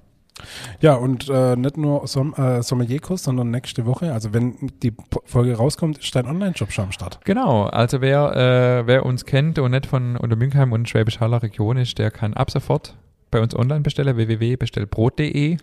Ja, 0.82 0.96
und 0.96 1.30
äh, 1.30 1.56
nicht 1.56 1.78
nur 1.78 2.08
Som 2.08 2.34
äh, 2.34 2.62
Sommelierkurs, 2.62 3.24
sondern 3.24 3.52
nächste 3.52 3.86
Woche, 3.86 4.12
also 4.12 4.34
wenn 4.34 4.56
die 4.84 4.92
Po- 4.92 5.22
Folge 5.24 5.56
rauskommt, 5.56 5.98
ist 6.00 6.14
dein 6.14 6.26
Online-Shop 6.26 6.74
schon 6.74 6.86
am 6.86 6.92
Start. 6.92 7.22
Genau, 7.24 7.64
also 7.68 8.02
wer, 8.02 8.36
äh, 8.84 8.86
wer 8.88 9.06
uns 9.06 9.24
kennt 9.26 9.60
und 9.60 9.72
nicht 9.72 9.86
von 9.86 10.18
unter 10.18 10.36
Münchheim 10.36 10.74
und 10.74 10.90
Schwäbisch 10.90 11.22
Haller 11.22 11.42
Region 11.42 11.78
ist, 11.78 11.98
der 12.00 12.12
kann 12.12 12.34
ab 12.34 12.52
sofort 12.52 12.96
bei 13.32 13.40
uns 13.40 13.56
online 13.56 13.80
bestellen, 13.82 14.18
www.bestellbrot.de. 14.18 15.58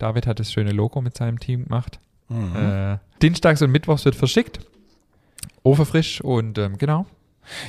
David 0.00 0.26
hat 0.26 0.40
das 0.40 0.52
schöne 0.52 0.72
Logo 0.72 1.00
mit 1.00 1.16
seinem 1.16 1.38
Team 1.38 1.64
gemacht. 1.64 2.00
Mhm. 2.28 2.56
Äh, 2.56 2.98
Dienstags 3.22 3.62
und 3.62 3.70
Mittwochs 3.70 4.04
wird 4.04 4.14
verschickt. 4.16 4.60
Ofenfrisch 5.62 6.20
und 6.22 6.58
ähm, 6.58 6.78
genau. 6.78 7.06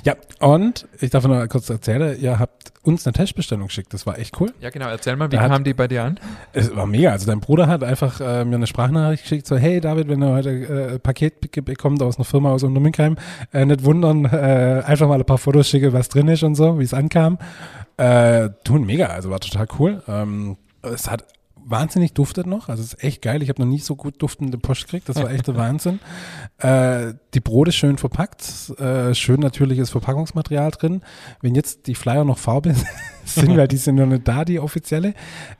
Ja, 0.03 0.15
und 0.39 0.87
ich 0.99 1.09
darf 1.09 1.25
noch 1.25 1.47
kurz 1.49 1.69
erzählen, 1.69 2.19
ihr 2.21 2.37
habt 2.37 2.71
uns 2.83 3.05
eine 3.07 3.13
Testbestellung 3.13 3.67
geschickt, 3.67 3.93
das 3.93 4.05
war 4.05 4.19
echt 4.19 4.39
cool. 4.39 4.53
Ja, 4.59 4.69
genau. 4.69 4.87
Erzähl 4.89 5.15
mal, 5.15 5.31
wie 5.31 5.35
Da 5.37 5.41
hat- 5.43 5.51
kam 5.51 5.63
die 5.63 5.73
bei 5.73 5.87
dir 5.87 6.03
an? 6.03 6.19
Es 6.53 6.75
war 6.75 6.85
mega. 6.85 7.11
Also 7.11 7.25
dein 7.25 7.39
Bruder 7.39 7.67
hat 7.67 7.83
einfach 7.83 8.21
äh, 8.21 8.45
mir 8.45 8.55
eine 8.55 8.67
Sprachnachricht 8.67 9.23
geschickt, 9.23 9.47
so 9.47 9.57
hey 9.57 9.81
David, 9.81 10.07
wenn 10.07 10.21
ihr 10.21 10.31
heute 10.33 10.49
äh, 10.51 10.93
ein 10.93 10.99
Paket 10.99 11.41
be- 11.51 11.61
bekommt 11.61 12.01
aus 12.03 12.17
einer 12.17 12.25
Firma 12.25 12.51
aus 12.51 12.63
Untermünkheim, 12.63 13.15
äh, 13.53 13.65
nicht 13.65 13.83
wundern, 13.83 14.25
äh, 14.25 14.83
einfach 14.85 15.07
mal 15.07 15.19
ein 15.19 15.25
paar 15.25 15.37
Fotos 15.39 15.67
schicke, 15.69 15.93
was 15.93 16.09
drin 16.09 16.27
ist 16.27 16.43
und 16.43 16.55
so, 16.55 16.77
wie 16.79 16.83
es 16.83 16.93
ankam. 16.93 17.37
Äh, 17.97 18.49
tun 18.63 18.85
mega, 18.85 19.07
also 19.07 19.31
war 19.31 19.39
total 19.39 19.67
cool. 19.79 20.03
Ähm, 20.07 20.57
es 20.83 21.09
hat 21.09 21.25
wahnsinnig 21.65 22.13
duftet 22.13 22.47
noch, 22.47 22.69
also 22.69 22.81
es 22.83 22.93
ist 22.93 23.03
echt 23.03 23.21
geil. 23.21 23.41
Ich 23.43 23.49
habe 23.49 23.61
noch 23.61 23.67
nie 23.67 23.79
so 23.79 23.95
gut 23.95 24.21
duftende 24.21 24.57
Post 24.57 24.83
gekriegt, 24.85 25.07
das 25.09 25.15
war 25.17 25.29
echt 25.31 25.47
der 25.47 25.55
Wahnsinn. 25.55 25.99
Äh, 26.57 27.15
die 27.33 27.39
Brot 27.39 27.69
ist 27.69 27.75
schön 27.75 27.97
verpackt, 27.97 28.69
äh, 28.79 29.15
schön 29.15 29.39
natürliches 29.39 29.89
Verpackungsmaterial 29.89 30.69
drin. 30.69 31.01
Wenn 31.41 31.55
jetzt 31.55 31.87
die 31.87 31.95
Flyer 31.95 32.23
noch 32.23 32.37
Farbe 32.37 32.75
sind, 33.25 33.57
weil 33.57 33.67
die 33.67 33.77
sind 33.77 33.95
noch 33.95 34.05
nicht 34.05 34.27
da, 34.27 34.45
die 34.45 34.59
offizielle. 34.59 35.15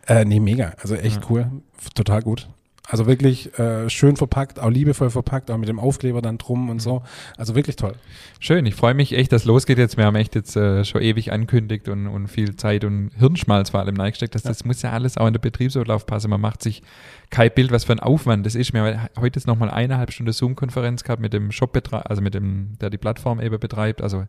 Äh, 0.08 0.26
nee, 0.26 0.40
mega. 0.40 0.74
Also 0.80 0.94
echt 0.94 1.22
Ja. 1.24 1.28
cool. 1.30 1.52
Total 1.96 2.22
gut. 2.22 2.48
Also 2.88 3.06
wirklich 3.06 3.58
äh, 3.60 3.90
schön 3.90 4.18
verpackt, 4.18 4.60
auch 4.60 4.70
liebevoll 4.70 5.12
verpackt, 5.12 5.52
auch 5.52 5.58
mit 5.58 5.70
dem 5.70 5.80
Aufkleber 5.80 6.22
dann 6.22 6.38
drum 6.38 6.70
und 6.70 6.82
so. 6.82 7.04
Also 7.38 7.56
wirklich 7.56 7.76
toll. 7.76 7.94
Schön, 8.40 8.66
ich 8.66 8.76
freue 8.76 8.96
mich 8.96 9.14
echt, 9.14 9.32
dass 9.32 9.46
losgeht 9.46 9.78
jetzt. 9.78 9.98
Wir 9.98 10.06
haben 10.06 10.16
echt 10.16 10.34
jetzt 10.34 10.56
äh, 10.56 10.84
schon 10.84 11.02
ewig 11.02 11.32
ankündigt 11.32 11.90
und, 11.90 12.08
und 12.08 12.28
viel 12.28 12.56
Zeit 12.56 12.84
und 12.84 13.12
Hirnschmalz 13.18 13.70
vor 13.70 13.82
allem 13.82 14.00
reingesteckt. 14.00 14.34
Das, 14.34 14.42
das 14.42 14.66
muss 14.66 14.82
ja 14.82 14.92
alles 14.92 15.18
auch 15.18 15.28
in 15.28 15.34
der 15.34 15.40
Betriebsurlaub 15.40 16.08
passen. 16.08 16.32
Man 16.32 16.42
macht 16.42 16.64
sich 16.64 16.82
kein 17.30 17.52
Bild, 17.52 17.72
was 17.72 17.84
für 17.84 17.94
ein 17.94 18.00
Aufwand 18.00 18.46
das 18.46 18.56
ist. 18.56 18.74
Wir 18.74 18.82
haben 18.82 19.10
heute 19.20 19.40
jetzt 19.40 19.48
nochmal 19.48 19.70
eineinhalb 19.70 20.12
Stunden 20.12 20.34
Zoom-Konferenz 20.34 21.04
gehabt 21.04 21.22
mit 21.22 21.34
dem 21.34 21.52
shop 21.52 21.78
also 21.92 22.22
mit 22.22 22.34
dem, 22.34 22.74
der 22.82 22.90
die 22.90 22.98
Plattform 22.98 23.40
eben 23.40 23.60
betreibt, 23.60 24.02
also 24.02 24.26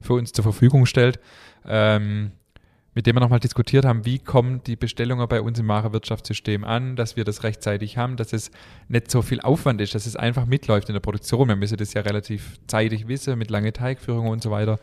für 0.00 0.12
uns 0.12 0.32
zur 0.32 0.42
Verfügung 0.42 0.86
stellt. 0.86 1.18
Ähm, 1.66 2.32
mit 2.94 3.06
dem 3.06 3.16
wir 3.16 3.20
nochmal 3.20 3.40
diskutiert 3.40 3.84
haben, 3.84 4.04
wie 4.04 4.18
kommen 4.18 4.62
die 4.64 4.76
Bestellungen 4.76 5.26
bei 5.28 5.40
uns 5.40 5.58
im 5.58 5.68
Warenwirtschaftssystem 5.68 6.64
an, 6.64 6.94
dass 6.96 7.16
wir 7.16 7.24
das 7.24 7.42
rechtzeitig 7.42 7.98
haben, 7.98 8.16
dass 8.16 8.32
es 8.32 8.50
nicht 8.88 9.10
so 9.10 9.20
viel 9.20 9.40
Aufwand 9.40 9.80
ist, 9.80 9.94
dass 9.94 10.06
es 10.06 10.16
einfach 10.16 10.46
mitläuft 10.46 10.88
in 10.88 10.94
der 10.94 11.00
Produktion. 11.00 11.48
Wir 11.48 11.56
müssen 11.56 11.76
das 11.76 11.92
ja 11.92 12.02
relativ 12.02 12.58
zeitig 12.66 13.08
wissen, 13.08 13.36
mit 13.38 13.50
lange 13.50 13.72
Teigführung 13.72 14.28
und 14.28 14.42
so 14.42 14.50
weiter. 14.50 14.78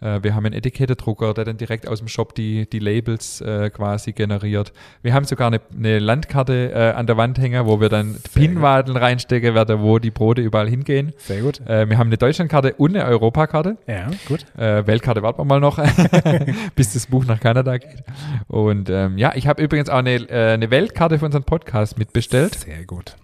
Äh, 0.00 0.22
wir 0.22 0.34
haben 0.34 0.44
einen 0.46 0.54
Etikettedrucker, 0.54 1.34
der 1.34 1.44
dann 1.44 1.56
direkt 1.56 1.88
aus 1.88 1.98
dem 1.98 2.08
Shop 2.08 2.34
die, 2.34 2.68
die 2.68 2.78
Labels 2.78 3.40
äh, 3.40 3.70
quasi 3.70 4.12
generiert. 4.12 4.72
Wir 5.02 5.14
haben 5.14 5.24
sogar 5.24 5.48
eine, 5.48 5.60
eine 5.76 5.98
Landkarte 5.98 6.72
äh, 6.72 6.92
an 6.92 7.06
der 7.06 7.16
Wand 7.16 7.38
hängen, 7.38 7.66
wo 7.66 7.80
wir 7.80 7.88
dann 7.88 8.16
Pinwadeln 8.34 8.96
reinstecken 8.96 9.54
werden, 9.54 9.80
wo 9.80 9.98
die 9.98 10.10
Brote 10.10 10.42
überall 10.42 10.68
hingehen. 10.68 11.12
Sehr 11.18 11.40
gut. 11.40 11.60
Äh, 11.66 11.88
wir 11.88 11.98
haben 11.98 12.08
eine 12.08 12.18
Deutschlandkarte 12.18 12.74
und 12.74 12.96
eine 12.96 13.06
Europakarte. 13.06 13.76
Ja, 13.86 14.10
gut. 14.28 14.46
Weltkarte 14.56 15.22
warten 15.22 15.40
wir 15.40 15.44
mal 15.44 15.60
noch, 15.60 15.78
bis 16.74 16.92
das 16.92 17.06
Buch 17.06 17.24
nach 17.24 17.40
Kanada 17.40 17.78
geht. 17.78 18.04
Und 18.48 18.90
ähm, 18.90 19.18
ja, 19.18 19.32
ich 19.34 19.46
habe 19.46 19.62
übrigens 19.62 19.88
auch 19.88 19.98
eine, 19.98 20.26
eine 20.30 20.70
Weltkarte 20.70 21.18
für 21.18 21.26
unseren 21.26 21.44
Podcast 21.44 21.98
mitbestellt. 21.98 22.54
Sehr 22.54 22.84
gut. 22.84 23.16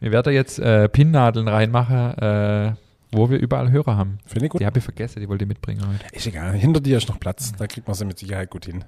Wir 0.00 0.12
werden 0.12 0.32
jetzt 0.32 0.58
äh, 0.58 0.88
Pinnadeln 0.88 1.48
reinmachen, 1.48 2.76
wo 3.12 3.30
wir 3.30 3.38
überall 3.38 3.70
Hörer 3.70 3.96
haben. 3.96 4.18
Finde 4.26 4.46
ich 4.46 4.50
gut. 4.50 4.60
Die 4.60 4.66
habe 4.66 4.78
ich 4.78 4.84
vergessen, 4.84 5.20
die 5.20 5.28
wollte 5.28 5.44
ich 5.44 5.48
mitbringen 5.48 5.82
heute. 5.86 6.04
Ist 6.14 6.26
egal. 6.26 6.52
Hinter 6.54 6.80
dir 6.80 6.98
ist 6.98 7.08
noch 7.08 7.20
Platz. 7.20 7.52
Da 7.56 7.66
kriegt 7.66 7.86
man 7.86 7.94
sie 7.94 8.04
mit 8.04 8.18
Sicherheit 8.18 8.50
gut 8.50 8.66
hin. 8.66 8.84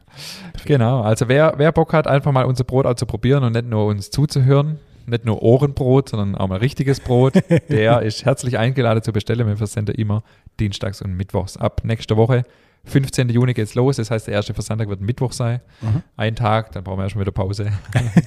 Genau, 0.64 1.02
also 1.02 1.28
wer, 1.28 1.54
wer 1.56 1.72
Bock 1.72 1.92
hat, 1.92 2.06
einfach 2.06 2.32
mal 2.32 2.44
unser 2.44 2.64
Brot 2.64 2.86
auch 2.86 2.94
zu 2.94 3.06
probieren 3.06 3.44
und 3.44 3.52
nicht 3.52 3.66
nur 3.66 3.86
uns 3.86 4.10
zuzuhören, 4.10 4.78
nicht 5.06 5.24
nur 5.24 5.42
Ohrenbrot, 5.42 6.10
sondern 6.10 6.34
auch 6.34 6.48
mal 6.48 6.58
richtiges 6.58 7.00
Brot, 7.00 7.34
der 7.68 8.02
ist 8.02 8.24
herzlich 8.24 8.58
eingeladen 8.58 9.02
zu 9.02 9.12
bestellen. 9.12 9.46
Wir 9.46 9.56
versenden 9.56 9.94
immer 9.94 10.22
dienstags 10.60 11.00
und 11.00 11.14
mittwochs. 11.16 11.56
Ab 11.56 11.82
nächster 11.84 12.16
Woche, 12.16 12.44
15. 12.88 13.28
Juni 13.28 13.54
geht's 13.54 13.74
los. 13.74 13.96
Das 13.96 14.10
heißt, 14.10 14.26
der 14.26 14.34
erste 14.34 14.54
Versandtag 14.54 14.88
wird 14.88 15.00
Mittwoch 15.00 15.32
sein. 15.32 15.60
Mhm. 15.80 16.02
Ein 16.16 16.36
Tag, 16.36 16.72
dann 16.72 16.84
brauchen 16.84 16.98
wir 16.98 17.04
erstmal 17.04 17.24
wieder 17.24 17.32
Pause. 17.32 17.70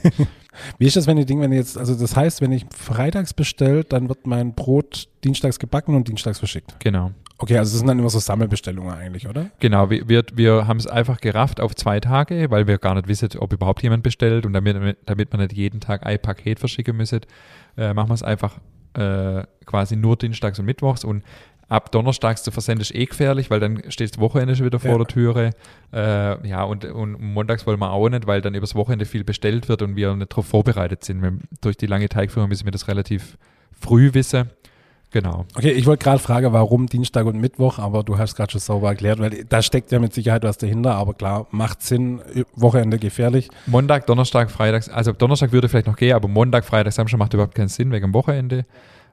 Wie 0.78 0.86
ist 0.86 0.96
das, 0.96 1.08
wenn 1.08 1.18
die 1.18 1.26
Ding, 1.26 1.42
wenn 1.42 1.52
ihr 1.52 1.60
jetzt, 1.60 1.78
also 1.78 1.96
das 1.96 2.16
heißt, 2.16 2.42
wenn 2.42 2.52
ich 2.52 2.66
freitags 2.76 3.34
bestellt, 3.34 3.94
dann 3.94 4.10
wird 4.10 4.28
mein 4.28 4.54
Brot 4.54 5.08
dienstags 5.24 5.60
gebacken 5.60 5.96
und 5.96 6.08
dienstags 6.08 6.40
verschickt. 6.40 6.76
Genau. 6.80 7.12
Okay, 7.38 7.58
also 7.58 7.72
das 7.72 7.80
sind 7.80 7.88
dann 7.88 7.98
immer 7.98 8.10
so 8.10 8.20
Sammelbestellungen 8.20 8.94
eigentlich, 8.94 9.28
oder? 9.28 9.50
Genau, 9.60 9.90
wir, 9.90 10.08
wir, 10.08 10.24
wir 10.34 10.68
haben 10.68 10.78
es 10.78 10.86
einfach 10.86 11.20
gerafft 11.20 11.60
auf 11.60 11.76
zwei 11.76 12.00
Tage, 12.00 12.52
weil 12.52 12.68
wir 12.68 12.78
gar 12.78 12.94
nicht 12.94 13.08
wissen, 13.08 13.30
ob 13.40 13.52
überhaupt 13.52 13.82
jemand 13.82 14.04
bestellt 14.04 14.46
und 14.46 14.54
damit, 14.54 14.98
damit 15.08 15.32
man 15.32 15.42
nicht 15.42 15.54
jeden 15.54 15.80
Tag 15.80 16.06
ein 16.06 16.20
Paket 16.20 16.60
verschicken 16.60 16.96
müssen, 16.96 17.22
äh, 17.78 17.96
machen 17.96 18.10
wir 18.10 18.14
es 18.14 18.22
einfach 18.22 18.60
äh, 18.94 19.44
quasi 19.66 19.96
nur 19.96 20.18
dienstags 20.18 20.60
und 20.60 20.66
mittwochs 20.66 21.04
und 21.04 21.24
ab 21.72 21.90
donnerstags 21.92 22.44
zu 22.44 22.52
versenden 22.52 22.82
ist 22.82 22.94
eh 22.94 23.06
gefährlich, 23.06 23.50
weil 23.50 23.62
dann 23.62 23.82
steht 23.90 24.12
das 24.12 24.20
Wochenende 24.20 24.56
schon 24.58 24.66
wieder 24.66 24.80
vor 24.80 24.92
Ja. 24.92 24.98
der 24.98 25.08
Türe. 25.08 25.50
Äh, 25.94 26.48
ja, 26.48 26.64
und, 26.64 26.84
und 26.84 27.20
montags 27.22 27.66
wollen 27.66 27.80
wir 27.80 27.92
auch 27.92 28.10
nicht, 28.10 28.28
weil 28.28 28.42
dann 28.42 28.54
übers 28.56 28.76
Wochenende 28.76 29.06
viel 29.06 29.24
bestellt 29.24 29.70
wird 29.70 29.82
und 29.82 29.96
wir 29.96 30.14
nicht 30.16 30.32
darauf 30.32 30.46
vorbereitet 30.46 31.06
sind. 31.06 31.22
Wir, 31.22 31.32
durch 31.62 31.78
die 31.78 31.88
lange 31.88 32.10
Teigführung 32.10 32.50
müssen 32.50 32.66
wir 32.66 32.74
das 32.74 32.90
relativ 32.90 33.38
früh 33.80 34.14
wissen. 34.14 34.50
Genau. 35.12 35.46
Okay, 35.56 35.72
ich 35.72 35.86
wollte 35.86 36.04
gerade 36.04 36.20
fragen, 36.20 36.52
warum 36.54 36.88
Dienstag 36.88 37.26
und 37.26 37.40
Mittwoch, 37.40 37.80
aber 37.80 38.04
du 38.04 38.18
hast 38.18 38.36
gerade 38.36 38.52
schon 38.52 38.62
sauber 38.62 38.90
erklärt, 38.90 39.20
weil 39.20 39.46
da 39.46 39.62
steckt 39.62 39.92
ja 39.92 40.00
mit 40.00 40.14
Sicherheit 40.14 40.44
was 40.44 40.58
dahinter, 40.58 40.96
aber 40.96 41.14
klar, 41.14 41.48
macht 41.52 41.82
Sinn, 41.82 42.22
Wochenende 42.56 42.98
gefährlich. 42.98 43.50
Montag, 43.66 44.06
Donnerstag, 44.08 44.52
Freitags, 44.52 44.88
also 44.90 45.12
Donnerstag 45.14 45.52
würde 45.52 45.68
vielleicht 45.70 45.88
noch 45.88 45.98
gehen, 45.98 46.16
aber 46.16 46.28
Montag, 46.30 46.64
Freitag, 46.66 46.94
Samstag 46.94 47.18
macht 47.18 47.34
überhaupt 47.34 47.56
keinen 47.56 47.68
Sinn 47.70 47.92
wegen 47.92 48.08
dem 48.08 48.14
Wochenende. 48.14 48.66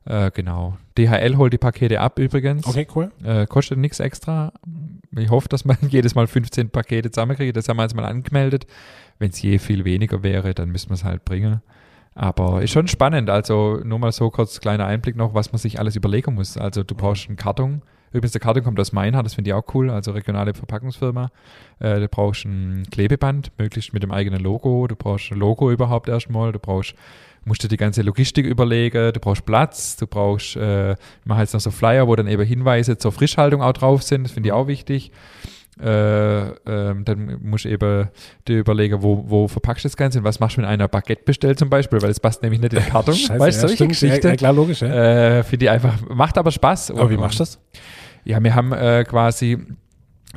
Äh, 0.05 0.31
genau. 0.33 0.77
DHL 0.99 1.37
holt 1.37 1.53
die 1.53 1.59
Pakete 1.59 2.01
ab 2.01 2.19
übrigens. 2.19 2.67
Okay, 2.67 2.87
cool. 2.95 3.11
Äh, 3.23 3.47
kostet 3.47 3.79
nichts 3.79 4.01
extra. 4.01 4.53
Ich 5.17 5.31
hoffe, 5.31 5.49
dass 5.49 5.65
man 5.65 5.77
jedes 5.89 6.15
Mal 6.15 6.27
15 6.27 6.71
Pakete 6.71 7.11
zusammenkriegt. 7.11 7.57
Das 7.57 7.69
haben 7.69 7.77
wir 7.77 7.85
jetzt 7.85 7.95
mal 7.95 8.05
angemeldet. 8.05 8.67
Wenn 9.19 9.31
es 9.31 9.41
je 9.41 9.59
viel 9.59 9.85
weniger 9.85 10.23
wäre, 10.23 10.55
dann 10.55 10.71
müssen 10.71 10.91
wir 10.91 10.95
es 10.95 11.05
halt 11.05 11.25
bringen. 11.25 11.63
Aber 12.15 12.63
ist 12.63 12.73
schon 12.73 12.89
spannend. 12.89 13.31
Also 13.31 13.81
nur 13.85 13.99
mal 13.99 14.13
so 14.13 14.31
kurz 14.31 14.61
kleiner 14.61 14.87
Einblick 14.87 15.17
noch, 15.17 15.35
was 15.35 15.53
man 15.53 15.59
sich 15.59 15.79
alles 15.79 15.95
überlegen 15.95 16.35
muss. 16.35 16.57
Also 16.57 16.83
du 16.83 16.95
brauchst 16.95 17.29
einen 17.29 17.37
Karton. 17.37 17.83
Übrigens, 18.13 18.33
der 18.33 18.41
Karton 18.41 18.63
kommt 18.63 18.81
aus 18.81 18.93
Mainhardt, 18.93 19.27
das 19.27 19.35
finde 19.35 19.51
ich 19.51 19.55
auch 19.55 19.75
cool, 19.75 19.91
also 19.91 20.13
regionale 20.13 20.55
Verpackungsfirma. 20.55 21.31
Äh, 21.79 22.01
du 22.01 22.09
brauchst 22.09 22.45
ein 22.45 22.85
Klebeband, 22.91 23.53
möglichst 23.59 23.93
mit 23.93 24.03
dem 24.03 24.11
eigenen 24.11 24.41
Logo. 24.41 24.87
Du 24.87 24.97
brauchst 24.97 25.31
ein 25.31 25.39
Logo 25.39 25.71
überhaupt 25.71 26.09
erstmal. 26.09 26.53
Du 26.53 26.59
brauchst, 26.59 26.95
musst 27.45 27.63
dir 27.63 27.69
die 27.69 27.77
ganze 27.77 28.03
Logistik 28.03 28.47
überlegen. 28.47 29.13
Du 29.13 29.21
brauchst 29.21 29.45
Platz. 29.45 29.97
Du 29.97 30.07
brauchst, 30.07 30.57
äh, 30.57 30.93
ich 30.93 30.99
mache 31.25 31.41
jetzt 31.41 31.55
noch 31.55 31.61
so 31.61 31.71
Flyer, 31.71 32.09
wo 32.09 32.17
dann 32.17 32.27
eben 32.29 32.45
Hinweise 32.45 32.99
zur 32.99 33.13
Frischhaltung 33.13 33.63
auch 33.63 33.73
drauf 33.73 34.03
sind. 34.03 34.25
Das 34.25 34.33
finde 34.33 34.49
ich 34.49 34.53
auch 34.53 34.67
wichtig. 34.67 35.13
Äh, 35.81 36.49
ähm, 36.67 37.05
dann 37.05 37.39
musst 37.43 37.65
du 37.65 37.69
eben 37.69 38.09
dir 38.47 38.59
überlegen, 38.59 39.03
wo, 39.03 39.25
wo 39.29 39.49
verpackst 39.49 39.85
du 39.85 39.89
das 39.89 39.97
Ganze 39.97 40.19
und 40.19 40.25
was 40.25 40.41
machst 40.41 40.57
du 40.57 40.61
mit 40.61 40.71
einer 40.71 40.89
Baguette 40.89 41.23
bestellt 41.25 41.59
zum 41.59 41.71
Beispiel, 41.71 42.03
weil 42.03 42.11
es 42.11 42.21
passt 42.21 42.43
nämlich 42.43 42.61
nicht 42.61 42.73
in 42.73 42.81
den 42.81 42.89
Karton. 42.91 43.15
Scheiße, 43.15 43.39
weißt 43.39 43.59
du, 43.59 43.63
ja, 43.63 43.69
solche 43.69 43.75
stimmt. 43.77 43.91
Geschichte. 43.91 44.29
Ja, 44.29 44.37
klar, 44.37 44.53
logisch, 44.53 44.81
ja. 44.83 45.39
Äh, 45.39 45.43
Finde 45.43 45.67
ich 45.67 45.71
einfach, 45.71 45.95
macht 46.09 46.37
aber 46.39 46.51
Spaß. 46.51 46.91
aber 46.91 47.11
wie 47.11 47.17
machst 47.17 47.39
du 47.39 47.43
das? 47.43 47.61
Ja, 48.25 48.43
wir 48.43 48.55
haben 48.55 48.73
äh, 48.73 49.05
quasi 49.05 49.59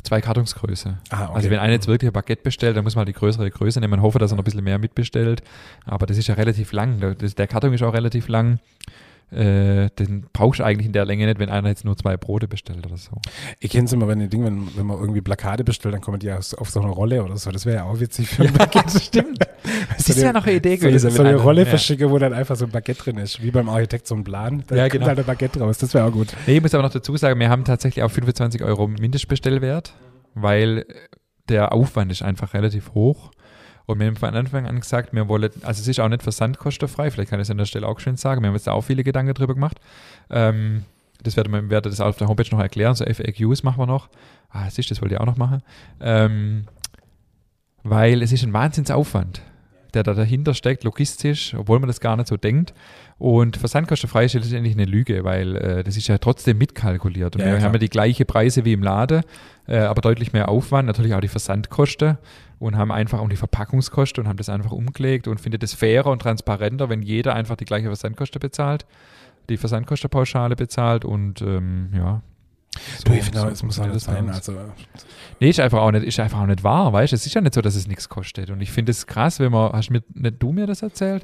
zwei 0.03 0.21
Kartonsgröße. 0.21 0.97
Ah, 1.09 1.25
okay. 1.25 1.31
Also 1.33 1.49
wenn 1.49 1.59
einer 1.59 1.73
jetzt 1.73 1.87
wirklich 1.87 2.09
ein 2.09 2.13
Baguette 2.13 2.43
bestellt, 2.43 2.77
dann 2.77 2.83
muss 2.83 2.95
man 2.95 3.01
halt 3.05 3.15
die 3.15 3.19
größere 3.19 3.49
Größe 3.49 3.79
nehmen. 3.79 3.91
Man 3.91 4.01
hoffe, 4.01 4.19
dass 4.19 4.31
er 4.31 4.35
noch 4.35 4.43
ein 4.43 4.45
bisschen 4.45 4.63
mehr 4.63 4.79
mitbestellt. 4.79 5.41
Aber 5.85 6.05
das 6.05 6.17
ist 6.17 6.27
ja 6.27 6.35
relativ 6.35 6.71
lang. 6.71 6.99
Der 7.19 7.47
Karton 7.47 7.73
ist 7.73 7.83
auch 7.83 7.93
relativ 7.93 8.27
lang. 8.27 8.59
Äh, 9.31 9.89
den 9.97 10.25
brauchst 10.33 10.59
du 10.59 10.63
eigentlich 10.65 10.87
in 10.87 10.91
der 10.93 11.05
Länge 11.05 11.25
nicht, 11.25 11.39
wenn 11.39 11.49
einer 11.49 11.69
jetzt 11.69 11.85
nur 11.85 11.95
zwei 11.95 12.17
Brote 12.17 12.49
bestellt 12.49 12.85
oder 12.85 12.97
so. 12.97 13.11
Ich 13.59 13.71
kenne 13.71 13.85
es 13.85 13.93
immer, 13.93 14.07
wenn, 14.09 14.19
die 14.19 14.27
Ding, 14.27 14.43
wenn, 14.43 14.67
wenn 14.75 14.85
man 14.85 14.99
irgendwie 14.99 15.21
Plakate 15.21 15.63
bestellt, 15.63 15.93
dann 15.93 16.01
kommen 16.01 16.19
die 16.19 16.29
auf, 16.31 16.53
auf 16.57 16.69
so 16.69 16.81
eine 16.81 16.89
Rolle 16.91 17.23
oder 17.23 17.37
so. 17.37 17.49
Das 17.49 17.65
wäre 17.65 17.77
ja 17.77 17.83
auch 17.85 17.99
witzig 17.99 18.27
für 18.27 18.43
ein 18.43 18.53
Baguette. 18.53 18.99
stimmt. 18.99 19.39
Das 19.95 20.05
So 20.07 20.13
ist 20.13 20.21
ja 20.21 20.33
noch 20.33 20.45
eine 20.45 20.55
Idee 20.55 20.75
So, 20.75 20.87
gewesen. 20.87 21.11
so 21.11 21.19
wenn 21.19 21.27
eine 21.27 21.37
Rolle 21.37 21.61
ja. 21.61 21.67
verschicke, 21.67 22.09
wo 22.09 22.17
dann 22.17 22.33
einfach 22.33 22.55
so 22.55 22.65
ein 22.65 22.71
Baguette 22.71 23.03
drin 23.03 23.17
ist. 23.17 23.41
Wie 23.43 23.51
beim 23.51 23.69
Architekt 23.69 24.07
so 24.07 24.15
ein 24.15 24.23
Plan. 24.23 24.63
Da 24.67 24.75
Ja, 24.75 24.81
kommt 24.83 24.93
genau. 24.93 25.05
halt 25.07 25.19
ein 25.19 25.25
Baguette 25.25 25.59
raus. 25.59 25.77
Das 25.77 25.93
wäre 25.93 26.05
auch 26.05 26.11
gut. 26.11 26.27
Nee, 26.47 26.57
ich 26.57 26.61
muss 26.61 26.73
aber 26.73 26.83
noch 26.83 26.91
dazu 26.91 27.15
sagen, 27.15 27.39
wir 27.39 27.49
haben 27.49 27.63
tatsächlich 27.63 28.03
auch 28.03 28.09
25 28.11 28.63
Euro 28.63 28.87
Mindestbestellwert, 28.87 29.93
weil 30.33 30.85
der 31.47 31.71
Aufwand 31.73 32.11
ist 32.11 32.21
einfach 32.23 32.53
relativ 32.53 32.93
hoch. 32.95 33.31
Und 33.85 33.99
wir 33.99 34.07
haben 34.07 34.15
von 34.15 34.33
Anfang 34.33 34.67
an 34.67 34.79
gesagt, 34.79 35.13
wir 35.13 35.27
wollen, 35.27 35.51
also 35.63 35.81
es 35.81 35.87
ist 35.87 35.99
auch 35.99 36.09
nicht 36.09 36.23
versandkostenfrei, 36.23 37.11
vielleicht 37.11 37.29
kann 37.29 37.39
ich 37.39 37.45
es 37.45 37.51
an 37.51 37.57
der 37.57 37.65
Stelle 37.65 37.87
auch 37.87 37.99
schön 37.99 38.17
sagen, 38.17 38.41
wir 38.41 38.47
haben 38.47 38.55
jetzt 38.55 38.67
da 38.67 38.71
auch 38.73 38.83
viele 38.83 39.03
Gedanken 39.03 39.33
drüber 39.33 39.53
gemacht. 39.53 39.79
Ähm, 40.29 40.85
das 41.23 41.37
werde 41.37 41.51
wir 41.51 41.69
werde 41.69 41.89
das 41.89 42.01
auf 42.01 42.17
der 42.17 42.27
Homepage 42.27 42.49
noch 42.51 42.59
erklären, 42.59 42.95
so 42.95 43.05
FAQs 43.05 43.63
machen 43.63 43.79
wir 43.79 43.85
noch. 43.85 44.09
Ah, 44.49 44.65
das 44.65 44.77
ist, 44.77 44.91
das 44.91 45.01
wollte 45.01 45.15
ich 45.15 45.21
auch 45.21 45.25
noch 45.25 45.37
machen. 45.37 45.61
Ähm, 45.99 46.65
weil 47.83 48.21
es 48.21 48.31
ist 48.31 48.43
ein 48.43 48.53
Wahnsinnsaufwand, 48.53 49.41
der 49.93 50.03
da 50.03 50.13
dahinter 50.13 50.53
steckt, 50.53 50.83
logistisch, 50.83 51.53
obwohl 51.55 51.79
man 51.79 51.87
das 51.87 51.99
gar 51.99 52.15
nicht 52.15 52.27
so 52.27 52.37
denkt. 52.37 52.73
Und 53.21 53.55
versandkostenfrei 53.55 54.25
ist 54.25 54.33
letztendlich 54.33 54.73
eine 54.73 54.85
Lüge, 54.85 55.23
weil 55.23 55.55
äh, 55.55 55.83
das 55.83 55.95
ist 55.95 56.07
ja 56.07 56.17
trotzdem 56.17 56.57
mitkalkuliert. 56.57 57.35
Und 57.35 57.41
Ja, 57.41 57.47
wir 57.49 57.53
klar. 57.57 57.65
haben 57.67 57.73
ja 57.73 57.77
die 57.79 57.89
gleiche 57.89 58.25
Preise 58.25 58.65
wie 58.65 58.73
im 58.73 58.81
Lade, 58.81 59.21
äh, 59.67 59.77
aber 59.77 60.01
deutlich 60.01 60.33
mehr 60.33 60.49
Aufwand, 60.49 60.87
natürlich 60.87 61.13
auch 61.13 61.19
die 61.21 61.27
Versandkosten 61.27 62.17
und 62.57 62.77
haben 62.77 62.91
einfach 62.91 63.19
auch 63.19 63.29
die 63.29 63.35
Verpackungskosten 63.35 64.23
und 64.23 64.27
haben 64.27 64.37
das 64.37 64.49
einfach 64.49 64.71
umgelegt 64.71 65.27
und 65.27 65.39
findet 65.39 65.61
es 65.61 65.75
fairer 65.75 66.09
und 66.09 66.19
transparenter, 66.23 66.89
wenn 66.89 67.03
jeder 67.03 67.35
einfach 67.35 67.57
die 67.57 67.65
gleiche 67.65 67.85
Versandkosten 67.85 68.39
bezahlt, 68.39 68.87
die 69.49 69.57
Versandkostenpauschale 69.57 70.55
bezahlt 70.55 71.05
und 71.05 71.43
ähm, 71.43 71.89
ja. 71.95 72.23
Du, 73.03 73.11
so- 73.11 73.17
ich 73.17 73.23
finde, 73.23 73.39
so 73.41 73.47
es 73.49 73.61
muss 73.61 73.77
bei 73.77 73.97
sein. 73.99 74.29
Also, 74.29 74.53
Nee, 75.39 75.49
ist 75.49 75.59
einfach 75.59 75.79
auch 75.81 75.91
nicht, 75.91 76.05
ist 76.05 76.19
einfach 76.19 76.39
auch 76.39 76.47
nicht 76.47 76.63
wahr, 76.63 76.91
weißt 76.91 77.11
du? 77.11 77.15
Es 77.17 77.25
ist 77.27 77.35
ja 77.35 77.41
nicht 77.41 77.53
so, 77.53 77.61
dass 77.61 77.75
es 77.75 77.85
nichts 77.87 78.09
kostet. 78.09 78.49
Und 78.49 78.61
ich 78.61 78.71
finde 78.71 78.89
es 78.91 79.05
krass, 79.05 79.39
wenn 79.39 79.51
man, 79.51 79.73
hast 79.73 79.91
mir, 79.91 80.01
nicht 80.15 80.41
du 80.41 80.51
mir 80.53 80.65
das 80.65 80.81
erzählt, 80.81 81.23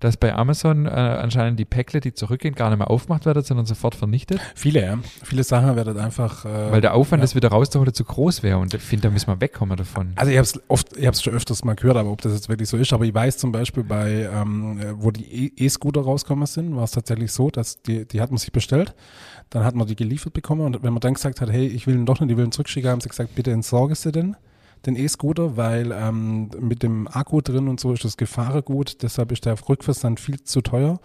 dass 0.00 0.16
bei 0.16 0.34
Amazon 0.34 0.86
äh, 0.86 0.90
anscheinend 0.90 1.58
die 1.58 1.64
Päckle, 1.64 2.00
die 2.00 2.12
zurückgehen, 2.12 2.54
gar 2.54 2.70
nicht 2.70 2.78
mehr 2.78 2.90
aufgemacht 2.90 3.26
werden, 3.26 3.42
sondern 3.42 3.66
sofort 3.66 3.94
vernichtet, 3.94 4.40
viele, 4.54 4.82
ja. 4.82 4.98
Viele 5.22 5.44
Sachen 5.44 5.76
werden 5.76 5.98
einfach. 5.98 6.44
Äh, 6.44 6.72
weil 6.72 6.80
der 6.80 6.94
Aufwand, 6.94 7.20
ja. 7.20 7.24
das 7.24 7.34
wieder 7.34 7.48
rauszuholen, 7.48 7.92
zu 7.94 8.04
groß 8.04 8.42
wäre. 8.42 8.58
Und 8.58 8.74
ich 8.74 8.82
finde, 8.82 9.08
da 9.08 9.10
müssen 9.10 9.28
wir 9.28 9.40
wegkommen 9.40 9.76
davon. 9.76 10.12
Also 10.16 10.30
ich 10.30 10.38
habe 10.38 10.44
es 10.44 10.60
oft, 10.68 10.96
ich 10.96 11.06
habe 11.06 11.14
es 11.14 11.22
schon 11.22 11.34
öfters 11.34 11.64
mal 11.64 11.74
gehört, 11.74 11.96
aber 11.96 12.10
ob 12.10 12.20
das 12.20 12.32
jetzt 12.32 12.48
wirklich 12.48 12.68
so 12.68 12.76
ist, 12.76 12.92
aber 12.92 13.04
ich 13.04 13.14
weiß 13.14 13.38
zum 13.38 13.52
Beispiel 13.52 13.84
bei, 13.84 14.28
ähm, 14.32 14.80
äh, 14.80 14.92
wo 14.96 15.10
die 15.10 15.46
E- 15.46 15.52
E-Scooter 15.64 16.02
rausgekommen 16.02 16.46
sind, 16.46 16.74
war 16.76 16.84
es 16.84 16.92
tatsächlich 16.92 17.32
so, 17.32 17.50
dass 17.50 17.82
die, 17.82 18.06
die 18.06 18.20
hat 18.20 18.30
man 18.30 18.38
sich 18.38 18.52
bestellt, 18.52 18.94
dann 19.50 19.64
hat 19.64 19.74
man 19.74 19.86
die 19.86 19.96
geliefert 19.96 20.32
bekommen 20.32 20.62
und 20.62 20.82
wenn 20.82 20.92
man 20.92 21.00
dann 21.00 21.14
gesagt 21.14 21.40
hat, 21.40 21.50
hey, 21.50 21.66
ich 21.66 21.86
will 21.86 21.94
ihn 21.94 22.06
doch 22.06 22.20
nicht, 22.20 22.30
ich 22.30 22.36
will 22.36 22.44
ihn 22.44 22.52
zurückschicken, 22.52 22.90
haben 22.90 23.00
sie 23.00 23.08
gesagt, 23.08 23.34
bitte 23.34 23.50
entsorge 23.52 23.94
sie 23.94 24.12
denn, 24.12 24.36
den 24.86 24.96
E-Scooter, 24.96 25.56
weil 25.56 25.92
ähm, 25.92 26.50
mit 26.60 26.82
dem 26.82 27.06
Akku 27.06 27.40
drin 27.40 27.68
und 27.68 27.78
so 27.78 27.92
ist 27.92 28.04
das 28.04 28.16
Gefahrengut, 28.16 29.02
deshalb 29.02 29.30
ist 29.30 29.46
der 29.46 29.56
Rückversand 29.68 30.18
viel 30.18 30.42
zu 30.42 30.60
teuer. 30.60 31.00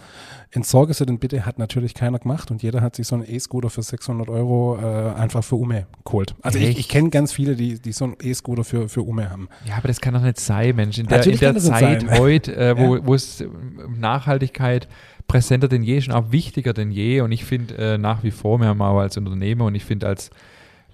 Entsorge 0.51 0.93
sie 0.93 1.05
denn 1.05 1.19
bitte, 1.19 1.45
hat 1.45 1.59
natürlich 1.59 1.93
keiner 1.93 2.19
gemacht 2.19 2.49
und 2.49 2.63
jeder 2.63 2.81
hat 2.81 2.95
sich 2.95 3.07
so 3.07 3.15
einen 3.15 3.25
E-Scooter 3.27 3.69
für 3.69 3.83
600 3.83 4.29
Euro 4.29 4.77
äh, 4.81 5.13
einfach 5.13 5.43
für 5.43 5.55
Ume 5.55 5.85
geholt. 6.05 6.33
Also 6.41 6.57
ich, 6.57 6.69
Echt? 6.69 6.79
ich 6.79 6.89
kenne 6.89 7.09
ganz 7.09 7.31
viele, 7.31 7.55
die, 7.55 7.79
die 7.79 7.91
so 7.91 8.05
einen 8.05 8.17
E-Scooter 8.21 8.63
für, 8.63 8.89
für 8.89 9.03
Ume 9.03 9.29
haben. 9.29 9.47
Ja, 9.65 9.75
aber 9.77 9.89
das 9.89 10.01
kann 10.01 10.13
doch 10.13 10.21
nicht 10.21 10.39
sein, 10.39 10.75
Mensch. 10.75 10.97
In 10.97 11.07
der, 11.07 11.25
in 11.25 11.37
der 11.37 11.55
Zeit 11.57 12.05
heute, 12.19 12.55
äh, 12.55 12.77
wo, 12.77 13.05
wo 13.05 13.13
es 13.13 13.41
äh, 13.41 13.47
Nachhaltigkeit 13.95 14.87
präsenter 15.27 15.67
denn 15.67 15.83
je 15.83 15.97
ist 15.97 16.07
und 16.07 16.13
auch 16.13 16.31
wichtiger 16.31 16.73
denn 16.73 16.91
je. 16.91 17.21
Und 17.21 17.31
ich 17.31 17.45
finde 17.45 17.75
äh, 17.77 17.97
nach 17.97 18.23
wie 18.23 18.31
vor, 18.31 18.59
wir 18.59 18.67
haben 18.67 18.81
auch 18.81 18.99
als 18.99 19.17
Unternehmer 19.17 19.65
und 19.65 19.75
ich 19.75 19.85
finde 19.85 20.07
als 20.07 20.31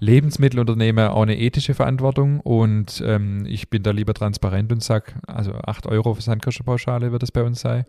Lebensmittelunternehmer 0.00 1.12
auch 1.12 1.22
eine 1.22 1.38
ethische 1.38 1.74
Verantwortung 1.74 2.40
und 2.40 3.02
ähm, 3.06 3.44
ich 3.46 3.70
bin 3.70 3.82
da 3.82 3.90
lieber 3.90 4.14
transparent 4.14 4.72
und 4.72 4.82
sage, 4.82 5.12
also 5.26 5.52
8 5.52 5.86
Euro 5.86 6.14
Versandkostenpauschale 6.14 7.12
wird 7.12 7.22
es 7.22 7.32
bei 7.32 7.42
uns 7.42 7.60
sein. 7.60 7.84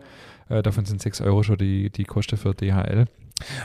Äh, 0.49 0.61
davon 0.63 0.85
sind 0.85 1.01
6 1.01 1.21
Euro 1.21 1.43
schon 1.43 1.57
die, 1.57 1.89
die 1.89 2.03
Kosten 2.03 2.37
für 2.37 2.53
DHL. 2.53 3.05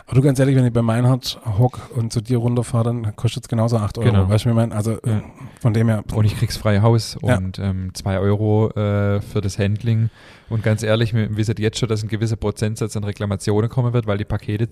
Aber 0.07 0.17
du 0.17 0.23
ganz 0.23 0.41
ehrlich, 0.41 0.57
wenn 0.57 0.65
ich 0.67 0.73
bei 0.73 0.83
Meinhard 0.83 1.39
hock 1.59 1.91
und 1.95 2.13
zu 2.13 2.21
dir 2.21 2.39
runterfahre, 2.39 2.85
dann 2.85 3.15
kostet 3.15 3.45
es 3.45 3.49
genauso 3.49 3.77
8 3.77 3.99
Euro. 3.99 4.11
Genau. 4.11 4.29
Weißt 4.29 4.45
du, 4.45 4.49
wie 4.49 4.53
ich 4.53 4.57
meine? 4.57 4.75
Also 4.75 4.99
Ja. 5.07 5.23
von 5.61 5.73
dem 5.73 5.89
her. 5.89 6.03
Und 6.13 6.25
ich 6.25 6.37
krieg's 6.37 6.57
freie 6.57 6.83
Haus 6.83 7.17
Ja. 7.23 7.37
und 7.37 7.59
ähm, 7.61 7.95
zwei 7.95 8.19
Euro 8.19 8.71
äh, 8.71 9.21
für 9.21 9.41
das 9.41 9.59
Handling. 9.61 10.11
Und 10.49 10.65
ganz 10.65 10.83
ehrlich, 10.83 11.15
wir 11.15 11.37
wissen 11.37 11.55
jetzt 11.59 11.79
schon, 11.79 11.89
dass 11.89 12.03
ein 12.03 12.09
gewisser 12.09 12.35
Prozentsatz 12.37 12.97
an 12.97 13.05
Reklamationen 13.05 13.71
kommen 13.71 13.93
wird, 13.93 14.09
weil 14.09 14.19
die 14.19 14.25
Pakete 14.25 14.69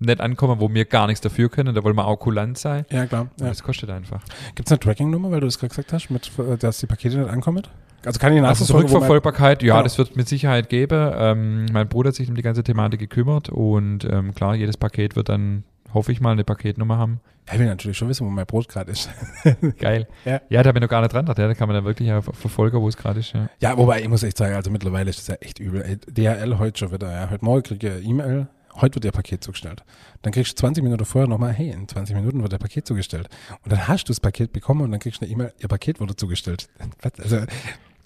nicht 0.00 0.20
ankommen, 0.20 0.60
wo 0.60 0.72
wir 0.72 0.84
gar 0.84 1.06
nichts 1.06 1.20
dafür 1.20 1.48
können. 1.48 1.74
Da 1.74 1.84
wollen 1.84 1.96
wir 1.96 2.06
auch 2.06 2.16
kulant 2.16 2.58
sein. 2.58 2.84
Ja, 2.90 3.06
klar. 3.06 3.28
Ja. 3.40 3.48
das 3.48 3.62
kostet 3.62 3.90
einfach. 3.90 4.22
Gibt 4.54 4.68
es 4.68 4.72
eine 4.72 4.80
Tracking-Nummer, 4.80 5.30
weil 5.30 5.40
du 5.40 5.46
das 5.46 5.58
gerade 5.58 5.68
gesagt 5.70 5.92
hast, 5.92 6.10
mit, 6.10 6.30
dass 6.62 6.80
die 6.80 6.86
Pakete 6.86 7.18
nicht 7.18 7.30
ankommen? 7.30 7.62
Also 8.04 8.18
kann 8.18 8.34
ich 8.34 8.42
Also 8.42 8.64
Zurückverfolgbarkeit, 8.64 9.62
ja, 9.62 9.74
Genau. 9.74 9.82
das 9.84 9.98
wird 9.98 10.16
mit 10.16 10.26
Sicherheit 10.26 10.70
geben. 10.70 11.12
Ähm, 11.14 11.66
mein 11.72 11.86
Bruder 11.88 12.08
hat 12.08 12.14
sich 12.14 12.28
um 12.30 12.34
die 12.34 12.40
ganze 12.42 12.62
Thematik 12.64 12.98
gekümmert 12.98 13.50
und 13.50 14.04
ähm, 14.04 14.34
klar, 14.34 14.54
jedes 14.54 14.78
Paket 14.78 15.16
wird 15.16 15.28
dann, 15.28 15.64
hoffe 15.92 16.10
ich 16.10 16.20
mal, 16.22 16.32
eine 16.32 16.44
Paketnummer 16.44 16.96
haben. 16.96 17.20
Ich 17.52 17.58
will 17.58 17.66
natürlich 17.66 17.98
schon 17.98 18.08
wissen, 18.08 18.24
wo 18.26 18.30
mein 18.30 18.46
Brot 18.46 18.68
gerade 18.68 18.92
ist. 18.92 19.10
Geil. 19.78 20.06
Ja. 20.24 20.40
ja, 20.48 20.62
da 20.62 20.72
bin 20.72 20.82
ich 20.82 20.86
noch 20.86 20.90
gar 20.90 21.02
nicht 21.02 21.12
dran 21.12 21.26
gedacht. 21.26 21.38
Ja, 21.38 21.46
da 21.48 21.52
kann 21.54 21.68
man 21.68 21.74
dann 21.74 21.84
wirklich 21.84 22.08
ja 22.08 22.22
ver- 22.22 22.32
verfolgen, 22.32 22.80
wo 22.80 22.88
es 22.88 22.96
gerade 22.96 23.20
ist. 23.20 23.34
Ja. 23.34 23.50
Ja, 23.60 23.76
wobei 23.76 24.00
ich 24.00 24.08
muss 24.08 24.22
echt 24.22 24.38
sagen, 24.38 24.54
also 24.54 24.70
mittlerweile 24.70 25.10
ist 25.10 25.18
das 25.18 25.26
ja 25.28 25.34
echt 25.34 25.58
übel. 25.58 25.82
DHL 26.08 26.58
heute 26.58 26.78
schon 26.78 26.92
wieder. 26.92 27.10
Ja. 27.12 27.28
Heute 27.28 27.44
Morgen 27.44 27.62
kriege 27.64 27.86
ich 27.88 27.92
eine 27.92 28.02
E-Mail. 28.02 28.46
Heute 28.76 28.96
wird 28.96 29.04
ihr 29.04 29.12
Paket 29.12 29.42
zugestellt. 29.44 29.82
Dann 30.22 30.32
kriegst 30.32 30.52
du 30.52 30.56
20 30.56 30.82
Minuten 30.84 31.04
vorher 31.04 31.28
nochmal, 31.28 31.52
hey, 31.52 31.70
in 31.70 31.88
20 31.88 32.14
Minuten 32.16 32.42
wird 32.42 32.52
der 32.52 32.58
Paket 32.58 32.86
zugestellt. 32.86 33.28
Und 33.64 33.72
dann 33.72 33.88
hast 33.88 34.04
du 34.04 34.12
das 34.12 34.20
Paket 34.20 34.52
bekommen 34.52 34.82
und 34.82 34.90
dann 34.90 35.00
kriegst 35.00 35.20
du 35.20 35.24
eine 35.24 35.32
E-Mail, 35.32 35.52
ihr 35.58 35.68
Paket 35.68 36.00
wurde 36.00 36.16
zugestellt. 36.16 36.68
Also, 37.22 37.40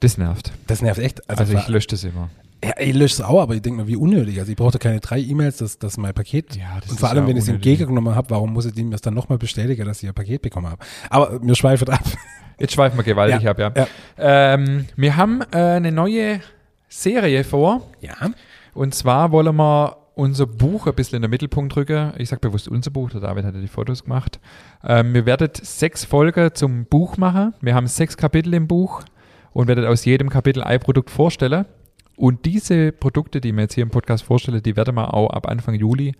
Das 0.00 0.18
nervt. 0.18 0.52
das 0.66 0.82
nervt 0.82 1.00
echt. 1.00 1.28
Also, 1.30 1.42
Also, 1.42 1.56
ich 1.58 1.68
lösche 1.68 1.88
das 1.88 2.04
immer. 2.04 2.30
ja, 2.64 2.72
ich 2.78 2.94
lösche 2.94 3.14
es 3.14 3.20
auch, 3.20 3.40
aber 3.42 3.54
ich 3.54 3.62
denke 3.62 3.82
mir, 3.82 3.88
wie 3.88 3.96
unnötig. 3.96 4.38
Also 4.38 4.50
ich 4.50 4.56
brauchte 4.56 4.78
keine 4.78 5.00
drei 5.00 5.18
E-Mails, 5.20 5.58
dass, 5.58 5.78
dass 5.78 5.96
mein 5.96 6.12
Paket. 6.14 6.56
Ja, 6.56 6.80
das 6.80 6.90
und 6.90 7.00
vor 7.00 7.10
allem, 7.10 7.26
wenn 7.26 7.36
ich 7.36 7.42
es 7.44 7.48
entgegengenommen 7.48 8.14
habe, 8.14 8.30
warum 8.30 8.52
muss 8.52 8.66
ich 8.66 8.72
dem 8.72 8.90
das 8.90 9.00
dann 9.02 9.14
nochmal 9.14 9.38
bestätigen, 9.38 9.84
dass 9.86 10.02
ich 10.02 10.08
ein 10.08 10.14
Paket 10.14 10.42
bekommen 10.42 10.68
habe? 10.68 10.84
Aber 11.10 11.38
mir 11.40 11.54
schweift 11.54 11.88
ab. 11.90 12.00
Jetzt 12.58 12.72
schweifen 12.74 12.96
wir 12.96 13.02
gewaltig 13.04 13.42
Ja, 13.42 13.50
ab, 13.50 13.58
ja. 13.58 13.72
ja. 13.76 13.86
Ähm, 14.18 14.86
wir 14.96 15.16
haben 15.16 15.40
äh, 15.52 15.56
eine 15.56 15.90
neue 15.90 16.40
Serie 16.88 17.42
vor. 17.44 17.82
Ja. 18.00 18.14
Und 18.74 18.94
zwar 18.94 19.32
wollen 19.32 19.56
wir 19.56 19.96
unser 20.14 20.46
Buch 20.46 20.86
ein 20.86 20.94
bisschen 20.94 21.16
in 21.16 21.22
den 21.22 21.30
Mittelpunkt 21.30 21.76
rücken. 21.76 22.12
Ich 22.18 22.28
sage 22.28 22.40
bewusst 22.40 22.68
unser 22.68 22.90
Buch, 22.90 23.10
der 23.10 23.20
David 23.20 23.44
hat 23.44 23.54
ja 23.54 23.60
die 23.60 23.68
Fotos 23.68 24.04
gemacht. 24.04 24.40
Ähm, 24.82 25.14
wir 25.14 25.26
werden 25.26 25.50
sechs 25.54 26.04
Folgen 26.04 26.54
zum 26.54 26.86
Buch 26.86 27.16
machen. 27.16 27.54
Wir 27.60 27.74
haben 27.74 27.86
sechs 27.86 28.16
Kapitel 28.16 28.54
im 28.54 28.68
Buch 28.68 29.02
und 29.52 29.68
werden 29.68 29.84
aus 29.86 30.04
jedem 30.04 30.30
Kapitel 30.30 30.62
ein 30.62 30.80
Produkt 30.80 31.10
vorstellen. 31.10 31.64
Und 32.16 32.44
diese 32.44 32.92
Produkte, 32.92 33.40
die 33.40 33.52
wir 33.52 33.62
jetzt 33.62 33.74
hier 33.74 33.82
im 33.82 33.90
Podcast 33.90 34.24
vorstellen, 34.24 34.62
die 34.62 34.76
werden 34.76 34.94
wir 34.94 35.14
auch 35.14 35.30
ab 35.30 35.48
Anfang 35.48 35.74
Juli 35.74 36.14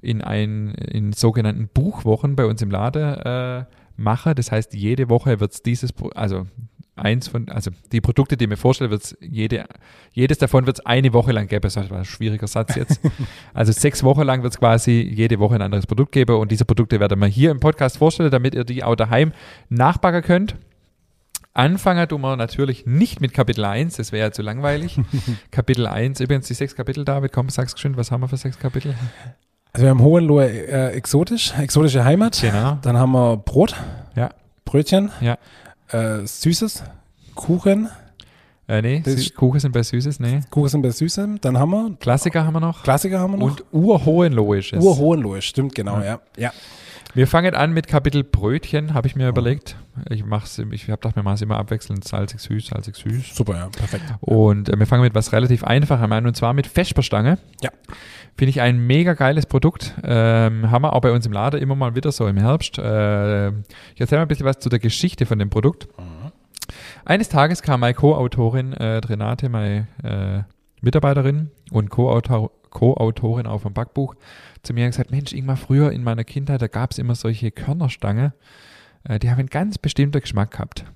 in, 0.00 0.22
ein, 0.22 0.74
in 0.74 1.12
sogenannten 1.12 1.68
Buchwochen 1.72 2.36
bei 2.36 2.46
uns 2.46 2.62
im 2.62 2.70
Laden 2.70 3.14
äh, 3.14 3.64
machen. 3.96 4.34
Das 4.36 4.52
heißt, 4.52 4.74
jede 4.74 5.08
Woche 5.08 5.40
wird 5.40 5.52
es 5.52 5.62
dieses, 5.62 5.92
also 6.14 6.46
eins 7.00 7.28
von, 7.28 7.48
also 7.48 7.70
die 7.92 8.00
Produkte, 8.00 8.36
die 8.36 8.44
ich 8.44 8.50
mir 8.50 8.56
vorstelle, 8.56 8.90
wird's 8.90 9.16
jede, 9.20 9.64
jedes 10.12 10.38
davon 10.38 10.66
wird 10.66 10.78
es 10.78 10.86
eine 10.86 11.12
Woche 11.12 11.32
lang 11.32 11.46
geben. 11.48 11.62
Das 11.62 11.76
war 11.76 11.98
ein 11.98 12.04
schwieriger 12.04 12.46
Satz 12.46 12.74
jetzt. 12.76 13.00
also 13.54 13.72
sechs 13.72 14.02
Wochen 14.02 14.22
lang 14.22 14.42
wird 14.42 14.52
es 14.52 14.58
quasi 14.58 15.00
jede 15.00 15.38
Woche 15.38 15.54
ein 15.56 15.62
anderes 15.62 15.86
Produkt 15.86 16.12
geben 16.12 16.36
und 16.36 16.50
diese 16.50 16.64
Produkte 16.64 17.00
werden 17.00 17.18
wir 17.18 17.26
hier 17.26 17.50
im 17.50 17.60
Podcast 17.60 17.98
vorstellen, 17.98 18.30
damit 18.30 18.54
ihr 18.54 18.64
die 18.64 18.84
auch 18.84 18.96
daheim 18.96 19.32
nachbacken 19.68 20.22
könnt. 20.22 20.56
Anfangen 21.52 22.08
tun 22.08 22.20
wir 22.20 22.36
natürlich 22.36 22.86
nicht 22.86 23.20
mit 23.20 23.34
Kapitel 23.34 23.64
1, 23.64 23.96
das 23.96 24.12
wäre 24.12 24.28
ja 24.28 24.32
zu 24.32 24.42
langweilig. 24.42 25.00
Kapitel 25.50 25.86
1, 25.86 26.20
übrigens 26.20 26.46
die 26.46 26.54
sechs 26.54 26.76
Kapitel, 26.76 27.04
David, 27.04 27.32
komm, 27.32 27.48
sag's 27.48 27.74
geschwind, 27.74 27.96
was 27.96 28.12
haben 28.12 28.20
wir 28.20 28.28
für 28.28 28.36
sechs 28.36 28.58
Kapitel? 28.58 28.94
Also 29.72 29.84
wir 29.84 29.90
haben 29.90 30.00
Hohenlohe 30.00 30.46
äh, 30.48 30.92
exotisch, 30.92 31.52
exotische 31.58 32.04
Heimat. 32.04 32.38
Genau. 32.40 32.78
Dann 32.82 32.96
haben 32.96 33.12
wir 33.12 33.36
Brot, 33.36 33.74
Ja. 34.14 34.30
Brötchen, 34.64 35.10
Ja. 35.20 35.38
Äh, 35.92 36.26
Süßes, 36.26 36.84
Kuchen, 37.34 37.88
Äh, 38.68 38.82
nee, 38.82 39.02
Das- 39.04 39.16
Sü- 39.16 39.34
Kuchen 39.34 39.58
sind 39.58 39.72
bei 39.72 39.82
Süßes, 39.82 40.20
nee. 40.20 40.42
Kuchen 40.50 40.68
sind 40.68 40.82
bei 40.82 40.90
Süßem. 40.90 41.40
Dann 41.40 41.58
haben 41.58 41.70
wir 41.72 41.96
Klassiker 41.98 42.44
haben 42.46 42.54
wir 42.54 42.60
noch. 42.60 42.84
Klassiker 42.84 43.18
haben 43.18 43.32
wir 43.32 43.38
noch. 43.38 43.46
Und 43.46 43.64
Urhohenloisches. 43.72 44.82
Urhohenlohe, 44.84 45.42
stimmt 45.42 45.74
genau, 45.74 45.98
Ja. 45.98 46.04
ja. 46.04 46.20
ja. 46.36 46.52
Wir 47.12 47.26
fangen 47.26 47.56
an 47.56 47.72
mit 47.72 47.88
Kapitel 47.88 48.22
Brötchen, 48.22 48.94
habe 48.94 49.08
ich 49.08 49.16
mir 49.16 49.26
überlegt. 49.28 49.74
Ich 50.10 50.24
mach's, 50.24 50.56
im- 50.60 50.72
ich 50.72 50.82
habe 50.84 50.98
gedacht, 50.98 51.16
wir 51.16 51.24
machen 51.24 51.34
es 51.34 51.42
immer 51.42 51.58
abwechselnd, 51.58 52.04
salzig, 52.06 52.38
süß, 52.38 52.66
salzig, 52.68 52.94
süß. 52.94 53.34
Super, 53.34 53.56
ja, 53.56 53.68
perfekt. 53.68 54.04
Und 54.20 54.68
äh, 54.68 54.78
wir 54.78 54.86
fangen 54.86 55.02
mit 55.02 55.16
was 55.16 55.32
relativ 55.32 55.64
Einfachem 55.64 56.12
an, 56.12 56.24
und 56.26 56.36
zwar 56.36 56.52
mit 56.52 56.68
Vesperstange. 56.68 57.38
Ja. 57.62 57.70
Finde 58.40 58.52
ich 58.52 58.62
ein 58.62 58.86
mega 58.86 59.12
geiles 59.12 59.44
Produkt. 59.44 59.92
Ähm, 60.02 60.70
haben 60.70 60.80
wir 60.80 60.94
auch 60.94 61.02
bei 61.02 61.12
uns 61.12 61.26
im 61.26 61.32
Laden 61.32 61.60
immer 61.60 61.74
mal 61.74 61.94
wieder 61.94 62.10
so 62.10 62.26
im 62.26 62.38
Herbst. 62.38 62.78
Äh, 62.78 63.48
ich 63.48 64.00
erzähle 64.00 64.20
mal 64.20 64.22
ein 64.22 64.28
bisschen 64.28 64.46
was 64.46 64.60
zu 64.60 64.70
der 64.70 64.78
Geschichte 64.78 65.26
von 65.26 65.38
dem 65.38 65.50
Produkt. 65.50 65.88
Eines 67.04 67.28
Tages 67.28 67.60
kam 67.60 67.80
meine 67.80 67.92
Co-Autorin 67.92 68.72
äh, 68.72 68.96
Renate, 68.96 69.50
meine 69.50 69.88
äh, 70.02 70.42
Mitarbeiterin 70.80 71.50
und 71.70 71.90
Co-Autor- 71.90 72.50
Co-Autorin 72.70 73.46
auch 73.46 73.60
vom 73.60 73.74
Backbuch, 73.74 74.14
zu 74.62 74.72
mir 74.72 74.86
und 74.86 74.92
gesagt, 74.92 75.10
Mensch, 75.10 75.34
irgendwann 75.34 75.58
früher 75.58 75.92
in 75.92 76.02
meiner 76.02 76.24
Kindheit, 76.24 76.62
da 76.62 76.68
gab 76.68 76.92
es 76.92 76.98
immer 76.98 77.16
solche 77.16 77.50
Körnerstange, 77.50 78.32
äh, 79.04 79.18
die 79.18 79.28
haben 79.30 79.40
einen 79.40 79.50
ganz 79.50 79.76
bestimmten 79.76 80.18
Geschmack 80.18 80.52
gehabt. 80.52 80.86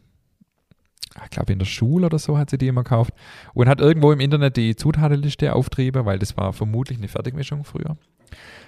Ich 1.23 1.31
glaube, 1.31 1.53
in 1.53 1.59
der 1.59 1.67
Schule 1.67 2.07
oder 2.07 2.19
so 2.19 2.37
hat 2.37 2.51
sie 2.51 2.59
die 2.59 2.67
immer 2.67 2.83
gekauft 2.83 3.13
und 3.55 3.69
hat 3.69 3.81
irgendwo 3.81 4.11
im 4.11 4.21
Internet 4.21 4.57
die 4.57 4.75
Zutatenliste 4.75 5.55
auftrieben, 5.55 6.05
weil 6.05 6.19
das 6.19 6.37
war 6.37 6.53
vermutlich 6.53 6.99
eine 6.99 7.09
Fertigmischung 7.09 7.65
früher. 7.65 7.97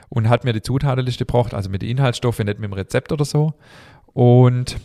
Und 0.09 0.29
hat 0.29 0.45
mir 0.45 0.53
die 0.53 0.63
Zutatenliste 0.63 1.25
gebracht, 1.27 1.53
also 1.55 1.69
mit 1.69 1.83
den 1.83 1.91
Inhaltsstoffen, 1.91 2.47
nicht 2.47 2.61
mit 2.61 2.71
dem 2.71 2.75
Rezept 2.75 3.11
oder 3.11 3.25
so. 3.25 3.55
Und 4.13 4.77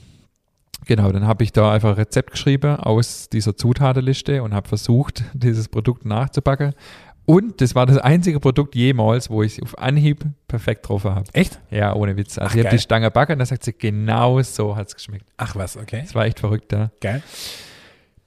genau, 0.88 1.12
dann 1.12 1.28
habe 1.28 1.44
ich 1.44 1.52
da 1.52 1.72
einfach 1.72 1.90
ein 1.90 1.96
Rezept 1.96 2.32
geschrieben 2.32 2.78
aus 2.78 3.30
dieser 3.30 3.56
Zutatenliste 3.56 4.42
und 4.42 4.56
habe 4.56 4.68
versucht, 4.68 5.24
dieses 5.34 5.68
Produkt 5.68 6.06
nachzubacken. 6.06 6.74
Und 7.26 7.62
das 7.62 7.76
war 7.76 7.86
das 7.86 7.98
einzige 7.98 8.40
Produkt 8.40 8.76
jemals, 8.76 9.30
wo 9.30 9.44
ich 9.44 9.62
auf 9.62 9.78
Anhieb 9.78 10.26
perfekt 10.48 10.84
getroffen 10.84 11.16
habe. 11.16 11.26
Echt? 11.34 11.60
Ja, 11.70 11.94
ohne 11.94 12.18
Witz. 12.18 12.38
Also 12.38 12.52
Ach, 12.52 12.56
ich 12.56 12.66
habe 12.66 12.76
die 12.76 12.82
Stange 12.82 13.12
backen 13.12 13.34
und 13.34 13.40
dann 13.40 13.46
sagt 13.46 13.64
sie, 13.64 13.74
genau 13.74 14.42
so 14.42 14.76
hat 14.76 14.88
es 14.88 14.96
geschmeckt. 14.96 15.26
Ach 15.38 15.56
was, 15.56 15.78
okay. 15.78 16.02
Das 16.02 16.16
war 16.16 16.26
echt 16.26 16.40
verrückt, 16.40 16.72
ja. 16.72 16.90
Geil. 17.00 17.22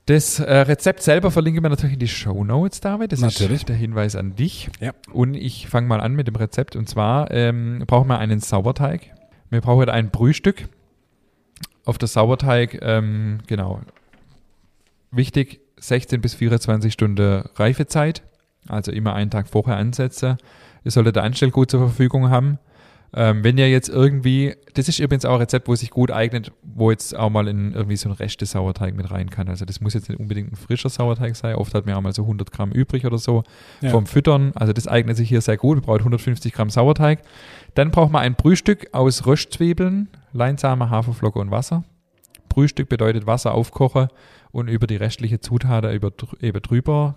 Das 0.07 0.39
äh, 0.39 0.53
Rezept 0.53 1.03
selber 1.03 1.31
verlinke 1.31 1.59
ich 1.59 1.63
mir 1.63 1.71
natürlich 1.71 1.95
in 1.95 1.99
die 1.99 2.09
Show 2.09 2.45
Notes, 2.45 2.81
David. 2.81 3.13
Das 3.13 3.21
Natürlich. 3.21 3.61
ist 3.61 3.69
der 3.71 3.77
Hinweis 3.77 4.17
an 4.17 4.37
dich. 4.37 4.69
Ja. 4.79 4.93
Und 5.13 5.35
ich 5.35 5.67
fange 5.67 5.89
mal 5.89 6.01
an 6.01 6.15
mit 6.15 6.29
dem 6.29 6.37
Rezept. 6.37 6.77
Und 6.77 6.89
zwar 6.91 7.31
ähm, 7.31 7.83
brauchen 7.87 8.09
wir 8.09 8.19
einen 8.19 8.41
Sauerteig. 8.41 9.15
Wir 9.49 9.63
brauchen 9.63 9.89
ein 9.89 10.11
Brühstück. 10.11 10.69
Auf 11.87 11.97
der 11.97 12.09
Sauerteig, 12.09 12.79
ähm, 12.83 13.39
genau, 13.47 13.81
wichtig, 15.11 15.61
16 15.79 16.21
bis 16.21 16.35
24 16.35 16.93
Stunden 16.93 17.45
Reifezeit. 17.57 18.23
Also 18.69 18.93
immer 18.93 19.15
einen 19.15 19.31
Tag 19.31 19.49
vorher 19.49 19.77
ansetzen. 19.77 20.37
Ihr 20.85 20.91
solltet 20.91 21.19
Anstellgut 21.19 21.71
zur 21.71 21.81
Verfügung 21.81 22.31
haben. 22.31 22.59
Ähm, 23.17 23.45
wenn 23.45 23.57
ihr 23.59 23.71
jetzt 23.71 23.89
irgendwie, 23.89 24.57
das 24.75 24.89
ist 24.89 24.99
übrigens 24.99 25.25
auch 25.25 25.35
ein 25.35 25.41
Rezept, 25.43 25.69
wo 25.69 25.75
sich 25.77 25.91
gut 25.91 26.11
eignet, 26.11 26.51
wo 26.65 26.91
jetzt 26.91 27.17
auch 27.17 27.31
mal 27.31 27.47
in 27.47 27.73
irgendwie 27.73 27.97
so 27.97 28.09
ein 28.09 28.13
Reste 28.13 28.45
Sauerteig 28.45 28.97
mit 28.97 29.09
rein 29.13 29.31
kann. 29.31 29.49
Also 29.49 29.65
das 29.65 29.81
muss 29.81 29.95
jetzt 29.95 30.09
nicht 30.09 30.19
unbedingt 30.19 30.51
ein 30.53 30.57
frischer 30.57 30.89
Sauerteig 30.89 31.37
sein. 31.37 31.55
Oft 31.55 31.73
hat 31.75 31.87
man 31.87 31.95
auch 31.95 32.01
mal 32.01 32.13
so 32.13 32.23
100 32.23 32.51
Gramm 32.51 32.73
übrig 32.73 33.07
oder 33.07 33.19
so 33.19 33.45
Ja. 33.83 33.91
vom 33.91 34.07
Füttern. 34.07 34.51
Also 34.57 34.73
das 34.73 34.89
eignet 34.89 35.17
sich 35.17 35.29
hier 35.29 35.41
sehr 35.43 35.57
gut. 35.57 35.77
Wir 35.79 35.83
brauchen 35.83 36.01
150 36.01 36.53
Gramm 36.53 36.71
Sauerteig. 36.71 37.21
Dann 37.75 37.93
braucht 37.93 38.11
man 38.11 38.23
ein 38.23 38.35
Brühstück 38.35 38.89
aus 38.93 39.27
Röstzwiebeln, 39.27 40.09
Leinsamen, 40.33 40.91
Haferflocke 40.91 41.39
und 41.39 41.53
Wasser. 41.53 41.85
Brühstück 42.49 42.89
bedeutet 42.89 43.27
Wasser 43.29 43.55
aufkochen 43.55 44.09
und 44.51 44.67
über 44.69 44.89
die 44.89 44.97
restliche 44.97 45.39
Zutaten 45.39 45.93
über, 45.93 46.11
eben 46.41 46.63
drüber 46.63 47.17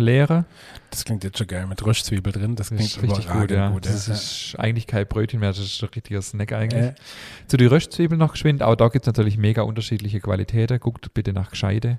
leere. 0.00 0.44
Das 0.90 1.04
klingt 1.04 1.22
jetzt 1.24 1.38
schon 1.38 1.46
geil 1.46 1.66
mit 1.66 1.84
Röstzwiebel 1.84 2.32
drin. 2.32 2.56
Das 2.56 2.68
Das 2.68 2.76
klingt 2.76 2.90
ist 2.90 3.02
richtig 3.02 3.28
gut, 3.28 3.50
ja. 3.50 3.68
gut. 3.70 3.86
das 3.86 4.06
ja. 4.08 4.14
ist 4.14 4.54
eigentlich 4.58 4.86
kein 4.86 5.06
Brötchen 5.06 5.40
mehr, 5.40 5.50
das 5.50 5.58
ist 5.60 5.82
ein 5.82 5.88
richtiger 5.94 6.20
Snack 6.22 6.52
eigentlich. 6.52 6.84
Ja. 6.86 6.94
Zu 7.46 7.56
den 7.56 7.68
Röstzwiebeln 7.68 8.18
noch 8.18 8.32
geschwind. 8.32 8.62
Auch 8.62 8.74
da 8.76 8.88
gibt 8.88 9.04
es 9.04 9.06
natürlich 9.06 9.36
mega 9.38 9.62
unterschiedliche 9.62 10.20
Qualitäten. 10.20 10.78
Guckt 10.80 11.12
bitte 11.14 11.32
nach 11.32 11.50
Gescheide. 11.50 11.98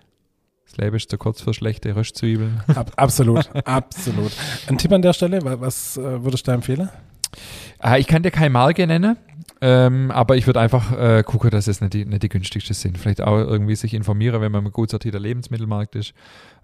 Das 0.65 0.77
Leben 0.77 0.95
ist 0.95 1.09
zu 1.09 1.17
kurz 1.17 1.41
für 1.41 1.53
schlechte 1.53 1.95
Röstzwiebeln. 1.95 2.61
Ab, 2.75 2.91
absolut, 2.95 3.49
absolut. 3.65 4.31
Ein 4.67 4.77
Tipp 4.77 4.91
an 4.93 5.01
der 5.01 5.13
Stelle, 5.13 5.43
wa- 5.43 5.59
was 5.59 5.97
äh, 5.97 6.23
würdest 6.23 6.47
du 6.47 6.51
da 6.51 6.55
empfehlen? 6.55 6.89
Ah, 7.79 7.97
ich 7.97 8.07
kann 8.07 8.23
dir 8.23 8.31
keine 8.31 8.49
Marke 8.51 8.85
nennen, 8.87 9.17
ähm, 9.61 10.09
aber 10.11 10.35
ich 10.37 10.47
würde 10.47 10.59
einfach 10.59 10.91
äh, 10.97 11.23
gucken, 11.23 11.51
dass 11.51 11.67
es 11.67 11.81
nicht 11.81 11.93
die, 11.93 12.05
nicht 12.05 12.23
die 12.23 12.29
günstigsten 12.29 12.73
sind. 12.73 12.97
Vielleicht 12.97 13.21
auch 13.21 13.37
irgendwie 13.37 13.75
sich 13.75 13.93
informieren, 13.93 14.41
wenn 14.41 14.51
man 14.51 14.65
ein 14.65 14.71
gut 14.71 14.89
sortierter 14.89 15.19
Lebensmittelmarkt 15.19 15.95
ist. 15.95 16.13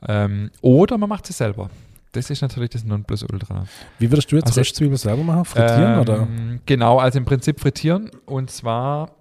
Ähm, 0.08 0.50
oder 0.62 0.98
man 0.98 1.08
macht 1.10 1.30
es 1.30 1.38
selber. 1.38 1.70
Das 2.14 2.30
ist 2.32 2.42
natürlich 2.42 2.72
das 2.72 2.84
Nonplusultra. 2.84 3.66
Wie 4.00 4.10
würdest 4.12 4.32
du 4.32 4.38
jetzt 4.38 4.48
Also- 4.48 4.62
Röstzwiebel 4.62 4.98
selber 4.98 5.24
machen? 5.24 5.46
Frittieren 5.46 5.94
Ähm, 5.94 6.00
oder? 6.00 6.28
Genau, 6.66 6.98
also 7.00 7.20
im 7.20 7.26
Prinzip 7.26 7.60
frittieren. 7.60 8.10
Und 8.26 8.50
zwar 8.50 9.12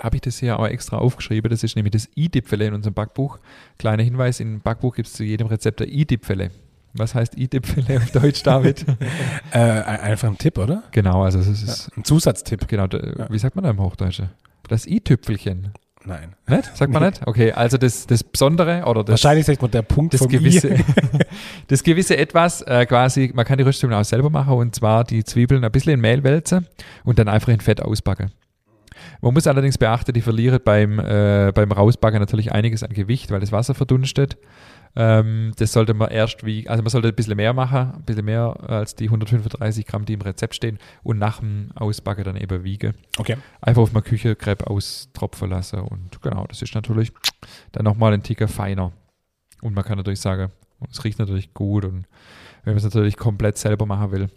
habe 0.00 0.16
ich 0.16 0.22
das 0.22 0.38
hier 0.38 0.58
auch 0.58 0.66
extra 0.66 0.98
aufgeschrieben. 0.98 1.50
Das 1.50 1.62
ist 1.62 1.76
nämlich 1.76 1.92
das 1.92 2.08
i-Dipfele 2.16 2.66
in 2.66 2.74
unserem 2.74 2.94
Backbuch. 2.94 3.38
Kleiner 3.78 4.02
Hinweis, 4.02 4.40
im 4.40 4.60
Backbuch 4.60 4.94
gibt 4.96 5.08
es 5.08 5.14
zu 5.14 5.24
jedem 5.24 5.46
Rezept 5.46 5.80
ein 5.80 5.88
i-Dipfele. 5.88 6.50
Was 6.94 7.14
heißt 7.14 7.38
i-Tüpfele 7.38 7.96
auf 7.98 8.10
Deutsch, 8.10 8.42
David? 8.42 8.84
Äh, 9.52 9.58
einfach 9.58 10.28
ein 10.28 10.38
Tipp, 10.38 10.56
oder? 10.58 10.82
genau, 10.92 11.22
also 11.24 11.38
es 11.38 11.46
ist, 11.48 11.90
Ein 11.96 12.04
Zusatztipp. 12.04 12.66
genau, 12.68 12.86
d- 12.86 13.00
wie 13.28 13.38
sagt 13.38 13.54
man 13.54 13.64
da 13.64 13.70
im 13.70 13.78
Hochdeutsche? 13.80 14.30
Das 14.68 14.86
i-Tüpfelchen. 14.86 15.72
Nein. 16.04 16.34
Nicht? 16.48 16.74
Sagt 16.76 16.92
man 16.92 17.02
nicht? 17.04 17.20
Okay, 17.26 17.52
also 17.52 17.76
das, 17.78 18.06
das 18.06 18.24
Besondere 18.24 18.84
oder 18.86 19.04
das, 19.04 19.12
Wahrscheinlich 19.12 19.46
sagt 19.46 19.62
man 19.62 19.70
der 19.70 19.82
Punkt 19.82 20.14
das 20.14 20.20
vom 20.20 20.28
gewisse, 20.30 20.74
I. 20.74 20.84
das 21.68 21.82
gewisse 21.82 22.16
Etwas, 22.16 22.62
äh, 22.62 22.86
quasi, 22.86 23.30
man 23.34 23.44
kann 23.44 23.58
die 23.58 23.64
Röstzwiebeln 23.64 23.98
auch 24.00 24.04
selber 24.04 24.30
machen 24.30 24.54
und 24.54 24.74
zwar 24.74 25.04
die 25.04 25.22
Zwiebeln 25.22 25.62
ein 25.64 25.70
bisschen 25.72 25.92
in 25.92 26.00
Mehl 26.00 26.24
wälzen 26.24 26.66
und 27.04 27.18
dann 27.18 27.28
einfach 27.28 27.48
in 27.48 27.60
Fett 27.60 27.80
ausbacken. 27.82 28.32
Man 29.20 29.34
muss 29.34 29.46
allerdings 29.46 29.78
beachten, 29.78 30.12
die 30.12 30.20
verlieren 30.22 30.60
beim, 30.64 30.98
äh, 30.98 31.52
beim 31.54 31.70
Rausbacken 31.72 32.20
natürlich 32.20 32.52
einiges 32.52 32.82
an 32.82 32.90
Gewicht, 32.92 33.30
weil 33.30 33.40
das 33.40 33.52
Wasser 33.52 33.74
verdunstet. 33.74 34.36
Ähm, 34.94 35.52
das 35.56 35.72
sollte 35.72 35.94
man 35.94 36.10
erst 36.10 36.44
wie, 36.44 36.68
also 36.68 36.82
man 36.82 36.90
sollte 36.90 37.08
ein 37.08 37.14
bisschen 37.14 37.36
mehr 37.36 37.54
machen, 37.54 37.94
ein 37.94 38.02
bisschen 38.02 38.26
mehr 38.26 38.56
als 38.68 38.94
die 38.94 39.06
135 39.06 39.86
Gramm, 39.86 40.04
die 40.04 40.12
im 40.12 40.20
Rezept 40.20 40.54
stehen 40.54 40.78
und 41.02 41.18
nach 41.18 41.40
dem 41.40 41.70
Ausbacken 41.74 42.24
dann 42.24 42.36
eben 42.36 42.62
wiegen. 42.62 42.94
Okay. 43.16 43.36
Einfach 43.62 43.82
auf 43.82 43.90
einer 43.90 44.02
Küche 44.02 44.36
Crepe 44.36 44.66
austropfen 44.68 45.48
lassen 45.48 45.80
und 45.80 46.20
genau, 46.20 46.46
das 46.46 46.60
ist 46.60 46.74
natürlich 46.74 47.12
dann 47.72 47.84
nochmal 47.84 48.12
ein 48.12 48.22
Ticker 48.22 48.48
feiner. 48.48 48.92
Und 49.62 49.74
man 49.74 49.84
kann 49.84 49.96
natürlich 49.96 50.20
sagen, 50.20 50.50
es 50.90 51.02
riecht 51.04 51.18
natürlich 51.18 51.54
gut 51.54 51.84
und 51.84 52.06
wenn 52.64 52.74
man 52.74 52.76
es 52.76 52.84
natürlich 52.84 53.16
komplett 53.16 53.56
selber 53.56 53.86
machen 53.86 54.12
will, 54.12 54.28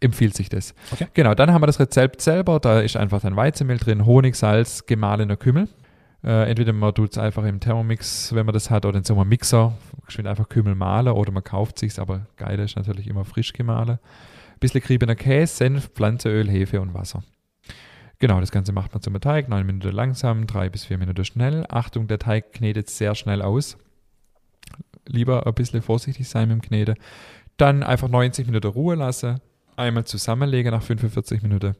empfiehlt 0.00 0.36
sich 0.36 0.48
das. 0.48 0.74
Okay. 0.92 1.06
Genau, 1.14 1.34
dann 1.34 1.52
haben 1.52 1.62
wir 1.62 1.66
das 1.66 1.80
Rezept 1.80 2.20
selber, 2.20 2.60
da 2.60 2.80
ist 2.80 2.96
einfach 2.96 3.20
dann 3.22 3.36
Weizenmehl 3.36 3.78
drin, 3.78 4.04
Honig, 4.04 4.36
Salz, 4.36 4.84
gemahlener 4.84 5.36
Kümmel. 5.36 5.68
Äh, 6.22 6.50
entweder 6.50 6.72
man 6.72 6.94
tut 6.94 7.12
es 7.12 7.18
einfach 7.18 7.44
im 7.44 7.60
Thermomix, 7.60 8.34
wenn 8.34 8.44
man 8.46 8.52
das 8.52 8.70
hat, 8.70 8.84
oder 8.84 8.98
in 8.98 9.04
so 9.04 9.18
einem 9.18 9.28
Mixer, 9.28 9.76
geschwind 10.04 10.28
einfach 10.28 10.48
Kümmel 10.48 10.74
mahlen 10.74 11.12
oder 11.12 11.32
man 11.32 11.44
kauft 11.44 11.78
sich's, 11.78 11.98
aber 11.98 12.26
geil 12.36 12.58
ist 12.58 12.76
natürlich 12.76 13.06
immer 13.06 13.24
frisch 13.24 13.52
gemahlen. 13.52 13.98
Bisschen 14.58 14.82
geriebener 14.82 15.14
Käse, 15.14 15.56
Senf, 15.56 15.88
Pflanzenöl, 15.88 16.50
Hefe 16.50 16.80
und 16.80 16.92
Wasser. 16.92 17.22
Genau, 18.18 18.38
das 18.38 18.50
Ganze 18.50 18.72
macht 18.72 18.92
man 18.92 19.00
zum 19.00 19.18
Teig. 19.18 19.48
Neun 19.48 19.64
Minuten 19.64 19.92
langsam, 19.92 20.46
drei 20.46 20.68
bis 20.68 20.84
vier 20.84 20.98
Minuten 20.98 21.24
schnell. 21.24 21.64
Achtung, 21.70 22.06
der 22.06 22.18
Teig 22.18 22.52
knetet 22.52 22.90
sehr 22.90 23.14
schnell 23.14 23.40
aus. 23.40 23.78
Lieber 25.06 25.46
ein 25.46 25.54
bisschen 25.54 25.80
vorsichtig 25.80 26.28
sein 26.28 26.48
mit 26.48 26.58
dem 26.58 26.60
Kneten. 26.60 26.96
Dann 27.56 27.82
einfach 27.82 28.08
90 28.08 28.46
Minuten 28.46 28.66
Ruhe 28.66 28.94
lassen. 28.94 29.40
Einmal 29.74 30.04
zusammenlegen 30.04 30.70
nach 30.70 30.82
45 30.82 31.42
Minuten. 31.42 31.74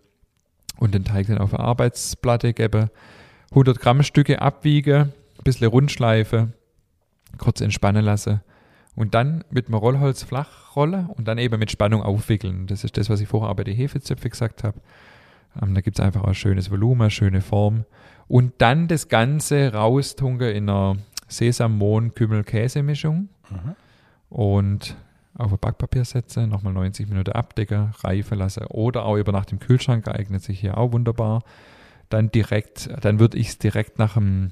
Und 0.79 0.95
den 0.95 1.05
Teig 1.05 1.27
dann 1.27 1.37
auf 1.37 1.53
eine 1.53 1.63
Arbeitsplatte 1.63 2.55
geben. 2.55 2.89
100 3.51 3.79
Gramm 3.81 4.03
Stücke 4.03 4.43
abwiegen. 4.43 5.03
Ein 5.03 5.13
bisschen 5.45 5.69
rundschleifen. 5.69 6.53
Kurz 7.39 7.61
entspannen 7.61 8.05
lassen. 8.05 8.41
Und 8.97 9.15
dann 9.15 9.45
mit 9.51 9.69
dem 9.69 9.75
Rollholz 9.75 10.25
flach 10.25 10.75
rollen 10.77 11.07
und 11.07 11.27
dann 11.29 11.39
eben 11.39 11.59
mit 11.59 11.71
Spannung 11.71 12.03
aufwickeln. 12.03 12.67
Das 12.67 12.85
ist 12.85 12.97
das, 12.97 13.09
was 13.09 13.21
ich 13.21 13.29
vorher 13.29 13.51
auch 13.51 13.57
bei 13.57 13.65
den 13.65 13.77
Hefezöpfe 13.77 14.29
gesagt 14.29 14.65
habe. 14.65 14.79
Ähm, 15.63 15.75
da 15.75 15.81
gibt 15.81 15.99
es 15.99 16.05
einfach 16.05 16.25
ein 16.25 16.35
schönes 16.35 16.71
Volumen, 16.71 17.11
schöne 17.11 17.41
Form. 17.41 17.85
Und 18.29 18.53
dann 18.59 18.89
das 18.89 19.09
Ganze 19.09 19.73
raustunken 19.73 20.49
in 20.51 20.69
einer 20.69 20.97
Sesam-Mohn-Kümmel-Käse-Mischung 21.29 23.29
Mhm. 23.51 23.75
und 24.29 24.97
auf 25.35 25.53
ein 25.53 25.59
Backpapier 25.59 26.05
setzen, 26.05 26.49
nochmal 26.49 26.73
90 26.73 27.09
Minuten 27.09 27.33
abdecken, 27.33 27.93
reifen 28.05 28.39
lassen 28.39 28.65
oder 28.67 29.05
auch 29.05 29.17
über 29.17 29.33
Nacht 29.33 29.51
im 29.53 29.59
Kühlschrank 29.59 30.07
eignet 30.09 30.43
sich 30.43 30.61
hier 30.61 30.79
auch 30.79 30.93
wunderbar. 30.93 31.43
Dann 32.11 32.31
direkt, 32.31 32.91
dann 33.01 33.19
würde 33.19 33.39
ich 33.39 33.49
es 33.49 33.59
direkt 33.59 33.99
nach 33.99 34.15
dem 34.15 34.51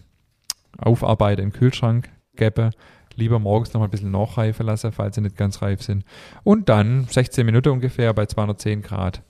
Aufarbeiten 0.78 1.42
im 1.42 1.52
Kühlschrank 1.52 2.08
geben. 2.36 2.70
Lieber 3.16 3.38
morgens 3.40 3.72
noch 3.74 3.80
mal 3.80 3.88
ein 3.88 3.90
bisschen 3.90 4.12
nachreifen 4.12 4.64
lassen, 4.64 4.92
falls 4.92 5.16
sie 5.16 5.20
nicht 5.20 5.36
ganz 5.36 5.60
reif 5.60 5.82
sind. 5.82 6.04
Und 6.44 6.68
dann 6.68 7.06
16 7.08 7.44
Minuten 7.44 7.68
ungefähr 7.70 8.14
bei 8.14 8.26
210 8.26 8.80
Grad 8.82 9.22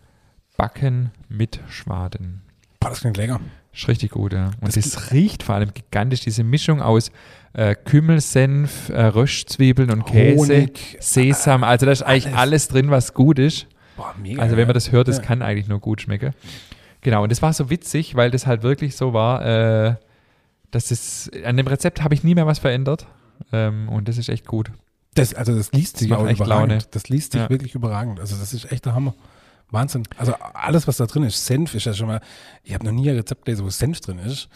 backen 0.59 1.11
mit 1.29 1.61
Schwaden. 1.69 2.43
Boah, 2.81 2.91
das 2.91 3.01
klingt 3.01 3.17
lecker. 3.17 3.41
Ist 3.73 3.89
richtig 3.89 4.11
gut, 4.11 4.33
ja. 4.35 4.47
Und 4.61 4.69
Das 4.69 4.77
es 4.77 5.13
riecht 5.13 5.43
vor 5.43 5.55
allem 5.55 5.73
gigantisch, 5.73 6.21
diese 6.21 6.45
Mischung 6.45 6.83
aus 6.83 7.11
äh, 7.55 7.75
Kümmelsenf, 7.75 8.91
äh, 8.91 9.01
Röstzwiebeln 9.07 9.91
und 9.91 10.05
Käse, 10.05 10.37
Honig, 10.55 10.97
Sesam. 11.01 11.65
Also 11.65 11.87
da 11.87 11.93
ist 11.93 12.03
eigentlich 12.03 12.27
alles. 12.27 12.39
alles 12.39 12.69
drin, 12.69 12.91
was 12.91 13.15
gut 13.15 13.39
ist. 13.39 13.67
Boah, 13.97 14.15
mega. 14.21 14.43
Also 14.43 14.57
wenn 14.57 14.67
man 14.67 14.75
das 14.75 14.93
hört, 14.93 15.09
das 15.09 15.17
Ja. 15.19 15.23
kann 15.23 15.43
eigentlich 15.43 15.69
nur 15.69 15.81
gut 15.81 16.03
schmecken. 16.03 16.33
Genau, 17.01 17.23
und 17.23 17.31
das 17.33 17.43
war 17.43 17.53
so 17.53 17.71
witzig, 17.71 18.15
weil 18.17 18.31
das 18.31 18.47
halt 18.47 18.63
wirklich 18.63 18.97
so 18.97 19.13
war, 19.13 19.45
äh, 19.45 19.95
dass 20.71 20.91
es, 20.91 21.31
an 21.45 21.57
dem 21.57 21.67
Rezept 21.67 22.03
habe 22.03 22.15
ich 22.15 22.25
nie 22.25 22.35
mehr 22.35 22.47
was 22.47 22.59
verändert. 22.59 23.07
Ähm, 23.53 23.89
und 23.89 24.09
das 24.09 24.19
ist 24.19 24.29
echt 24.29 24.47
gut. 24.47 24.71
Das, 25.15 25.33
also 25.35 25.55
das 25.57 25.73
liest 25.73 25.97
sich 25.97 26.13
auch 26.13 26.27
echt 26.27 26.41
überragend. 26.41 26.71
Laune. 26.71 26.85
Das 26.91 27.09
liest 27.09 27.33
sich 27.33 27.41
Ja. 27.41 27.51
wirklich 27.51 27.75
überragend. 27.75 28.21
Also 28.21 28.37
das 28.37 28.53
ist 28.53 28.71
echt 28.73 28.85
der 28.85 28.95
Hammer. 28.95 29.15
Wahnsinn. 29.71 30.05
Also 30.17 30.35
alles, 30.55 30.87
was 30.89 30.97
da 30.97 31.07
drin 31.07 31.23
ist, 31.25 31.45
Senf 31.45 31.75
ist 31.75 31.85
ja 31.87 31.93
schon 31.93 32.07
mal, 32.07 32.21
ich 32.65 32.73
habe 32.75 32.85
noch 32.87 32.93
nie 32.93 33.09
ein 33.11 33.17
Rezept 33.17 33.45
gelesen, 33.45 33.65
wo 33.65 33.71
Senf 33.71 34.01
drin 34.01 34.19
ist. 34.19 34.49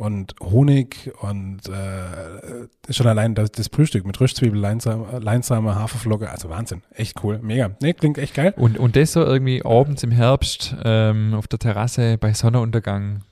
Und 0.00 0.34
Honig 0.40 1.12
und 1.20 1.60
äh, 1.68 2.90
schon 2.90 3.06
allein 3.06 3.34
das, 3.34 3.52
das 3.52 3.68
Frühstück 3.68 4.06
mit 4.06 4.18
Röstzwiebel, 4.18 4.58
Leinsame, 4.58 5.18
Leinsame, 5.18 5.74
Haferflocke. 5.74 6.30
Also 6.30 6.48
Wahnsinn. 6.48 6.80
Echt 6.94 7.22
cool. 7.22 7.38
Mega. 7.42 7.72
Nee, 7.82 7.92
klingt 7.92 8.16
echt 8.16 8.32
geil. 8.32 8.54
Und, 8.56 8.78
und 8.78 8.96
das 8.96 9.12
so 9.12 9.22
irgendwie 9.22 9.62
abends 9.62 10.02
im 10.02 10.10
Herbst 10.10 10.74
ähm, 10.84 11.34
auf 11.34 11.48
der 11.48 11.58
Terrasse 11.58 12.16
bei 12.16 12.32
Sonnenuntergang. 12.32 13.24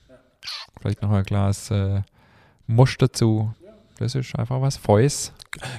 Vielleicht 0.78 1.00
noch 1.00 1.11
ein 1.11 1.22
Glas 1.22 1.70
äh, 1.70 2.02
Mosch 2.66 2.98
dazu. 2.98 3.54
Das 3.98 4.14
ist 4.14 4.38
einfach 4.38 4.61
was 4.61 4.76
Feues. 4.76 5.33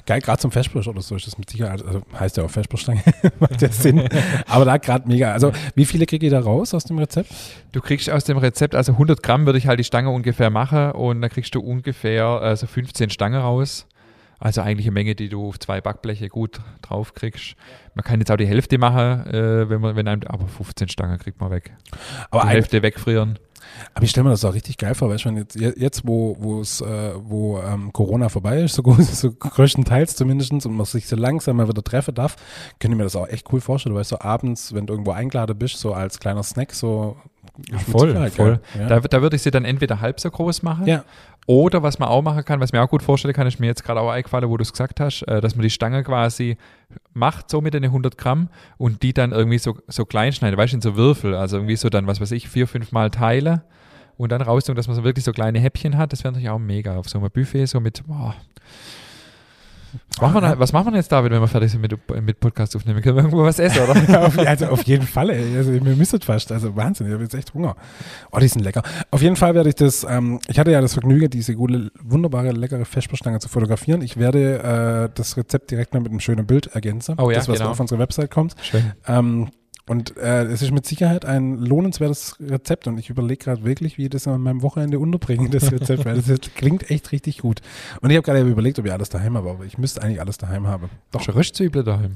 Geil, 0.06 0.22
gerade 0.22 0.40
zum 0.40 0.52
Vespersch 0.52 0.88
oder 0.88 1.02
so 1.02 1.16
ist 1.16 1.28
das 1.28 1.38
mit 1.38 1.50
Sicherheit, 1.50 1.84
also 1.86 2.02
heißt 2.18 2.38
ja 2.38 2.44
auch 2.44 2.50
Vesperstange, 2.50 3.02
macht 3.40 3.62
ja 3.62 3.70
Sinn. 3.70 4.08
Aber 4.48 4.66
da 4.66 4.78
gerade 4.78 5.08
mega. 5.08 5.32
Also 5.32 5.52
wie 5.76 5.86
viele 5.86 6.06
kriege 6.06 6.26
ich 6.26 6.32
da 6.32 6.40
raus 6.40 6.74
aus 6.74 6.84
dem 6.84 6.98
Rezept? 6.98 7.30
Du 7.72 7.82
kriegst 7.82 8.10
aus 8.10 8.24
dem 8.24 8.38
Rezept, 8.38 8.76
also 8.76 8.94
100 8.94 9.22
Gramm 9.24 9.46
würde 9.46 9.60
ich 9.60 9.68
halt 9.68 9.80
die 9.80 9.84
Stange 9.84 10.10
ungefähr 10.10 10.50
machen 10.50 10.92
und 10.92 11.22
dann 11.22 11.30
kriegst 11.30 11.54
du 11.56 11.60
ungefähr 11.60 12.42
äh, 12.44 12.56
so 12.56 12.68
15 12.68 13.10
Stangen 13.10 13.40
raus. 13.40 13.88
Also 14.40 14.62
eigentlich 14.62 14.88
eine 14.88 14.94
Menge, 14.94 15.16
die 15.16 15.30
du 15.30 15.50
auf 15.50 15.60
zwei 15.60 15.82
Backbleche 15.82 16.30
gut 16.30 16.62
drauf 16.82 17.14
kriegst. 17.14 17.56
Man 17.94 18.04
kann 18.04 18.20
jetzt 18.20 18.32
auch 18.32 18.38
die 18.38 18.48
Hälfte 18.48 18.78
machen, 18.78 19.28
äh, 19.28 19.70
wenn 19.70 19.82
man, 19.82 19.96
wenn 19.96 20.08
einem, 20.08 20.24
aber 20.28 20.48
15 20.48 20.90
Stangen 20.90 21.20
kriegt 21.20 21.42
man 21.42 21.52
weg. 21.52 21.74
Aber 22.32 22.44
die 22.44 22.50
Hälfte 22.50 22.82
wegfrieren. 22.82 23.38
Aber 23.94 24.04
ich 24.04 24.12
stelle 24.12 24.26
mir 24.26 24.32
das 24.32 24.46
auch 24.46 24.54
richtig 24.54 24.78
geil 24.78 24.96
vor, 24.96 25.10
weißt 25.10 25.26
du, 25.26 25.30
jetzt, 25.32 25.56
jetzt 25.56 26.08
wo, 26.08 26.36
wo 26.40 26.62
es, 26.62 26.82
äh, 26.82 27.14
wo 27.18 27.60
ähm, 27.60 27.92
Corona 27.94 28.30
vorbei 28.30 28.62
ist, 28.62 28.76
so, 28.76 28.84
so 29.00 29.32
größtenteils 29.32 30.16
zumindest, 30.16 30.54
und 30.54 30.76
man 30.76 30.86
sich 30.86 31.08
so 31.08 31.16
langsam 31.16 31.58
mal 31.58 31.68
wieder 31.68 31.84
treffen 31.84 32.16
darf, 32.16 32.36
könnte 32.80 32.96
ich 32.96 32.98
mir 32.98 33.04
das 33.04 33.16
auch 33.16 33.28
echt 33.28 33.52
cool 33.52 33.62
vorstellen, 33.62 33.96
weil 33.96 34.04
so 34.04 34.20
abends, 34.20 34.74
wenn 34.74 34.86
du 34.86 34.94
irgendwo 34.94 35.12
eingeladen 35.12 35.58
bist, 35.58 35.80
so 35.80 35.94
als 35.94 36.20
kleiner 36.20 36.44
Snack, 36.44 36.74
so 36.74 37.18
mit 37.72 37.82
voll, 37.82 38.30
voll. 38.32 38.60
Ja. 38.78 38.88
Da, 38.88 39.00
da 39.00 39.22
würde 39.22 39.36
ich 39.36 39.42
sie 39.42 39.52
dann 39.52 39.66
entweder 39.66 40.02
halb 40.02 40.20
so 40.20 40.30
groß 40.30 40.64
machen 40.64 40.88
ja. 40.88 41.04
oder 41.48 41.84
was 41.84 42.00
man 42.00 42.10
auch 42.10 42.22
machen 42.22 42.44
kann, 42.46 42.60
was 42.60 42.72
mir 42.72 42.82
auch 42.82 42.90
gut 42.90 43.04
vorstellen 43.04 43.34
kann, 43.34 43.48
ist 43.48 43.60
mir 43.60 43.68
jetzt 43.68 43.84
gerade 43.84 44.00
auch 44.00 44.10
eingefallen, 44.10 44.50
wo 44.50 44.58
du 44.58 44.62
es 44.62 44.72
gesagt 44.72 45.00
hast, 45.00 45.24
äh, 45.24 45.42
dass 45.42 45.56
man 45.56 45.64
die 45.64 45.70
Stange 45.70 46.04
quasi 46.04 46.58
macht, 47.14 47.50
so 47.50 47.62
mit 47.62 47.74
den 47.74 47.84
100 47.84 48.18
Gramm 48.18 48.50
und 48.78 49.04
die 49.04 49.14
dann 49.14 49.32
irgendwie 49.32 49.60
so, 49.60 49.78
so 49.88 50.06
klein 50.06 50.34
schneidet, 50.34 50.58
weißt 50.58 50.74
du, 50.74 50.78
in 50.78 50.82
so 50.82 50.96
Würfel, 50.96 51.36
also 51.36 51.58
irgendwie 51.58 51.76
so 51.76 51.90
dann, 51.90 52.08
was 52.08 52.22
weiß 52.22 52.32
ich, 52.32 52.50
vier, 52.50 52.68
fünf 52.68 52.92
Mal 52.92 53.10
teile 53.12 53.64
und 54.18 54.32
dann 54.32 54.42
raus, 54.42 54.66
dass 54.66 54.88
man 54.88 54.96
so 54.96 55.04
wirklich 55.04 55.26
so 55.26 55.32
kleine 55.32 55.60
Häppchen 55.60 55.98
hat, 55.98 56.12
das 56.12 56.24
wäre 56.24 56.34
natürlich 56.34 56.50
auch 56.50 56.60
mega 56.60 56.98
auf 56.98 57.08
so 57.08 57.20
einem 57.20 57.30
Buffet, 57.32 57.66
so 57.66 57.80
mit, 57.80 58.06
boah. 58.08 58.36
Was 60.10 60.22
machen, 60.22 60.34
wir, 60.36 60.42
da- 60.42 60.60
was 60.60 60.74
machen 60.74 60.92
wir 60.94 60.98
jetzt, 60.98 61.12
David, 61.12 61.32
wenn 61.32 61.42
wir 61.42 61.48
fertig 61.48 61.72
sind 61.72 61.82
mit, 61.82 61.94
mit 62.24 62.40
Podcast 62.40 62.76
aufnehmen? 62.76 63.02
Können 63.02 63.16
wir 63.16 63.24
irgendwo 63.24 63.44
was 63.44 63.60
essen, 63.60 63.84
oder? 63.84 63.96
Ja, 64.10 64.26
auf, 64.26 64.38
also 64.38 64.66
auf 64.68 64.84
jeden 64.84 65.06
Fall, 65.08 65.30
ey. 65.30 65.58
Also 65.58 65.72
mir 65.72 65.96
müsstet 65.96 66.26
fast. 66.26 66.52
Also 66.52 66.76
Wahnsinn, 66.76 67.08
ich 67.08 67.14
habe 67.14 67.24
jetzt 67.24 67.34
echt 67.36 67.54
Hunger. 67.54 67.76
Oh, 68.32 68.40
die 68.40 68.48
sind 68.48 68.62
lecker. 68.64 68.84
Auf 69.12 69.22
jeden 69.22 69.36
Fall 69.36 69.56
werde 69.56 69.70
ich 69.70 69.76
das, 69.76 70.06
ähm, 70.10 70.40
ich 70.48 70.60
hatte 70.60 70.72
ja 70.72 70.82
das 70.82 70.94
Vergnügen, 70.94 71.30
diese 71.30 71.56
gute, 71.56 71.92
wunderbare, 72.02 72.52
leckere 72.52 72.86
Vesperstange 72.86 73.40
zu 73.40 73.50
fotografieren. 73.50 74.02
Ich 74.02 74.18
werde 74.18 75.08
äh, 75.10 75.16
das 75.16 75.38
Rezept 75.38 75.72
direkt 75.72 75.94
noch 75.94 76.02
mit 76.02 76.12
einem 76.12 76.20
schönen 76.20 76.46
Bild 76.46 76.68
ergänzen. 76.68 77.16
Oh 77.18 77.30
ja, 77.30 77.38
das, 77.38 77.48
was 77.48 77.58
genau. 77.60 77.72
auf 77.72 77.80
unsere 77.80 78.00
Website 78.00 78.32
kommt. 78.32 78.56
Schön. 78.62 78.92
Ähm, 79.08 79.50
und 79.90 80.18
äh, 80.18 80.44
es 80.44 80.62
ist 80.62 80.72
mit 80.72 80.86
Sicherheit 80.86 81.26
ein 81.26 81.58
lohnenswertes 81.58 82.36
Rezept 82.40 82.86
und 82.86 83.00
ich 83.00 83.10
überlege 83.10 83.44
gerade 83.44 83.66
wirklich, 83.66 83.98
wie 83.98 84.04
ich 84.04 84.12
das 84.12 84.28
an 84.28 84.40
meinem 84.40 84.62
Wochenende 84.62 85.00
unterbringe, 85.00 85.50
das 85.50 85.72
Rezept, 85.72 86.06
weil 86.06 86.22
das 86.22 86.40
klingt 86.56 86.92
echt 86.92 87.12
richtig 87.12 87.40
gut. 87.40 87.62
Und 88.00 88.12
ich 88.12 88.16
habe 88.16 88.24
gerade 88.24 88.48
überlegt, 88.48 88.78
ob 88.78 88.86
ich 88.86 88.94
alles 88.94 89.10
daheim 89.10 89.36
habe, 89.36 89.50
aber 89.50 89.66
ich 89.66 89.80
müsste 89.80 90.04
eigentlich 90.04 90.22
alles 90.22 90.38
daheim 90.38 90.68
haben. 90.68 90.92
Doch 91.12 91.22
schon 91.24 91.34
Röstzwiebeln 91.34 91.84
daheim. 91.84 92.14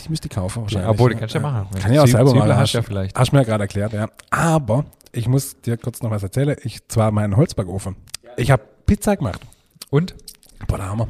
Ich 0.00 0.08
müsste 0.08 0.28
die 0.28 0.34
kaufen 0.36 0.58
Ja, 0.58 0.62
wahrscheinlich. 0.62 0.88
obwohl, 0.90 1.10
die 1.10 1.16
kannst 1.16 1.34
du 1.34 1.38
ja 1.38 1.42
machen. 1.42 1.68
Kann 1.76 1.92
ich 1.92 1.98
auch 1.98 2.06
selber 2.06 2.30
Zwiebeln 2.30 2.48
machen. 2.48 2.60
hast 2.60 2.72
du 2.72 2.78
ja 2.78 2.82
vielleicht. 2.82 3.18
Hast 3.18 3.32
du 3.32 3.36
mir 3.36 3.42
ja 3.42 3.46
gerade 3.48 3.64
erklärt, 3.64 3.92
ja. 3.92 4.08
Aber 4.30 4.84
ich 5.10 5.26
muss 5.26 5.60
dir 5.60 5.76
kurz 5.76 6.02
noch 6.02 6.10
was 6.12 6.22
erzählen. 6.22 6.56
Ich 6.62 6.86
zwar 6.86 7.10
meinen 7.10 7.36
Holzbackofen. 7.36 7.96
Ich 8.36 8.52
habe 8.52 8.62
Pizza 8.86 9.16
gemacht. 9.16 9.40
Und? 9.90 10.14
Boah, 10.68 10.76
der 10.78 10.88
Hammer. 10.88 11.08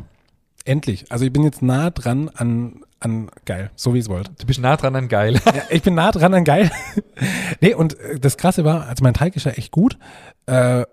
Endlich. 0.64 1.12
Also 1.12 1.26
ich 1.26 1.32
bin 1.34 1.42
jetzt 1.42 1.60
nah 1.60 1.90
dran 1.90 2.30
an, 2.34 2.82
an 3.00 3.30
geil, 3.44 3.70
so 3.76 3.94
wie 3.94 3.98
es 3.98 4.08
wollte. 4.08 4.32
Du 4.38 4.46
bist 4.46 4.60
nah 4.60 4.76
dran 4.76 4.96
an 4.96 5.08
geil. 5.08 5.40
Ja, 5.46 5.62
ich 5.70 5.82
bin 5.82 5.94
nah 5.94 6.10
dran 6.10 6.34
an 6.34 6.44
geil. 6.44 6.70
nee, 7.60 7.74
und 7.74 7.98
äh, 7.98 8.18
das 8.18 8.36
Krasse 8.36 8.64
war, 8.64 8.86
also 8.86 9.02
mein 9.02 9.14
Teig 9.14 9.36
ist 9.36 9.44
ja 9.44 9.52
echt 9.52 9.72
gut. 9.72 9.98
Äh, 10.46 10.84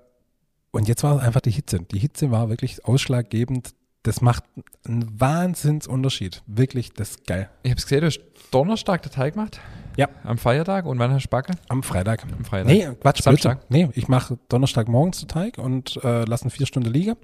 und 0.72 0.88
jetzt 0.88 1.04
war 1.04 1.18
es 1.18 1.24
einfach 1.24 1.42
die 1.42 1.52
Hitze. 1.52 1.80
Die 1.80 2.00
Hitze 2.00 2.32
war 2.32 2.50
wirklich 2.50 2.86
ausschlaggebend, 2.86 3.74
das 4.06 4.22
macht 4.22 4.44
einen 4.86 5.20
Wahnsinnsunterschied. 5.20 6.44
Wirklich, 6.46 6.94
das 6.94 7.12
ist 7.12 7.28
geil. 7.28 7.50
Ich 7.64 7.72
habe 7.72 7.82
gesehen, 7.82 8.02
du 8.02 8.08
hast 8.08 8.20
Donnerstag 8.52 9.02
den 9.02 9.12
Teig 9.12 9.34
gemacht. 9.34 9.60
Ja. 9.98 10.10
Am 10.24 10.38
Feiertag. 10.38 10.86
Und 10.86 11.00
wann 11.00 11.12
hast 11.12 11.24
du 11.24 11.30
Backen? 11.30 11.56
Am 11.70 11.82
Freitag. 11.82 12.24
Am 12.24 12.46
Freitag. 12.46 12.68
Nee, 12.68 12.88
Quatsch, 13.02 13.24
Samstag? 13.24 13.68
Blödsinn. 13.68 13.90
Nee, 13.90 14.00
ich 14.00 14.08
mache 14.08 14.38
Donnerstag 14.50 14.88
morgens 14.90 15.20
den 15.20 15.28
Teig 15.28 15.58
und 15.58 16.00
äh, 16.04 16.24
lasse 16.26 16.46
ihn 16.46 16.52
vier 16.52 16.68
Stunden 16.68 16.92
liegen. 16.92 17.16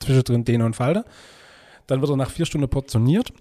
Zwischendrin 0.00 0.44
Dehne 0.44 0.64
und 0.64 0.74
Falte. 0.74 1.04
Dann 1.86 2.00
wird 2.00 2.10
er 2.10 2.16
nach 2.16 2.30
vier 2.30 2.46
Stunden 2.46 2.68
portioniert. 2.68 3.32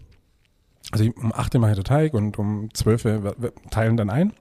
Also 0.92 1.06
ich- 1.06 1.16
um 1.18 1.34
8 1.34 1.56
Uhr 1.56 1.62
mache 1.62 1.72
ich 1.72 1.78
den 1.78 1.84
Teig 1.86 2.14
und 2.14 2.38
um 2.40 2.70
12 2.74 3.06
Uhr 3.06 3.36
teilen 3.72 3.98
dann 3.98 4.10
ein. 4.10 4.34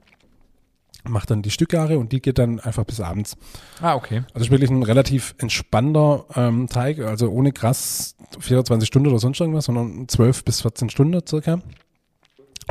Mache 1.05 1.27
dann 1.27 1.41
die 1.41 1.51
Stückgare 1.51 1.99
und 1.99 2.13
die 2.13 2.21
geht 2.21 2.37
dann 2.37 2.61
einfach 2.61 2.85
bis 2.85 3.01
abends. 3.01 3.35
Ah, 3.81 3.95
okay. 3.95 4.23
Also 4.33 4.49
wirklich 4.51 4.69
ein 4.69 4.83
relativ 4.83 5.35
entspannter 5.37 6.25
ähm, 6.35 6.69
Teig, 6.69 6.99
also 6.99 7.29
ohne 7.29 7.51
krass 7.51 8.15
24 8.39 8.87
Stunden 8.87 9.09
oder 9.09 9.19
sonst 9.19 9.41
irgendwas, 9.41 9.65
sondern 9.65 10.07
12 10.07 10.45
bis 10.45 10.61
14 10.61 10.89
Stunden 10.89 11.19
circa. 11.27 11.59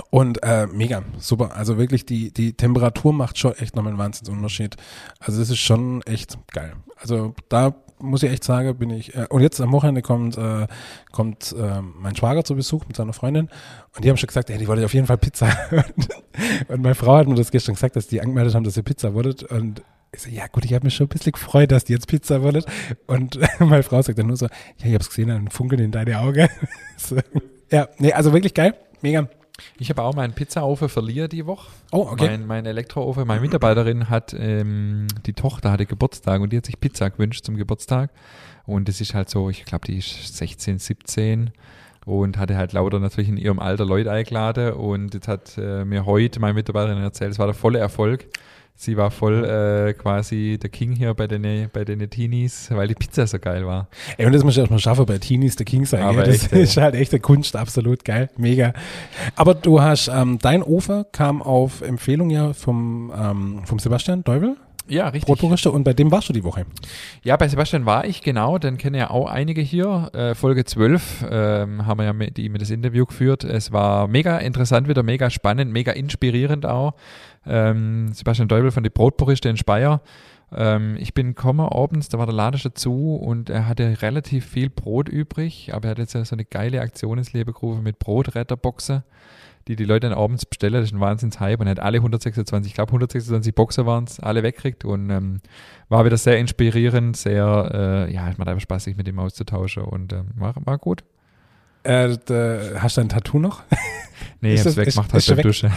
Und 0.08 0.42
äh, 0.42 0.66
mega, 0.66 1.02
super. 1.18 1.54
Also 1.54 1.76
wirklich 1.76 2.06
die, 2.06 2.32
die 2.32 2.54
Temperatur 2.54 3.12
macht 3.12 3.36
schon 3.36 3.52
echt 3.56 3.76
nochmal 3.76 3.92
einen 3.92 3.98
Wahnsinnsunterschied. 3.98 4.76
Also 5.20 5.38
das 5.38 5.50
ist 5.50 5.58
schon 5.58 6.00
echt 6.02 6.38
geil. 6.52 6.72
Also 6.96 7.34
da 7.50 7.74
muss 8.02 8.22
ich 8.22 8.30
echt 8.30 8.44
sagen, 8.44 8.76
bin 8.76 8.90
ich. 8.90 9.14
Äh, 9.14 9.26
und 9.30 9.42
jetzt 9.42 9.60
am 9.60 9.72
Wochenende 9.72 10.02
kommt, 10.02 10.36
äh, 10.36 10.66
kommt 11.12 11.54
äh, 11.58 11.80
mein 11.80 12.16
Schwager 12.16 12.44
zu 12.44 12.54
Besuch 12.54 12.84
mit 12.86 12.96
seiner 12.96 13.12
Freundin 13.12 13.48
und 13.94 14.04
die 14.04 14.10
haben 14.10 14.16
schon 14.16 14.26
gesagt, 14.26 14.50
ey, 14.50 14.58
die 14.58 14.68
wollte 14.68 14.84
auf 14.84 14.94
jeden 14.94 15.06
Fall 15.06 15.18
Pizza. 15.18 15.48
und 16.68 16.82
meine 16.82 16.94
Frau 16.94 17.16
hat 17.16 17.28
mir 17.28 17.36
das 17.36 17.50
gestern 17.50 17.74
gesagt, 17.74 17.96
dass 17.96 18.08
die 18.08 18.20
angemeldet 18.20 18.54
haben, 18.54 18.64
dass 18.64 18.74
sie 18.74 18.82
Pizza 18.82 19.14
wolltet. 19.14 19.44
Und 19.44 19.82
ich 20.12 20.20
so, 20.20 20.28
ja 20.28 20.46
gut, 20.48 20.64
ich 20.64 20.74
habe 20.74 20.84
mich 20.84 20.94
schon 20.94 21.06
ein 21.06 21.10
bisschen 21.10 21.32
gefreut, 21.32 21.72
dass 21.72 21.84
die 21.84 21.92
jetzt 21.94 22.08
Pizza 22.08 22.42
wolltet. 22.42 22.66
Und 23.06 23.38
meine 23.60 23.82
Frau 23.82 24.02
sagt 24.02 24.18
dann 24.18 24.26
nur 24.26 24.36
so, 24.36 24.46
ja, 24.46 24.52
ich 24.78 24.94
habe 24.94 24.98
es 24.98 25.08
gesehen, 25.08 25.30
ein 25.30 25.48
Funkeln 25.48 25.80
in 25.80 25.92
deine 25.92 26.18
Augen. 26.18 26.48
so. 26.96 27.16
Ja, 27.70 27.88
nee, 27.98 28.12
also 28.12 28.32
wirklich 28.32 28.52
geil, 28.52 28.74
mega. 29.00 29.28
Ich 29.78 29.90
habe 29.90 30.02
auch 30.02 30.14
meinen 30.14 30.32
Pizzaofen 30.32 30.88
verliehen 30.88 31.28
die 31.28 31.46
Woche. 31.46 31.70
Oh, 31.90 32.08
okay. 32.10 32.26
Mein, 32.26 32.46
mein 32.46 32.66
Elektroofen, 32.66 33.26
meine 33.26 33.40
Mitarbeiterin 33.40 34.08
hat, 34.08 34.34
ähm, 34.38 35.06
die 35.26 35.34
Tochter 35.34 35.70
hatte 35.70 35.86
Geburtstag 35.86 36.40
und 36.40 36.52
die 36.52 36.56
hat 36.56 36.66
sich 36.66 36.80
Pizza 36.80 37.10
gewünscht 37.10 37.44
zum 37.44 37.56
Geburtstag. 37.56 38.10
Und 38.64 38.88
es 38.88 39.00
ist 39.00 39.14
halt 39.14 39.28
so, 39.28 39.50
ich 39.50 39.64
glaube, 39.64 39.86
die 39.86 39.98
ist 39.98 40.36
16, 40.36 40.78
17 40.78 41.50
und 42.04 42.38
hatte 42.38 42.56
halt 42.56 42.72
lauter 42.72 42.98
natürlich 42.98 43.28
in 43.28 43.36
ihrem 43.36 43.58
Alter 43.58 43.84
Leute 43.84 44.10
eingeladen. 44.10 44.72
Und 44.72 45.14
jetzt 45.14 45.28
hat 45.28 45.58
äh, 45.58 45.84
mir 45.84 46.06
heute 46.06 46.40
meine 46.40 46.54
Mitarbeiterin 46.54 47.02
erzählt, 47.02 47.32
es 47.32 47.38
war 47.38 47.46
der 47.46 47.54
volle 47.54 47.78
Erfolg. 47.78 48.26
Sie 48.74 48.96
war 48.96 49.10
voll 49.12 49.44
äh, 49.44 49.92
quasi 49.94 50.58
der 50.60 50.70
King 50.70 50.92
hier 50.92 51.14
bei 51.14 51.28
den, 51.28 51.70
bei 51.72 51.84
den 51.84 52.08
Teenies, 52.10 52.68
weil 52.72 52.88
die 52.88 52.94
Pizza 52.94 53.26
so 53.26 53.38
geil 53.38 53.64
war. 53.66 53.86
Ey, 54.16 54.26
und 54.26 54.32
das 54.32 54.42
muss 54.42 54.54
ich 54.54 54.58
erstmal 54.58 54.80
schaffen, 54.80 55.06
bei 55.06 55.18
Teenies 55.18 55.54
der 55.56 55.66
King 55.66 55.84
sein. 55.84 56.02
Aber? 56.02 56.24
Das 56.24 56.44
echt, 56.44 56.52
ey. 56.52 56.62
ist 56.62 56.76
halt 56.76 56.94
echte 56.96 57.20
Kunst, 57.20 57.54
absolut 57.54 58.04
geil, 58.04 58.28
mega. 58.36 58.72
Aber 59.36 59.54
du 59.54 59.80
hast, 59.80 60.08
ähm, 60.08 60.38
dein 60.40 60.62
Ofen 60.62 61.04
kam 61.12 61.42
auf 61.42 61.80
Empfehlung 61.82 62.30
ja 62.30 62.54
vom, 62.54 63.12
ähm, 63.16 63.62
vom 63.66 63.78
Sebastian 63.78 64.24
Deuvel, 64.24 64.56
Ja, 64.88 65.08
richtig. 65.08 65.26
Brotberichter, 65.26 65.72
und 65.72 65.84
bei 65.84 65.92
dem 65.92 66.10
warst 66.10 66.28
du 66.28 66.32
die 66.32 66.42
Woche. 66.42 66.66
Ja, 67.22 67.36
bei 67.36 67.46
Sebastian 67.46 67.86
war 67.86 68.04
ich, 68.04 68.20
genau, 68.20 68.58
den 68.58 68.78
kennen 68.78 68.96
ja 68.96 69.10
auch 69.10 69.30
einige 69.30 69.60
hier. 69.60 70.10
Äh, 70.12 70.34
Folge 70.34 70.64
12 70.64 71.24
ähm, 71.30 71.86
haben 71.86 71.98
wir 71.98 72.04
ja 72.04 72.12
mit 72.12 72.38
ihm 72.38 72.58
das 72.58 72.70
Interview 72.70 73.06
geführt. 73.06 73.44
Es 73.44 73.70
war 73.70 74.08
mega 74.08 74.38
interessant 74.38 74.88
wieder, 74.88 75.04
mega 75.04 75.30
spannend, 75.30 75.72
mega 75.72 75.92
inspirierend 75.92 76.66
auch. 76.66 76.94
Ähm, 77.46 78.12
Sebastian 78.12 78.48
Deubel 78.48 78.70
von 78.70 78.82
die 78.82 78.90
Brotpuriste 78.90 79.48
in 79.48 79.56
Speyer. 79.56 80.00
Ähm, 80.54 80.96
ich 80.98 81.14
bin 81.14 81.28
gekommen 81.28 81.66
abends, 81.66 82.08
da 82.08 82.18
war 82.18 82.26
der 82.26 82.34
Laden 82.34 82.58
schon 82.58 82.74
zu 82.74 83.16
und 83.16 83.48
er 83.48 83.68
hatte 83.68 84.02
relativ 84.02 84.46
viel 84.46 84.68
Brot 84.68 85.08
übrig, 85.08 85.72
aber 85.72 85.88
er 85.88 85.90
hat 85.92 85.98
jetzt 85.98 86.12
so 86.12 86.34
eine 86.34 86.44
geile 86.44 86.80
Aktion 86.80 87.18
ins 87.18 87.32
Leben 87.32 87.52
gerufen 87.52 87.82
mit 87.82 87.98
Brotretterboxen, 87.98 89.02
die 89.66 89.76
die 89.76 89.84
Leute 89.84 90.08
dann 90.08 90.18
abends 90.18 90.44
bestellen. 90.44 90.74
Das 90.74 90.84
ist 90.84 90.92
ein 90.92 91.00
Wahnsinns-Hype 91.00 91.60
und 91.60 91.68
er 91.68 91.72
hat 91.72 91.80
alle 91.80 91.98
126, 91.98 92.70
ich 92.70 92.74
glaube 92.74 92.90
126 92.90 93.54
Boxer 93.54 93.86
waren 93.86 94.04
es, 94.04 94.20
alle 94.20 94.42
weggekriegt 94.42 94.84
und 94.84 95.08
ähm, 95.10 95.40
war 95.88 96.04
wieder 96.04 96.18
sehr 96.18 96.38
inspirierend, 96.38 97.16
sehr, 97.16 98.06
äh, 98.08 98.12
ja, 98.12 98.28
es 98.28 98.36
macht 98.36 98.48
einfach 98.48 98.60
Spaß, 98.60 98.84
sich 98.84 98.96
mit 98.96 99.08
ihm 99.08 99.18
auszutauschen 99.18 99.84
und 99.84 100.12
ähm, 100.12 100.26
war, 100.36 100.54
war 100.64 100.78
gut. 100.78 101.02
Äh, 101.84 102.16
da, 102.26 102.58
hast 102.78 102.96
du 102.96 103.00
ein 103.02 103.08
Tattoo 103.08 103.38
noch? 103.38 103.62
Nee, 104.40 104.54
Ist 104.54 104.60
ich 104.60 104.66
hab's 104.66 104.74
das- 104.74 104.86
weggemacht 104.86 105.12
halt 105.12 105.26
beim 105.26 105.36
schon 105.36 105.42
Duschen. 105.42 105.72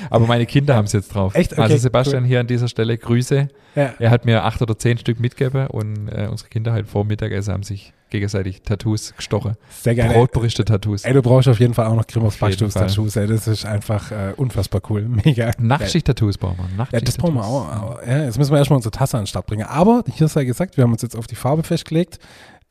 Aber 0.10 0.26
meine 0.26 0.46
Kinder 0.46 0.74
haben 0.74 0.86
es 0.86 0.92
jetzt 0.92 1.14
drauf. 1.14 1.34
Echt? 1.34 1.52
Okay, 1.52 1.60
also 1.60 1.76
Sebastian 1.76 2.22
cool. 2.22 2.28
hier 2.28 2.40
an 2.40 2.46
dieser 2.46 2.66
Stelle 2.68 2.96
Grüße. 2.96 3.48
Ja. 3.74 3.94
Er 3.98 4.10
hat 4.10 4.24
mir 4.24 4.42
acht 4.44 4.62
oder 4.62 4.78
zehn 4.78 4.96
Stück 4.96 5.20
mitgegeben 5.20 5.66
und 5.66 6.08
äh, 6.08 6.26
unsere 6.30 6.48
Kinder 6.48 6.72
halt 6.72 6.88
vor 6.88 7.04
Mittagessen 7.04 7.52
haben 7.52 7.62
sich 7.62 7.92
gegenseitig 8.08 8.62
Tattoos 8.62 9.14
gestochen. 9.14 9.56
Sehr 9.68 9.94
geil. 9.94 10.14
Brotberichte 10.14 10.64
Tattoos. 10.64 11.04
Ey, 11.04 11.12
du 11.12 11.20
brauchst 11.20 11.46
auf 11.48 11.60
jeden 11.60 11.74
Fall 11.74 11.86
auch 11.88 11.94
noch 11.94 12.06
Grimmers 12.06 12.40
Auf 12.40 12.48
jeden 12.48 12.70
Fall. 12.70 12.82
Backstuhlstattoos, 12.84 13.16
ey. 13.16 13.26
Das 13.26 13.46
ist 13.48 13.66
einfach 13.66 14.10
äh, 14.10 14.32
unfassbar 14.36 14.80
cool. 14.88 15.02
Mega. 15.24 15.50
Nachtschicht-Tattoos 15.58 16.38
brauchen 16.38 16.56
wir. 16.56 16.68
Ja, 16.70 16.76
Nachtschicht 16.76 17.08
das 17.08 17.18
brauchen 17.18 17.34
wir 17.34 17.44
auch. 17.44 18.00
Ja, 18.06 18.24
jetzt 18.24 18.38
müssen 18.38 18.50
wir 18.50 18.56
erstmal 18.58 18.76
unsere 18.78 18.92
Tasse 18.92 19.18
an 19.18 19.24
den 19.24 19.26
Start 19.26 19.44
bringen. 19.46 19.66
Aber 19.66 20.04
hier 20.14 20.28
sei 20.28 20.44
gesagt, 20.46 20.78
wir 20.78 20.84
haben 20.84 20.92
uns 20.92 21.02
jetzt 21.02 21.16
auf 21.16 21.26
die 21.26 21.34
Farbe 21.36 21.62
festgelegt. 21.62 22.18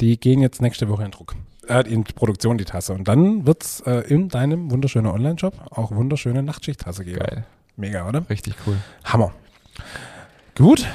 Die 0.01 0.19
gehen 0.19 0.41
jetzt 0.41 0.59
nächste 0.59 0.89
Woche 0.89 1.03
in 1.05 1.11
Druck. 1.11 1.36
Äh, 1.68 1.82
in 1.91 2.03
Produktion, 2.03 2.57
die 2.57 2.66
Tasse. 2.66 2.93
Und 2.93 3.07
dann 3.07 3.45
wird 3.45 3.63
es 3.63 3.82
äh, 3.82 4.01
in 4.07 4.30
deinem 4.30 4.72
wunderschönen 4.72 5.07
Online-Shop 5.07 5.53
auch 5.72 5.91
wunderschöne 5.91 6.43
Nachtschicht-Tasse 6.43 7.03
geben. 7.05 7.20
Geil. 7.20 7.45
Mega, 7.78 8.07
oder? 8.07 8.24
Richtig 8.30 8.55
cool. 8.66 8.78
Hammer. 9.03 9.32
Gut. 10.55 10.88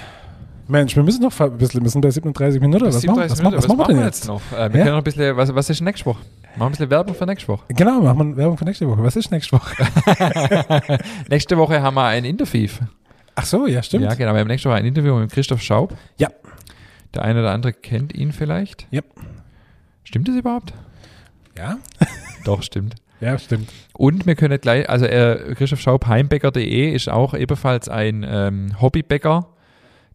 Mensch, 0.68 0.95
wir 0.95 1.03
müssen 1.03 1.23
noch 1.23 1.39
ein 1.41 1.59
bisschen, 1.59 1.83
wir 1.83 1.91
sind 1.91 2.01
bei 2.01 2.11
37 2.11 2.61
Minuten. 2.61 2.87
Was, 2.87 3.05
machen, 3.05 3.18
was, 3.18 3.33
37 3.37 3.43
machen, 3.43 3.57
was 3.57 3.68
machen 3.68 3.79
wir 3.79 3.87
denn 3.97 4.05
jetzt? 4.05 4.27
noch? 4.29 4.41
Äh, 4.53 4.57
wir 4.57 4.62
Ja? 4.62 4.68
können 4.71 4.87
noch 4.91 4.99
ein 4.99 5.05
bisschen, 5.05 5.37
was, 5.37 5.55
was 5.55 5.71
ist 5.71 5.81
nächste 5.81 6.07
Woche? 6.07 6.21
Machen 6.21 6.59
wir 6.59 6.64
ein 6.66 6.71
bisschen 6.71 6.91
Werbung 6.91 7.14
für 7.14 7.27
nächste 7.27 7.49
Woche. 7.49 7.64
Genau, 7.68 8.01
machen 8.03 8.31
wir 8.31 8.37
Werbung 8.37 8.57
für 8.57 8.64
nächste 8.64 8.89
Woche. 8.89 9.03
Was 9.03 9.16
ist 9.16 9.31
nächste 9.33 9.53
Woche? 9.57 9.75
nächste 11.29 11.57
Woche 11.59 11.83
haben 11.83 11.95
wir 11.95 12.05
ein 12.05 12.25
Interview. 12.25 12.68
Ach 13.35 13.45
so, 13.45 13.66
ja, 13.66 13.83
stimmt. 13.83 14.05
Ja, 14.05 14.14
genau. 14.14 14.33
Wir 14.33 14.41
haben 14.41 14.49
nächste 14.49 14.68
Woche 14.68 14.79
ein 14.79 14.85
Interview 14.85 15.16
mit 15.16 15.33
Christoph 15.33 15.61
Schaub. 15.62 15.97
Ja. 16.18 16.29
Der 17.14 17.23
eine 17.23 17.41
oder 17.41 17.51
andere 17.51 17.73
kennt 17.73 18.14
ihn 18.14 18.33
vielleicht. 18.33 18.87
Ja. 18.91 19.03
Stimmt 20.11 20.27
das 20.27 20.35
überhaupt? 20.35 20.75
Ja, 21.57 21.79
Doch, 22.45 22.65
stimmt. 22.65 22.97
ja 23.21 23.39
stimmt. 23.39 23.71
Und 23.93 24.27
wir 24.27 24.35
können 24.35 24.61
gleich, 24.61 24.91
also 24.91 25.07
äh, 25.07 25.55
Christoph 25.55 25.81
Schaub, 25.81 26.09
heimbäcker.de 26.09 26.91
ist 26.93 27.09
auch 27.09 27.33
ebenfalls 27.33 27.89
ein 27.89 28.27
ähm, 28.29 28.73
Hobbybäcker, 28.81 29.47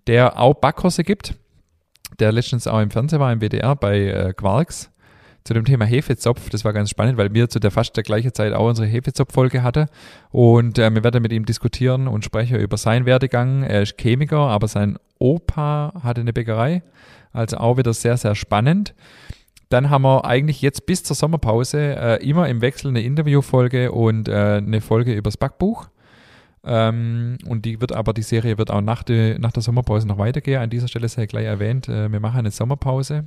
der 0.07 0.37
auch 0.37 0.55
Backkurse 0.55 1.05
gibt, 1.05 1.35
der 2.19 2.33
letztens 2.33 2.67
auch 2.67 2.81
im 2.81 2.91
Fernsehen 2.91 3.21
war, 3.21 3.31
im 3.31 3.39
WDR 3.39 3.73
bei 3.77 3.99
äh, 4.01 4.33
Quarks 4.33 4.91
zu 5.45 5.53
dem 5.53 5.63
Thema 5.63 5.85
Hefezopf. 5.85 6.49
Das 6.49 6.65
war 6.65 6.73
ganz 6.73 6.89
spannend, 6.89 7.17
weil 7.17 7.33
wir 7.33 7.47
zu 7.47 7.59
der 7.61 7.71
fast 7.71 7.95
der 7.95 8.03
gleichen 8.03 8.33
Zeit 8.33 8.51
auch 8.51 8.67
unsere 8.67 8.89
Hefezopf-Folge 8.89 9.63
hatten. 9.63 9.85
Und 10.31 10.77
äh, 10.77 10.93
wir 10.93 11.05
werden 11.05 11.21
mit 11.21 11.31
ihm 11.31 11.45
diskutieren 11.45 12.09
und 12.09 12.25
sprechen 12.25 12.59
über 12.59 12.75
seinen 12.75 13.05
Werdegang. 13.05 13.63
Er 13.63 13.83
ist 13.83 13.97
Chemiker, 13.97 14.39
aber 14.39 14.67
sein 14.67 14.97
Opa 15.19 15.93
hatte 16.03 16.19
eine 16.19 16.33
Bäckerei. 16.33 16.83
Also 17.31 17.57
auch 17.57 17.77
wieder 17.77 17.93
sehr, 17.93 18.17
sehr 18.17 18.35
spannend. 18.35 18.93
Dann 19.69 19.89
haben 19.89 20.03
wir 20.03 20.25
eigentlich 20.25 20.61
jetzt 20.61 20.85
bis 20.85 21.03
zur 21.03 21.15
Sommerpause 21.15 21.79
äh, 21.79 22.27
immer 22.27 22.47
im 22.47 22.61
Wechsel 22.61 22.89
eine 22.89 23.01
Interviewfolge 23.01 23.91
und 23.91 24.27
äh, 24.27 24.57
eine 24.57 24.81
Folge 24.81 25.13
übers 25.13 25.37
Backbuch. 25.37 25.87
Ähm, 26.63 27.37
und 27.47 27.65
die 27.65 27.79
wird 27.81 27.91
aber, 27.91 28.13
die 28.13 28.21
Serie 28.23 28.57
wird 28.57 28.71
auch 28.71 28.81
nach, 28.81 29.03
de, 29.03 29.37
nach 29.39 29.51
der 29.51 29.61
Sommerpause 29.63 30.07
noch 30.07 30.17
weitergehen. 30.17 30.61
An 30.61 30.69
dieser 30.69 30.87
Stelle 30.87 31.07
sei 31.09 31.25
gleich 31.25 31.45
erwähnt, 31.45 31.87
äh, 31.89 32.11
wir 32.11 32.19
machen 32.19 32.39
eine 32.39 32.51
Sommerpause. 32.51 33.25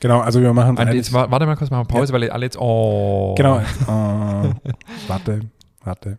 Genau, 0.00 0.20
also 0.20 0.40
wir 0.40 0.52
machen 0.52 0.78
An, 0.78 0.94
jetzt, 0.94 1.12
wa- 1.12 1.26
warte 1.30 1.44
mal 1.46 1.56
kurz, 1.56 1.70
machen 1.70 1.88
wir 1.88 1.94
Pause, 1.98 2.12
weil 2.12 2.30
alle 2.30 2.46
jetzt, 2.46 2.58
oh. 2.58 3.34
Genau. 3.36 3.60
Oh, 3.88 4.52
warte, 5.08 5.40
warte. 5.82 6.18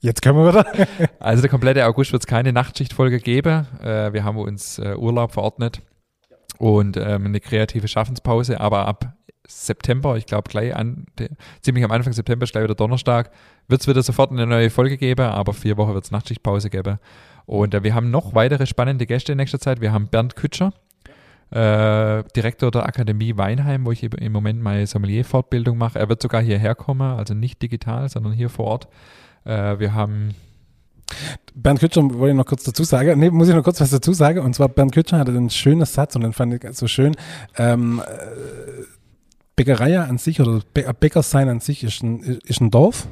Jetzt 0.00 0.22
können 0.22 0.38
wir 0.38 0.48
wieder. 0.48 0.66
Also 1.20 1.42
der 1.42 1.50
komplette 1.50 1.86
August 1.86 2.12
wird 2.12 2.22
es 2.22 2.26
keine 2.26 2.52
Nachtschichtfolge 2.52 3.20
geben. 3.20 3.66
Äh, 3.82 4.12
wir 4.12 4.24
haben 4.24 4.38
uns 4.38 4.78
äh, 4.78 4.94
Urlaub 4.96 5.32
verordnet 5.32 5.80
und 6.60 6.98
ähm, 6.98 7.24
eine 7.24 7.40
kreative 7.40 7.88
Schaffenspause, 7.88 8.60
aber 8.60 8.86
ab 8.86 9.14
September, 9.48 10.18
ich 10.18 10.26
glaube 10.26 10.50
gleich 10.50 10.76
an, 10.76 11.06
ziemlich 11.62 11.82
am 11.82 11.90
Anfang 11.90 12.12
September, 12.12 12.44
ist 12.44 12.52
gleich 12.52 12.64
wieder 12.64 12.74
Donnerstag, 12.74 13.30
wird 13.66 13.80
es 13.80 13.88
wieder 13.88 14.02
sofort 14.02 14.30
eine 14.30 14.46
neue 14.46 14.68
Folge 14.68 14.98
geben, 14.98 15.24
aber 15.24 15.54
vier 15.54 15.78
Wochen 15.78 15.94
wird 15.94 16.04
es 16.04 16.10
Nachtschichtpause 16.10 16.68
geben. 16.68 16.98
Und 17.46 17.72
äh, 17.72 17.82
wir 17.82 17.94
haben 17.94 18.10
noch 18.10 18.34
weitere 18.34 18.66
spannende 18.66 19.06
Gäste 19.06 19.32
in 19.32 19.38
nächster 19.38 19.58
Zeit. 19.58 19.80
Wir 19.80 19.90
haben 19.90 20.08
Bernd 20.08 20.36
Kütscher, 20.36 20.74
äh, 21.50 22.24
Direktor 22.36 22.70
der 22.70 22.84
Akademie 22.84 23.38
Weinheim, 23.38 23.86
wo 23.86 23.92
ich 23.92 24.02
im 24.02 24.32
Moment 24.32 24.60
meine 24.60 24.86
Sommelier-Fortbildung 24.86 25.78
mache. 25.78 25.98
Er 25.98 26.10
wird 26.10 26.20
sogar 26.20 26.42
hierher 26.42 26.74
kommen, 26.74 27.16
also 27.16 27.32
nicht 27.32 27.62
digital, 27.62 28.10
sondern 28.10 28.34
hier 28.34 28.50
vor 28.50 28.66
Ort. 28.66 28.88
Äh, 29.46 29.78
wir 29.78 29.94
haben 29.94 30.34
Bernd 31.54 31.80
Kütscher 31.80 32.02
wollte 32.02 32.30
ich 32.30 32.36
noch 32.36 32.46
kurz 32.46 32.64
dazu 32.64 32.84
sagen. 32.84 33.18
Nee, 33.18 33.30
muss 33.30 33.48
ich 33.48 33.54
noch 33.54 33.64
kurz 33.64 33.80
was 33.80 33.90
dazu 33.90 34.12
sagen. 34.12 34.40
Und 34.40 34.54
zwar 34.54 34.68
Bernd 34.68 34.92
Kütscher 34.92 35.18
hatte 35.18 35.32
einen 35.32 35.50
schönen 35.50 35.84
Satz 35.86 36.16
und 36.16 36.22
den 36.22 36.32
fand 36.32 36.54
ich 36.54 36.76
so 36.76 36.86
schön. 36.86 37.16
Ähm, 37.56 38.00
äh, 38.06 38.84
Bäckerei 39.56 39.98
an 40.00 40.18
sich 40.18 40.40
oder 40.40 40.60
Bä- 40.74 40.92
Bäcker 40.92 41.22
sein 41.22 41.48
an 41.48 41.60
sich 41.60 41.84
ist 41.84 42.02
ein, 42.02 42.20
ist 42.44 42.60
ein 42.60 42.70
Dorf. 42.70 43.06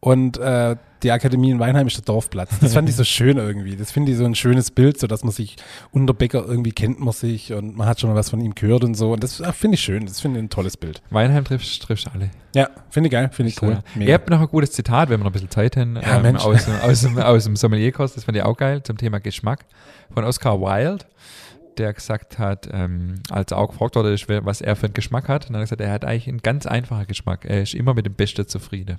Und 0.00 0.38
äh, 0.38 0.76
die 1.02 1.12
Akademie 1.12 1.50
in 1.50 1.58
Weinheim 1.58 1.86
ist 1.86 1.96
der 1.96 2.04
Dorfplatz. 2.04 2.58
Das 2.60 2.74
fand 2.74 2.88
ich 2.88 2.96
so 2.96 3.04
schön 3.04 3.36
irgendwie. 3.36 3.76
Das 3.76 3.90
finde 3.92 4.12
ich 4.12 4.18
so 4.18 4.24
ein 4.24 4.34
schönes 4.34 4.70
Bild, 4.70 4.98
so 4.98 5.06
dass 5.06 5.22
man 5.22 5.32
sich 5.32 5.56
unter 5.92 6.14
Bäcker 6.14 6.44
irgendwie 6.46 6.72
kennt 6.72 7.00
man 7.00 7.12
sich 7.12 7.52
und 7.52 7.76
man 7.76 7.86
hat 7.86 8.00
schon 8.00 8.10
mal 8.10 8.16
was 8.16 8.30
von 8.30 8.40
ihm 8.40 8.54
gehört 8.54 8.84
und 8.84 8.94
so. 8.94 9.12
Und 9.12 9.22
das 9.22 9.40
ah, 9.40 9.52
finde 9.52 9.76
ich 9.76 9.80
schön. 9.82 10.06
Das 10.06 10.20
finde 10.20 10.38
ich 10.40 10.44
ein 10.46 10.50
tolles 10.50 10.76
Bild. 10.76 11.02
Weinheim 11.10 11.44
triffst, 11.44 11.82
triffst 11.82 12.08
alle. 12.12 12.30
Ja, 12.54 12.68
finde 12.90 13.08
ich 13.08 13.12
geil, 13.12 13.30
finde 13.32 13.50
ich 13.50 13.62
cool. 13.62 13.78
Ihr 13.98 14.14
habt 14.14 14.28
noch 14.30 14.40
ein 14.40 14.48
gutes 14.48 14.72
Zitat, 14.72 15.08
wenn 15.10 15.20
wir 15.20 15.24
noch 15.24 15.30
ein 15.30 15.32
bisschen 15.32 15.50
Zeit 15.50 15.76
haben, 15.76 15.96
Ja, 15.96 16.22
ähm, 16.24 16.36
aus, 16.36 16.64
dem- 16.64 16.80
aus, 16.80 17.00
dem, 17.02 17.18
aus 17.18 17.44
dem 17.44 17.56
Sommelierkurs, 17.56 18.14
das 18.14 18.24
fand 18.24 18.36
ich 18.36 18.42
auch 18.42 18.56
geil, 18.56 18.82
zum 18.82 18.96
Thema 18.96 19.20
Geschmack, 19.20 19.66
von 20.12 20.24
Oscar 20.24 20.60
Wilde, 20.60 21.04
der 21.76 21.92
gesagt 21.92 22.38
hat, 22.38 22.68
ähm, 22.72 23.20
als 23.30 23.52
er 23.52 23.58
auch 23.58 23.68
gefragt 23.68 23.94
wurde, 23.96 24.16
was 24.44 24.60
er 24.60 24.76
für 24.76 24.86
einen 24.86 24.94
Geschmack 24.94 25.28
hat, 25.28 25.46
und 25.46 25.52
dann 25.52 25.62
hat 25.62 25.70
er 25.70 25.76
gesagt, 25.76 25.80
er 25.80 25.92
hat 25.92 26.04
eigentlich 26.04 26.28
einen 26.28 26.38
ganz 26.38 26.66
einfachen 26.66 27.06
Geschmack, 27.06 27.44
er 27.44 27.62
ist 27.62 27.74
immer 27.74 27.94
mit 27.94 28.06
dem 28.06 28.14
Besten 28.14 28.48
zufrieden. 28.48 28.98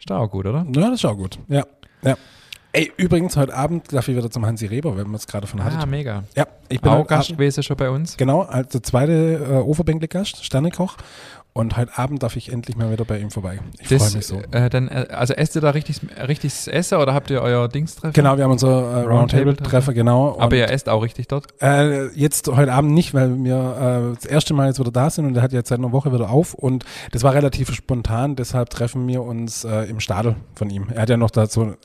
Ist 0.00 0.10
auch 0.10 0.28
gut, 0.30 0.46
oder? 0.46 0.66
Ja, 0.74 0.80
das 0.90 0.94
ist 0.94 1.04
auch 1.04 1.16
gut. 1.16 1.38
Ja, 1.48 1.64
ja. 2.02 2.16
Ey, 2.72 2.92
übrigens, 2.96 3.36
heute 3.36 3.52
Abend 3.54 3.92
darf 3.92 4.06
ich 4.06 4.16
wieder 4.16 4.30
zum 4.30 4.46
Hansi 4.46 4.66
Reber, 4.66 4.96
wenn 4.96 5.06
man 5.08 5.16
es 5.16 5.26
gerade 5.26 5.46
von 5.48 5.60
Ah, 5.60 5.64
hattet. 5.64 5.90
mega. 5.90 6.22
Ja, 6.36 6.46
ich 6.68 6.80
bin 6.80 6.90
Auch 6.92 6.98
heute 6.98 7.08
Gast 7.08 7.30
gewesen 7.30 7.62
schon 7.64 7.76
bei 7.76 7.90
uns. 7.90 8.16
genau, 8.16 8.42
als 8.42 8.68
der 8.70 8.82
zweite 8.84 9.12
äh, 9.44 9.56
Oberbänkle-Gast, 9.56 10.44
Sternekoch. 10.44 10.96
Und 11.52 11.76
heute 11.76 11.98
Abend 11.98 12.22
darf 12.22 12.36
ich 12.36 12.52
endlich 12.52 12.76
mal 12.76 12.92
wieder 12.92 13.04
bei 13.04 13.18
ihm 13.18 13.30
vorbei. 13.30 13.58
Ich 13.80 13.88
freue 13.88 14.12
mich 14.12 14.26
so. 14.26 14.40
äh, 14.52 14.70
dann, 14.70 14.88
äh, 14.88 15.08
also 15.10 15.34
esst 15.34 15.56
ihr 15.56 15.60
da 15.60 15.70
richtig, 15.70 16.00
richtiges 16.26 16.68
Essen 16.68 16.98
oder 16.98 17.12
habt 17.12 17.30
ihr 17.30 17.42
euer 17.42 17.68
Dingstreffen? 17.68 18.12
Genau, 18.12 18.36
wir 18.36 18.44
haben 18.44 18.52
unser 18.52 18.68
äh, 18.68 18.72
Roundtable-Treffen. 18.72 19.08
Roundtable-Treffer, 19.08 19.92
genau. 19.92 20.38
Aber 20.38 20.56
ihr 20.56 20.70
esst 20.70 20.88
auch 20.88 21.02
richtig 21.02 21.28
dort? 21.28 21.46
Äh, 21.60 22.06
jetzt 22.16 22.48
heute 22.48 22.72
Abend 22.72 22.92
nicht, 22.92 23.14
weil 23.14 23.42
wir 23.42 24.12
äh, 24.12 24.14
das 24.14 24.26
erste 24.26 24.54
Mal 24.54 24.68
jetzt 24.68 24.78
wieder 24.78 24.92
da 24.92 25.10
sind 25.10 25.26
und 25.26 25.34
der 25.34 25.42
hat 25.42 25.52
jetzt 25.52 25.68
seit 25.68 25.78
einer 25.78 25.92
Woche 25.92 26.12
wieder 26.12 26.30
auf 26.30 26.54
und 26.54 26.84
das 27.12 27.22
war 27.22 27.34
relativ 27.34 27.74
spontan, 27.74 28.36
deshalb 28.36 28.70
treffen 28.70 29.06
wir 29.08 29.22
uns 29.22 29.64
äh, 29.64 29.84
im 29.84 30.00
Stadel 30.00 30.36
von 30.54 30.70
ihm. 30.70 30.86
Er 30.94 31.02
hat 31.02 31.10
ja 31.10 31.16
noch 31.16 31.30
da 31.30 31.46
so 31.46 31.62
eine 31.62 31.76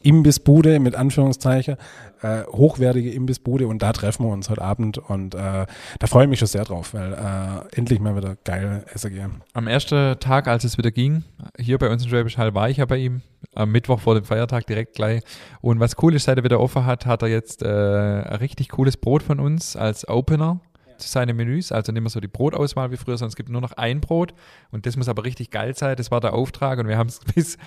Imbissbude 0.00 0.78
mit 0.78 0.94
Anführungszeichen, 0.94 1.76
äh, 2.22 2.44
hochwertige 2.44 3.10
Imbissbude 3.10 3.66
und 3.66 3.82
da 3.82 3.92
treffen 3.92 4.24
wir 4.26 4.32
uns 4.32 4.48
heute 4.48 4.62
Abend 4.62 4.98
und 4.98 5.34
äh, 5.34 5.66
da 5.98 6.06
freue 6.06 6.24
ich 6.24 6.30
mich 6.30 6.38
schon 6.38 6.48
sehr 6.48 6.64
drauf, 6.64 6.94
weil 6.94 7.12
äh, 7.12 7.76
endlich 7.76 7.98
mal 7.98 8.16
wieder 8.16 8.36
geil 8.44 8.84
essen 8.92 9.12
gehen. 9.12 9.42
Am 9.54 9.66
ersten 9.66 10.18
Tag, 10.20 10.46
als 10.46 10.64
es 10.64 10.78
wieder 10.78 10.92
ging, 10.92 11.24
hier 11.58 11.78
bei 11.78 11.90
uns 11.90 12.04
in 12.04 12.10
Schwäbisch 12.10 12.38
Hall 12.38 12.54
war 12.54 12.70
ich 12.70 12.76
ja 12.76 12.86
bei 12.86 12.98
ihm. 12.98 13.22
Am 13.54 13.72
Mittwoch 13.72 14.00
vor 14.00 14.14
dem 14.14 14.24
Feiertag 14.24 14.66
direkt 14.66 14.94
gleich. 14.94 15.22
Und 15.60 15.80
was 15.80 15.96
cool 16.02 16.14
ist, 16.14 16.24
seit 16.24 16.38
er 16.38 16.44
wieder 16.44 16.60
offen 16.60 16.86
hat, 16.86 17.06
hat 17.06 17.22
er 17.22 17.28
jetzt 17.28 17.62
äh, 17.62 17.66
ein 17.66 18.36
richtig 18.36 18.68
cooles 18.70 18.96
Brot 18.96 19.22
von 19.22 19.40
uns 19.40 19.74
als 19.74 20.08
Opener 20.08 20.60
zu 20.98 21.08
seinen 21.08 21.36
Menüs. 21.36 21.72
Also 21.72 21.92
nicht 21.92 22.02
mehr 22.02 22.10
so 22.10 22.20
die 22.20 22.28
Brotauswahl 22.28 22.90
wie 22.90 22.96
früher, 22.96 23.16
sondern 23.16 23.30
es 23.30 23.36
gibt 23.36 23.48
nur 23.48 23.60
noch 23.60 23.72
ein 23.72 24.00
Brot. 24.00 24.34
Und 24.70 24.86
das 24.86 24.96
muss 24.96 25.08
aber 25.08 25.24
richtig 25.24 25.50
geil 25.50 25.76
sein. 25.76 25.96
Das 25.96 26.10
war 26.10 26.20
der 26.20 26.34
Auftrag. 26.34 26.78
Und 26.78 26.88
wir 26.88 26.98
haben 26.98 27.08
es 27.08 27.20
bis 27.34 27.58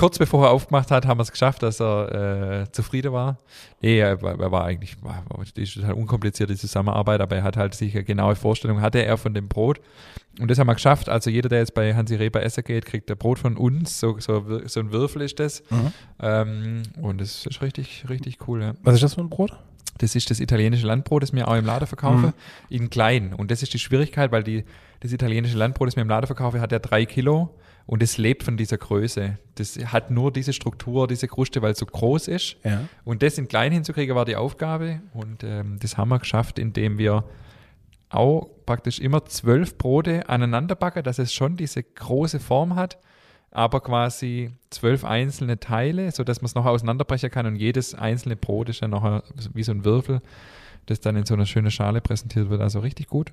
kurz 0.00 0.18
bevor 0.18 0.46
er 0.46 0.50
aufgemacht 0.50 0.90
hat, 0.90 1.06
haben 1.06 1.18
wir 1.18 1.22
es 1.22 1.30
geschafft, 1.30 1.62
dass 1.62 1.80
er 1.80 2.62
äh, 2.62 2.72
zufrieden 2.72 3.12
war. 3.12 3.36
Nee, 3.82 3.98
er, 3.98 4.20
war- 4.22 4.40
er 4.40 4.50
war 4.50 4.64
eigentlich, 4.64 4.96
war, 5.02 5.22
die 5.56 5.62
ist 5.62 5.74
total 5.74 5.92
unkompliziert, 5.92 6.48
die 6.48 6.56
Zusammenarbeit, 6.56 7.20
aber 7.20 7.36
er 7.36 7.42
hat 7.42 7.56
halt 7.56 7.74
sich 7.74 7.94
eine 7.94 8.04
genaue 8.04 8.34
Vorstellung, 8.34 8.80
hatte 8.80 9.04
er 9.04 9.16
von 9.18 9.34
dem 9.34 9.48
Brot. 9.48 9.80
Und 10.40 10.50
das 10.50 10.58
haben 10.58 10.68
wir 10.68 10.74
geschafft. 10.74 11.08
Also 11.10 11.28
jeder, 11.28 11.48
der 11.50 11.58
jetzt 11.58 11.74
bei 11.74 11.94
Hansi 11.94 12.14
Reber 12.14 12.42
essen 12.42 12.64
geht, 12.64 12.86
kriegt 12.86 13.10
ein 13.10 13.18
Brot 13.18 13.38
von 13.38 13.56
uns. 13.58 14.00
So, 14.00 14.18
so, 14.20 14.60
so 14.66 14.80
ein 14.80 14.90
Würfel 14.92 15.22
ist 15.22 15.38
das. 15.38 15.62
Ähm, 16.20 16.82
und 17.00 17.20
das 17.20 17.46
ist 17.46 17.60
richtig, 17.62 18.04
richtig 18.08 18.48
cool. 18.48 18.62
Ja. 18.62 18.72
Was 18.82 18.94
ist 18.94 19.02
das 19.02 19.14
für 19.14 19.20
ein 19.20 19.30
Brot? 19.30 19.52
Das 19.98 20.14
ist 20.14 20.30
das 20.30 20.40
italienische 20.40 20.86
Landbrot, 20.86 21.22
das 21.22 21.32
wir 21.34 21.46
auch 21.46 21.56
im 21.56 21.66
Laden 21.66 21.86
verkaufen, 21.86 22.26
Mhm. 22.26 22.32
in 22.70 22.90
klein. 22.90 23.34
Und 23.34 23.50
das 23.50 23.62
ist 23.62 23.74
die 23.74 23.78
Schwierigkeit, 23.78 24.32
weil 24.32 24.42
die, 24.42 24.64
das 25.00 25.12
italienische 25.12 25.58
Landbrot, 25.58 25.88
das 25.88 25.96
wir 25.96 26.02
im 26.02 26.08
Laden 26.08 26.26
verkaufen, 26.26 26.60
hat 26.60 26.72
ja 26.72 26.78
drei 26.78 27.04
Kilo 27.04 27.54
und 27.90 28.04
es 28.04 28.18
lebt 28.18 28.44
von 28.44 28.56
dieser 28.56 28.78
Größe. 28.78 29.36
Das 29.56 29.76
hat 29.76 30.12
nur 30.12 30.32
diese 30.32 30.52
Struktur, 30.52 31.08
diese 31.08 31.26
Kruste, 31.26 31.60
weil 31.60 31.72
es 31.72 31.78
so 31.78 31.86
groß 31.86 32.28
ist. 32.28 32.54
Ja. 32.62 32.84
Und 33.02 33.24
das 33.24 33.36
in 33.36 33.48
klein 33.48 33.72
hinzukriegen, 33.72 34.14
war 34.14 34.24
die 34.24 34.36
Aufgabe. 34.36 35.00
Und 35.12 35.42
ähm, 35.42 35.76
das 35.80 35.96
haben 35.96 36.10
wir 36.10 36.20
geschafft, 36.20 36.60
indem 36.60 36.98
wir 36.98 37.24
auch 38.08 38.48
praktisch 38.64 39.00
immer 39.00 39.24
zwölf 39.24 39.76
Brote 39.76 40.28
aneinander 40.28 40.76
backen, 40.76 41.02
dass 41.02 41.18
es 41.18 41.34
schon 41.34 41.56
diese 41.56 41.82
große 41.82 42.38
Form 42.38 42.76
hat, 42.76 42.96
aber 43.50 43.80
quasi 43.80 44.52
zwölf 44.70 45.04
einzelne 45.04 45.58
Teile, 45.58 46.12
sodass 46.12 46.42
man 46.42 46.46
es 46.46 46.54
noch 46.54 46.66
auseinanderbrechen 46.66 47.32
kann 47.32 47.46
und 47.46 47.56
jedes 47.56 47.96
einzelne 47.96 48.36
Brot 48.36 48.68
ist 48.68 48.82
dann 48.82 48.92
noch 48.92 49.24
wie 49.52 49.64
so 49.64 49.72
ein 49.72 49.84
Würfel, 49.84 50.22
das 50.86 51.00
dann 51.00 51.16
in 51.16 51.26
so 51.26 51.34
einer 51.34 51.44
schönen 51.44 51.72
Schale 51.72 52.00
präsentiert 52.00 52.50
wird. 52.50 52.60
Also 52.60 52.78
richtig 52.78 53.08
gut. 53.08 53.32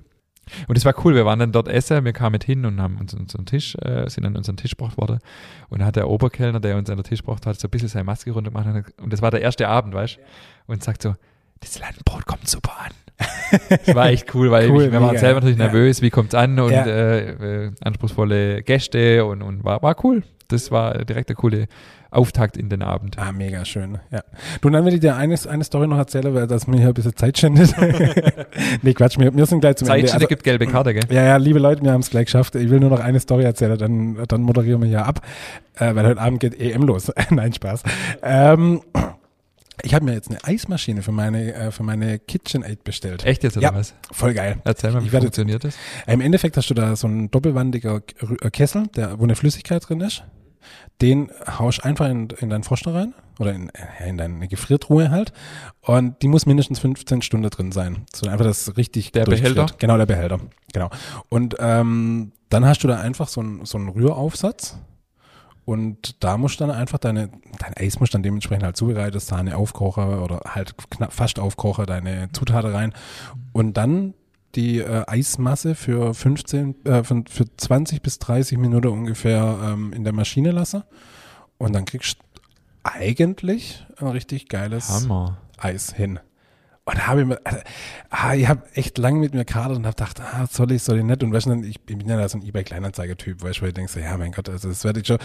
Und 0.66 0.76
es 0.78 0.84
war 0.84 0.94
cool, 1.04 1.14
wir 1.14 1.24
waren 1.24 1.38
dann 1.38 1.52
dort 1.52 1.68
essen, 1.68 2.04
wir 2.04 2.12
kamen 2.12 2.32
mit 2.32 2.44
hin 2.44 2.64
und 2.64 2.80
haben 2.80 2.98
uns 2.98 3.14
unseren 3.14 3.46
Tisch, 3.46 3.74
äh, 3.76 4.08
sind 4.08 4.24
an 4.24 4.36
unseren 4.36 4.56
Tisch 4.56 4.72
gebracht 4.72 4.96
worden. 4.98 5.18
Und 5.68 5.80
da 5.80 5.86
hat 5.86 5.96
der 5.96 6.08
Oberkellner, 6.08 6.60
der 6.60 6.76
uns 6.76 6.90
an 6.90 6.96
den 6.96 7.04
Tisch 7.04 7.20
gebracht 7.20 7.46
hat, 7.46 7.58
so 7.58 7.68
ein 7.68 7.70
bisschen 7.70 7.88
seine 7.88 8.04
Maske 8.04 8.30
runter 8.30 8.50
gemacht. 8.50 8.66
und 9.00 9.12
das 9.12 9.22
war 9.22 9.30
der 9.30 9.40
erste 9.42 9.68
Abend, 9.68 9.94
weißt 9.94 10.16
du? 10.16 10.72
Und 10.72 10.82
sagt 10.84 11.02
so, 11.02 11.14
das 11.60 11.78
Landbrot 11.78 12.26
kommt 12.26 12.48
super 12.48 12.72
an. 12.78 12.92
das 13.84 13.94
war 13.94 14.10
echt 14.10 14.32
cool, 14.34 14.50
weil 14.50 14.70
Cool, 14.70 14.84
ich, 14.84 14.92
wir 14.92 15.00
waren 15.00 15.16
selber 15.18 15.40
natürlich 15.40 15.58
ja. 15.58 15.64
nervös, 15.64 16.02
wie 16.02 16.10
kommt's 16.10 16.34
an 16.34 16.58
und 16.60 16.70
Ja. 16.70 16.86
äh, 16.86 17.64
äh, 17.66 17.72
anspruchsvolle 17.82 18.62
Gäste 18.62 19.24
und, 19.24 19.42
und 19.42 19.64
war, 19.64 19.82
war 19.82 19.96
cool. 20.04 20.22
Das 20.48 20.70
war 20.70 21.04
direkt 21.04 21.28
der 21.28 21.36
coole 21.36 21.66
Auftakt 22.10 22.56
in 22.56 22.68
den 22.70 22.82
Abend. 22.82 23.18
Ah, 23.18 23.32
mega 23.32 23.64
schön. 23.64 23.98
Ja. 24.10 24.22
Du, 24.60 24.68
und 24.68 24.72
dann 24.72 24.84
will 24.86 24.94
ich 24.94 25.00
dir 25.00 25.16
eine, 25.16 25.36
eine 25.48 25.64
Story 25.64 25.86
noch 25.86 25.98
erzählen, 25.98 26.34
weil 26.34 26.46
das 26.46 26.66
mir 26.66 26.78
hier 26.78 26.88
ein 26.88 26.94
bisschen 26.94 27.14
Zeit 27.16 27.36
schändet. 27.38 27.74
nee, 28.82 28.94
Quatsch, 28.94 29.18
wir, 29.18 29.34
wir 29.36 29.46
sind 29.46 29.60
gleich 29.60 29.76
zum 29.76 29.88
Ende. 29.88 30.00
Zeitschiene 30.00 30.14
Also, 30.14 30.26
gibt 30.26 30.42
gelbe 30.42 30.66
Karte, 30.66 30.94
gell? 30.94 31.02
ja, 31.10 31.22
ja, 31.22 31.36
liebe 31.36 31.58
Leute, 31.58 31.82
wir 31.82 31.92
haben 31.92 32.00
es 32.00 32.10
gleich 32.10 32.26
geschafft. 32.26 32.54
Ich 32.54 32.70
will 32.70 32.80
nur 32.80 32.90
noch 32.90 33.00
eine 33.00 33.20
Story 33.20 33.44
erzählen, 33.44 33.76
dann, 33.76 34.18
dann 34.26 34.40
moderieren 34.42 34.80
wir 34.80 34.88
hier 34.88 35.04
ab, 35.06 35.20
äh, 35.76 35.94
weil 35.94 36.06
heute 36.06 36.20
Abend 36.20 36.40
geht 36.40 36.58
EM 36.58 36.82
los. 36.82 37.12
Nein, 37.30 37.52
Spaß. 37.52 37.82
Ähm, 38.22 38.80
ich 39.82 39.94
habe 39.94 40.04
mir 40.06 40.14
jetzt 40.14 40.30
eine 40.30 40.42
Eismaschine 40.42 41.02
für 41.02 41.12
meine, 41.12 41.54
äh, 41.54 41.70
für 41.70 41.82
meine 41.82 42.18
KitchenAid 42.18 42.82
bestellt. 42.84 43.24
Echt 43.24 43.44
jetzt 43.44 43.56
oder 43.56 43.68
Ja. 43.68 43.74
was? 43.74 43.94
Voll 44.10 44.34
geil. 44.34 44.56
Erzähl 44.64 44.90
mal, 44.92 45.04
wie 45.04 45.08
funktioniert 45.10 45.62
das? 45.62 45.76
Im 46.06 46.20
Endeffekt 46.20 46.56
hast 46.56 46.68
du 46.70 46.74
da 46.74 46.96
so 46.96 47.06
ein 47.06 47.30
doppelwandiger 47.30 48.00
Kessel, 48.50 48.88
der, 48.96 49.18
wo 49.20 49.24
eine 49.24 49.36
Flüssigkeit 49.36 49.88
drin 49.88 50.00
ist. 50.00 50.24
Den 51.00 51.30
haust 51.58 51.84
einfach 51.84 52.08
in, 52.08 52.28
in 52.38 52.50
deinen 52.50 52.64
Froster 52.64 52.94
rein 52.94 53.14
oder 53.38 53.52
in, 53.52 53.70
in 54.04 54.18
deine 54.18 54.48
Gefriertruhe 54.48 55.10
halt. 55.10 55.32
Und 55.80 56.22
die 56.22 56.28
muss 56.28 56.46
mindestens 56.46 56.78
15 56.80 57.22
Stunden 57.22 57.48
drin 57.50 57.72
sein. 57.72 58.06
So 58.14 58.28
einfach 58.28 58.44
das 58.44 58.76
richtig 58.76 59.12
Der. 59.12 59.24
Behälter? 59.24 59.66
Genau, 59.78 59.96
der 59.96 60.06
Behälter. 60.06 60.40
Genau. 60.72 60.90
Und 61.28 61.56
ähm, 61.58 62.32
dann 62.48 62.64
hast 62.64 62.82
du 62.82 62.88
da 62.88 63.00
einfach 63.00 63.28
so 63.28 63.40
einen 63.40 63.64
so 63.64 63.78
einen 63.78 63.88
Rühraufsatz. 63.88 64.78
Und 65.64 66.24
da 66.24 66.38
musst 66.38 66.58
du 66.58 66.66
dann 66.66 66.74
einfach 66.74 66.96
deine, 66.96 67.28
dein 67.58 67.74
Eis 67.76 68.00
musst 68.00 68.14
dann 68.14 68.22
dementsprechend 68.22 68.64
halt 68.64 68.78
zubereitet, 68.78 69.20
Sahne 69.20 69.54
aufkochen 69.54 70.20
oder 70.20 70.40
halt 70.46 70.74
knapp 70.88 71.12
fast 71.12 71.38
aufkochen, 71.38 71.84
deine 71.84 72.30
Zutaten 72.32 72.70
rein. 72.70 72.94
Und 73.52 73.76
dann 73.76 74.14
die 74.54 74.78
äh, 74.78 75.04
Eismasse 75.06 75.74
für 75.74 76.14
15, 76.14 76.84
äh, 76.84 77.04
für, 77.04 77.22
für 77.28 77.44
20 77.56 78.02
bis 78.02 78.18
30 78.18 78.58
Minuten 78.58 78.88
ungefähr 78.88 79.58
ähm, 79.62 79.92
in 79.92 80.04
der 80.04 80.12
Maschine 80.12 80.52
lassen. 80.52 80.82
Und 81.58 81.74
dann 81.74 81.84
kriegst 81.84 82.18
du 82.18 82.40
eigentlich 82.82 83.86
ein 83.98 84.08
richtig 84.08 84.48
geiles 84.48 84.88
Hammer. 84.88 85.38
Eis 85.58 85.92
hin. 85.92 86.20
Und 86.88 87.06
habe 87.06 87.20
ich 87.20 87.26
mir, 87.26 87.38
also, 87.44 87.58
ah, 88.08 88.34
ich 88.34 88.48
habe 88.48 88.62
echt 88.72 88.96
lange 88.96 89.18
mit 89.18 89.34
mir 89.34 89.44
kadert 89.44 89.76
und 89.76 89.84
habe 89.84 89.94
gedacht, 89.94 90.22
ah, 90.22 90.46
soll 90.50 90.72
ich, 90.72 90.82
soll 90.82 90.96
ich 90.96 91.04
nicht? 91.04 91.22
Und 91.22 91.34
weißt 91.34 91.44
du, 91.44 91.62
ich 91.62 91.82
bin 91.82 92.00
ja 92.08 92.16
da 92.16 92.26
so 92.26 92.38
ein 92.38 92.42
eBay-Kleinanzeiger-Typ, 92.42 93.42
weißt 93.42 93.58
du, 93.58 93.62
weil 93.62 93.68
ich 93.68 93.74
denke 93.74 93.92
so, 93.92 94.00
ja, 94.00 94.16
mein 94.16 94.32
Gott, 94.32 94.48
also 94.48 94.70
das 94.70 94.84
werde 94.84 95.00
ich 95.00 95.06
schon. 95.06 95.18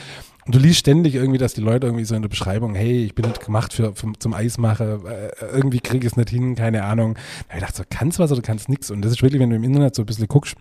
Und 0.46 0.56
du 0.56 0.60
liest 0.60 0.80
ständig 0.80 1.16
irgendwie, 1.16 1.38
dass 1.38 1.54
die 1.54 1.62
Leute 1.62 1.88
irgendwie 1.88 2.04
so 2.04 2.16
in 2.16 2.22
der 2.22 2.28
Beschreibung, 2.28 2.76
hey, 2.76 3.06
ich 3.06 3.16
bin 3.16 3.26
nicht 3.26 3.46
gemacht 3.46 3.72
für, 3.72 3.96
für 3.96 4.12
zum 4.20 4.34
Eismachen, 4.34 5.06
äh, 5.06 5.30
irgendwie 5.54 5.80
kriege 5.80 6.06
ich 6.06 6.12
es 6.12 6.18
nicht 6.18 6.32
hin, 6.32 6.56
keine 6.56 6.84
Ahnung. 6.84 7.14
Da 7.14 7.20
habe 7.22 7.46
ich 7.48 7.56
gedacht, 7.60 7.76
so, 7.78 7.84
kannst 7.90 8.20
was 8.20 8.34
oder 8.34 8.42
kannst 8.42 8.68
nichts. 8.68 8.92
Und 8.92 9.02
das 9.02 9.14
ist 9.14 9.22
wirklich, 9.22 9.40
wenn 9.40 9.50
du 9.50 9.56
im 9.56 9.64
Internet 9.64 9.96
so 9.96 10.02
ein 10.02 10.06
bisschen 10.06 10.28
guckst, 10.28 10.58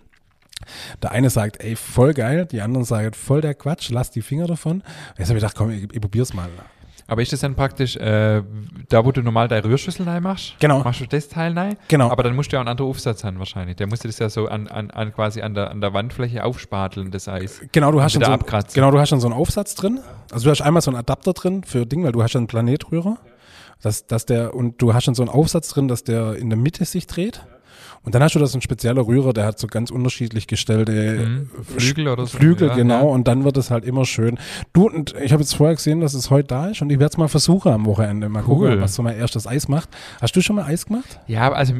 der 1.01 1.11
eine 1.11 1.29
sagt, 1.29 1.61
ey, 1.61 1.75
voll 1.75 2.13
geil, 2.13 2.45
die 2.45 2.61
anderen 2.61 2.85
sagen, 2.85 3.11
voll 3.11 3.41
der 3.41 3.55
Quatsch, 3.55 3.89
lass 3.89 4.09
die 4.09 4.21
Finger 4.21 4.47
davon. 4.47 4.83
Jetzt 5.17 5.27
habe 5.27 5.37
ich 5.37 5.43
gedacht, 5.43 5.57
komm, 5.57 5.71
ich, 5.71 5.93
ich 5.93 5.99
probier's 5.99 6.33
mal. 6.33 6.49
Aber 7.07 7.21
ist 7.21 7.33
das 7.33 7.41
dann 7.41 7.55
praktisch, 7.55 7.95
äh, 7.97 8.41
da 8.89 9.05
wo 9.05 9.11
du 9.11 9.21
normal 9.21 9.47
deine 9.47 9.65
Rührschüssel 9.65 10.07
rein 10.07 10.23
machst? 10.23 10.55
Genau. 10.59 10.79
Machst 10.83 11.01
du 11.01 11.05
das 11.05 11.27
Teil 11.27 11.57
rein? 11.57 11.77
Genau. 11.87 12.09
Aber 12.09 12.23
dann 12.23 12.35
musst 12.35 12.51
du 12.51 12.55
ja 12.55 12.59
auch 12.59 12.61
einen 12.61 12.69
anderen 12.69 12.89
Aufsatz 12.89 13.23
haben 13.23 13.39
wahrscheinlich. 13.39 13.75
Der 13.75 13.87
musste 13.87 14.07
das 14.07 14.19
ja 14.19 14.29
so 14.29 14.47
an, 14.47 14.67
an, 14.67 14.89
an 14.91 15.13
quasi 15.13 15.41
an 15.41 15.53
der, 15.53 15.71
an 15.71 15.81
der 15.81 15.93
Wandfläche 15.93 16.43
aufspateln, 16.43 17.11
das 17.11 17.27
Eis. 17.27 17.61
Genau, 17.71 17.91
du 17.91 18.01
hast 18.01 18.13
schon 18.13 18.23
so, 18.23 18.31
abkratzen. 18.31 18.73
genau, 18.75 18.91
du 18.91 18.99
hast 18.99 19.09
schon 19.09 19.19
so 19.19 19.27
einen 19.27 19.35
Aufsatz 19.35 19.75
drin. 19.75 19.99
Also 20.31 20.45
du 20.45 20.51
hast 20.51 20.61
einmal 20.61 20.81
so 20.81 20.91
einen 20.91 20.97
Adapter 20.97 21.33
drin 21.33 21.63
für 21.63 21.85
Ding, 21.85 22.03
weil 22.03 22.13
du 22.13 22.23
hast 22.23 22.31
schon 22.31 22.41
einen 22.41 22.47
Planetrührer. 22.47 23.17
Dass, 23.81 24.07
dass 24.07 24.25
der, 24.25 24.55
und 24.55 24.81
du 24.81 24.93
hast 24.93 25.03
schon 25.03 25.13
so 25.13 25.23
einen 25.23 25.29
Aufsatz 25.29 25.67
drin, 25.67 25.89
dass 25.89 26.05
der 26.05 26.37
in 26.37 26.49
der 26.49 26.57
Mitte 26.57 26.85
sich 26.85 27.05
dreht. 27.05 27.45
Und 28.05 28.13
dann 28.15 28.21
hast 28.21 28.35
du 28.35 28.39
das 28.39 28.53
ein 28.53 28.61
spezieller 28.61 29.05
Rührer, 29.07 29.31
der 29.31 29.45
hat 29.45 29.57
so 29.59 29.67
ganz 29.67 29.89
unterschiedlich 29.89 30.47
gestellte 30.47 31.25
Mhm. 31.25 31.49
Flügel 31.77 32.07
oder 32.09 32.25
so. 32.25 32.37
Flügel, 32.37 32.67
Ja, 32.67 32.75
genau. 32.75 32.95
ja. 32.95 33.01
Und 33.01 33.27
dann 33.29 33.43
wird 33.45 33.55
es 33.57 33.71
halt 33.71 33.85
immer 33.85 34.05
schön. 34.05 34.37
Du, 34.73 34.87
und 34.87 35.13
ich 35.21 35.31
habe 35.31 35.41
jetzt 35.41 35.55
vorher 35.55 35.75
gesehen, 35.75 36.01
dass 36.01 36.13
es 36.13 36.29
heute 36.29 36.49
da 36.49 36.67
ist 36.67 36.81
und 36.81 36.89
ich 36.89 36.99
werde 36.99 37.11
es 37.13 37.17
mal 37.17 37.29
versuchen 37.29 37.71
am 37.71 37.85
Wochenende. 37.85 38.27
Mal 38.29 38.43
Cool. 38.45 38.67
gucken, 38.69 38.81
was 38.81 38.95
so 38.95 39.03
mein 39.03 39.17
erstes 39.17 39.47
Eis 39.47 39.67
macht. 39.69 39.89
Hast 40.21 40.35
du 40.35 40.41
schon 40.41 40.57
mal 40.57 40.65
Eis 40.65 40.85
gemacht? 40.85 41.19
Ja, 41.27 41.51
also 41.53 41.75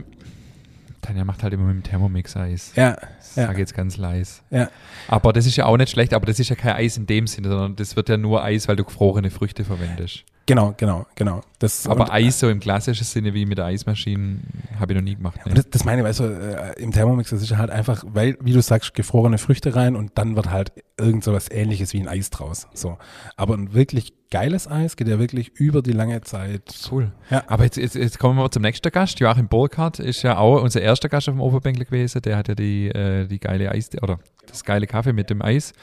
Tanja 1.03 1.23
macht 1.23 1.43
halt 1.43 1.53
immer 1.53 1.65
mit 1.65 1.75
dem 1.75 1.83
Thermomix 1.83 2.35
Eis. 2.35 2.71
Ja, 2.75 2.97
Ich 3.31 3.35
ja. 3.37 3.47
sage 3.47 3.59
jetzt 3.59 3.75
ganz 3.75 3.97
leise. 3.97 4.41
ja. 4.49 4.69
Aber 5.07 5.33
das 5.33 5.45
ist 5.45 5.55
ja 5.57 5.65
auch 5.65 5.77
nicht 5.77 5.91
schlecht, 5.91 6.13
aber 6.13 6.25
das 6.25 6.39
ist 6.39 6.49
ja 6.49 6.55
kein 6.55 6.73
Eis 6.73 6.97
in 6.97 7.05
dem 7.05 7.27
Sinne, 7.27 7.49
sondern 7.49 7.75
das 7.75 7.95
wird 7.95 8.09
ja 8.09 8.17
nur 8.17 8.43
Eis, 8.43 8.67
weil 8.67 8.75
du 8.75 8.83
gefrorene 8.83 9.29
Früchte 9.29 9.63
verwendest. 9.65 10.23
Genau, 10.45 10.73
genau, 10.75 11.05
genau. 11.15 11.41
Das, 11.59 11.87
Aber 11.87 12.03
und, 12.03 12.11
Eis 12.11 12.39
so 12.39 12.49
im 12.49 12.59
klassischen 12.59 13.05
Sinne 13.05 13.33
wie 13.33 13.45
mit 13.45 13.57
der 13.57 13.65
Eismaschine 13.65 14.39
habe 14.77 14.91
ich 14.91 14.97
noch 14.97 15.03
nie 15.03 15.15
gemacht. 15.15 15.39
Nee. 15.45 15.53
das, 15.53 15.69
das 15.69 15.85
meine 15.85 16.01
ich, 16.01 16.07
weißt 16.07 16.19
du, 16.19 16.23
äh, 16.25 16.81
im 16.81 16.91
Thermomix, 16.91 17.29
das 17.29 17.41
ist 17.41 17.49
ja 17.49 17.57
halt 17.57 17.69
einfach, 17.69 18.03
weil, 18.05 18.37
wie 18.41 18.51
du 18.51 18.61
sagst, 18.61 18.93
gefrorene 18.93 19.37
Früchte 19.37 19.73
rein 19.75 19.95
und 19.95 20.11
dann 20.15 20.35
wird 20.35 20.49
halt 20.49 20.73
irgend 20.97 21.23
so 21.23 21.31
was 21.31 21.49
ähnliches 21.49 21.93
wie 21.93 22.01
ein 22.01 22.09
Eis 22.09 22.29
draus. 22.29 22.67
So. 22.73 22.97
Aber 23.37 23.55
ein 23.55 23.73
wirklich 23.73 24.13
geiles 24.33 24.67
Eis 24.67 24.95
geht 24.95 25.07
ja 25.07 25.19
wirklich 25.19 25.49
über 25.59 25.83
die 25.83 25.91
lange 25.91 26.19
Zeit. 26.21 26.73
Cool. 26.91 27.11
Ja. 27.29 27.43
Aber 27.45 27.65
jetzt, 27.65 27.77
jetzt, 27.77 27.93
jetzt 27.93 28.17
kommen 28.17 28.39
wir 28.39 28.49
zum 28.49 28.63
nächsten 28.63 28.91
Gast. 28.91 29.19
Joachim 29.19 29.47
Burkhardt 29.47 29.99
ist 29.99 30.23
ja 30.23 30.37
auch 30.39 30.59
unser 30.59 30.81
erster 30.81 31.07
Gast 31.07 31.29
auf 31.29 31.35
dem 31.35 31.41
Oberbänkle 31.41 31.85
gewesen. 31.85 32.19
Der 32.23 32.37
hat 32.37 32.47
ja 32.47 32.55
die, 32.55 32.87
äh, 32.87 33.27
die 33.27 33.39
geile 33.39 33.71
Eis 33.71 33.91
oder 34.01 34.17
das 34.47 34.63
geile 34.63 34.87
Kaffee 34.87 35.13
mit 35.13 35.29
dem 35.29 35.43
Eis. 35.43 35.73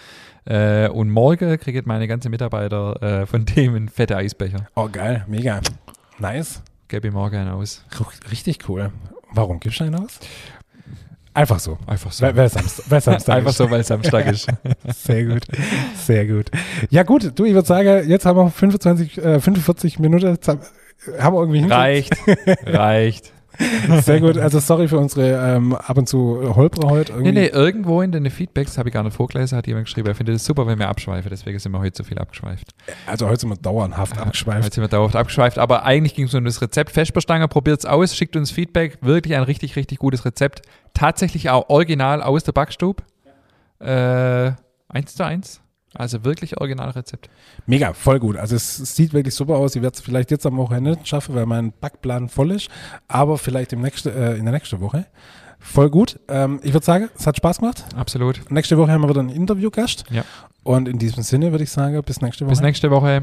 Äh, 0.46 0.88
und 0.88 1.10
morgen 1.10 1.60
kriegen 1.60 1.82
meine 1.86 2.08
ganzen 2.08 2.32
Mitarbeiter 2.32 3.00
äh, 3.00 3.26
von 3.26 3.44
dem 3.44 3.76
einen 3.76 3.88
fette 3.88 4.16
Eisbecher. 4.16 4.66
Oh, 4.74 4.88
geil, 4.90 5.24
mega. 5.28 5.60
Nice. 6.18 6.60
Gebe 6.88 7.06
ich 7.06 7.14
morgen 7.14 7.36
einen 7.36 7.50
aus. 7.50 7.84
Richtig 8.32 8.68
cool. 8.68 8.90
Warum 9.32 9.60
gibst 9.60 9.78
du 9.78 9.84
einen 9.84 9.94
aus? 9.94 10.18
Einfach 11.32 11.60
so. 11.60 11.78
Einfach 11.86 12.10
so. 12.12 12.24
Weil, 12.26 12.36
weil 12.36 12.48
Samstag, 12.48 12.84
weil 12.88 13.00
Samstag 13.00 13.34
Einfach 13.36 13.50
ist. 13.50 13.56
so, 13.56 13.70
weil 13.70 13.84
Samstag 13.84 14.26
ist. 14.26 14.46
Sehr 15.04 15.24
gut. 15.24 15.42
Sehr 15.96 16.26
gut. 16.26 16.50
Ja, 16.90 17.02
gut, 17.04 17.32
du, 17.38 17.44
ich 17.44 17.54
würde 17.54 17.66
sagen, 17.68 18.08
jetzt 18.08 18.26
haben 18.26 18.36
wir 18.36 18.50
25, 18.50 19.18
äh, 19.18 19.40
45 19.40 19.98
Minuten. 20.00 20.36
Haben 21.18 21.34
wir 21.34 21.40
irgendwie 21.40 21.64
Reicht. 21.64 22.14
Reicht. 22.66 23.32
Sehr 24.02 24.20
gut. 24.20 24.38
Also 24.38 24.58
sorry 24.58 24.88
für 24.88 24.98
unsere 24.98 25.56
ähm, 25.56 25.74
ab 25.74 25.98
und 25.98 26.08
zu 26.08 26.54
Holprer 26.54 26.88
heute. 26.88 27.12
Nee, 27.12 27.18
Irgendwie. 27.18 27.32
nee, 27.32 27.46
irgendwo 27.46 28.02
in 28.02 28.12
den 28.12 28.28
Feedbacks, 28.30 28.78
habe 28.78 28.88
ich 28.88 28.92
gar 28.92 29.02
nicht 29.02 29.16
vorgelesen, 29.16 29.58
hat 29.58 29.66
jemand 29.66 29.86
geschrieben, 29.86 30.08
er 30.08 30.14
findet 30.14 30.36
es 30.36 30.44
super, 30.44 30.66
wenn 30.66 30.78
wir 30.78 30.88
abschweifen, 30.88 31.30
deswegen 31.30 31.58
sind 31.58 31.72
wir 31.72 31.80
heute 31.80 31.96
so 31.96 32.04
viel 32.04 32.18
abgeschweift. 32.18 32.72
Also 33.06 33.28
heute 33.28 33.40
sind 33.40 33.50
wir 33.50 33.56
dauerhaft 33.56 34.18
abgeschweift. 34.18 34.64
Heute 34.64 34.74
sind 34.74 34.84
wir 34.84 34.88
dauerhaft 34.88 35.16
abgeschweift, 35.16 35.58
aber 35.58 35.84
eigentlich 35.84 36.14
ging 36.14 36.26
es 36.26 36.34
um 36.34 36.44
das 36.44 36.62
Rezept. 36.62 36.90
Vesperstange, 36.90 37.48
probiert 37.48 37.80
es 37.80 37.86
aus, 37.86 38.16
schickt 38.16 38.36
uns 38.36 38.50
Feedback. 38.50 38.98
Wirklich 39.02 39.34
ein 39.34 39.42
richtig, 39.42 39.76
richtig 39.76 39.98
gutes 39.98 40.24
Rezept. 40.24 40.62
Tatsächlich 40.94 41.50
auch 41.50 41.68
original 41.68 42.22
aus 42.22 42.44
der 42.44 42.52
Backstube. 42.52 43.02
Äh, 43.80 44.52
eins 44.88 45.14
zu 45.14 45.24
eins. 45.24 45.60
Also 45.94 46.24
wirklich 46.24 46.60
Originalrezept. 46.60 47.28
Mega, 47.66 47.92
voll 47.92 48.20
gut. 48.20 48.36
Also 48.36 48.54
es, 48.54 48.78
es 48.78 48.94
sieht 48.94 49.12
wirklich 49.12 49.34
super 49.34 49.56
aus. 49.56 49.74
Ich 49.74 49.82
werde 49.82 49.94
es 49.96 50.00
vielleicht 50.00 50.30
jetzt 50.30 50.46
am 50.46 50.56
Wochenende 50.56 50.98
schaffen, 51.04 51.34
weil 51.34 51.46
mein 51.46 51.72
Backplan 51.72 52.28
voll 52.28 52.52
ist. 52.52 52.68
Aber 53.08 53.38
vielleicht 53.38 53.72
im 53.72 53.80
nächste, 53.80 54.12
äh, 54.12 54.38
in 54.38 54.44
der 54.44 54.54
nächsten 54.54 54.80
Woche. 54.80 55.06
Voll 55.58 55.90
gut. 55.90 56.18
Ähm, 56.28 56.60
ich 56.62 56.72
würde 56.72 56.86
sagen, 56.86 57.10
es 57.16 57.26
hat 57.26 57.36
Spaß 57.36 57.58
gemacht. 57.58 57.84
Absolut. 57.96 58.40
Nächste 58.50 58.78
Woche 58.78 58.92
haben 58.92 59.02
wir 59.02 59.08
wieder 59.08 59.20
einen 59.20 59.30
Interviewgast. 59.30 60.04
Ja. 60.10 60.24
Und 60.62 60.88
in 60.88 60.98
diesem 60.98 61.22
Sinne 61.22 61.50
würde 61.50 61.64
ich 61.64 61.70
sagen, 61.70 62.00
bis 62.02 62.20
nächste 62.20 62.44
Woche. 62.44 62.50
Bis 62.50 62.60
nächste 62.60 62.90
Woche. 62.90 63.22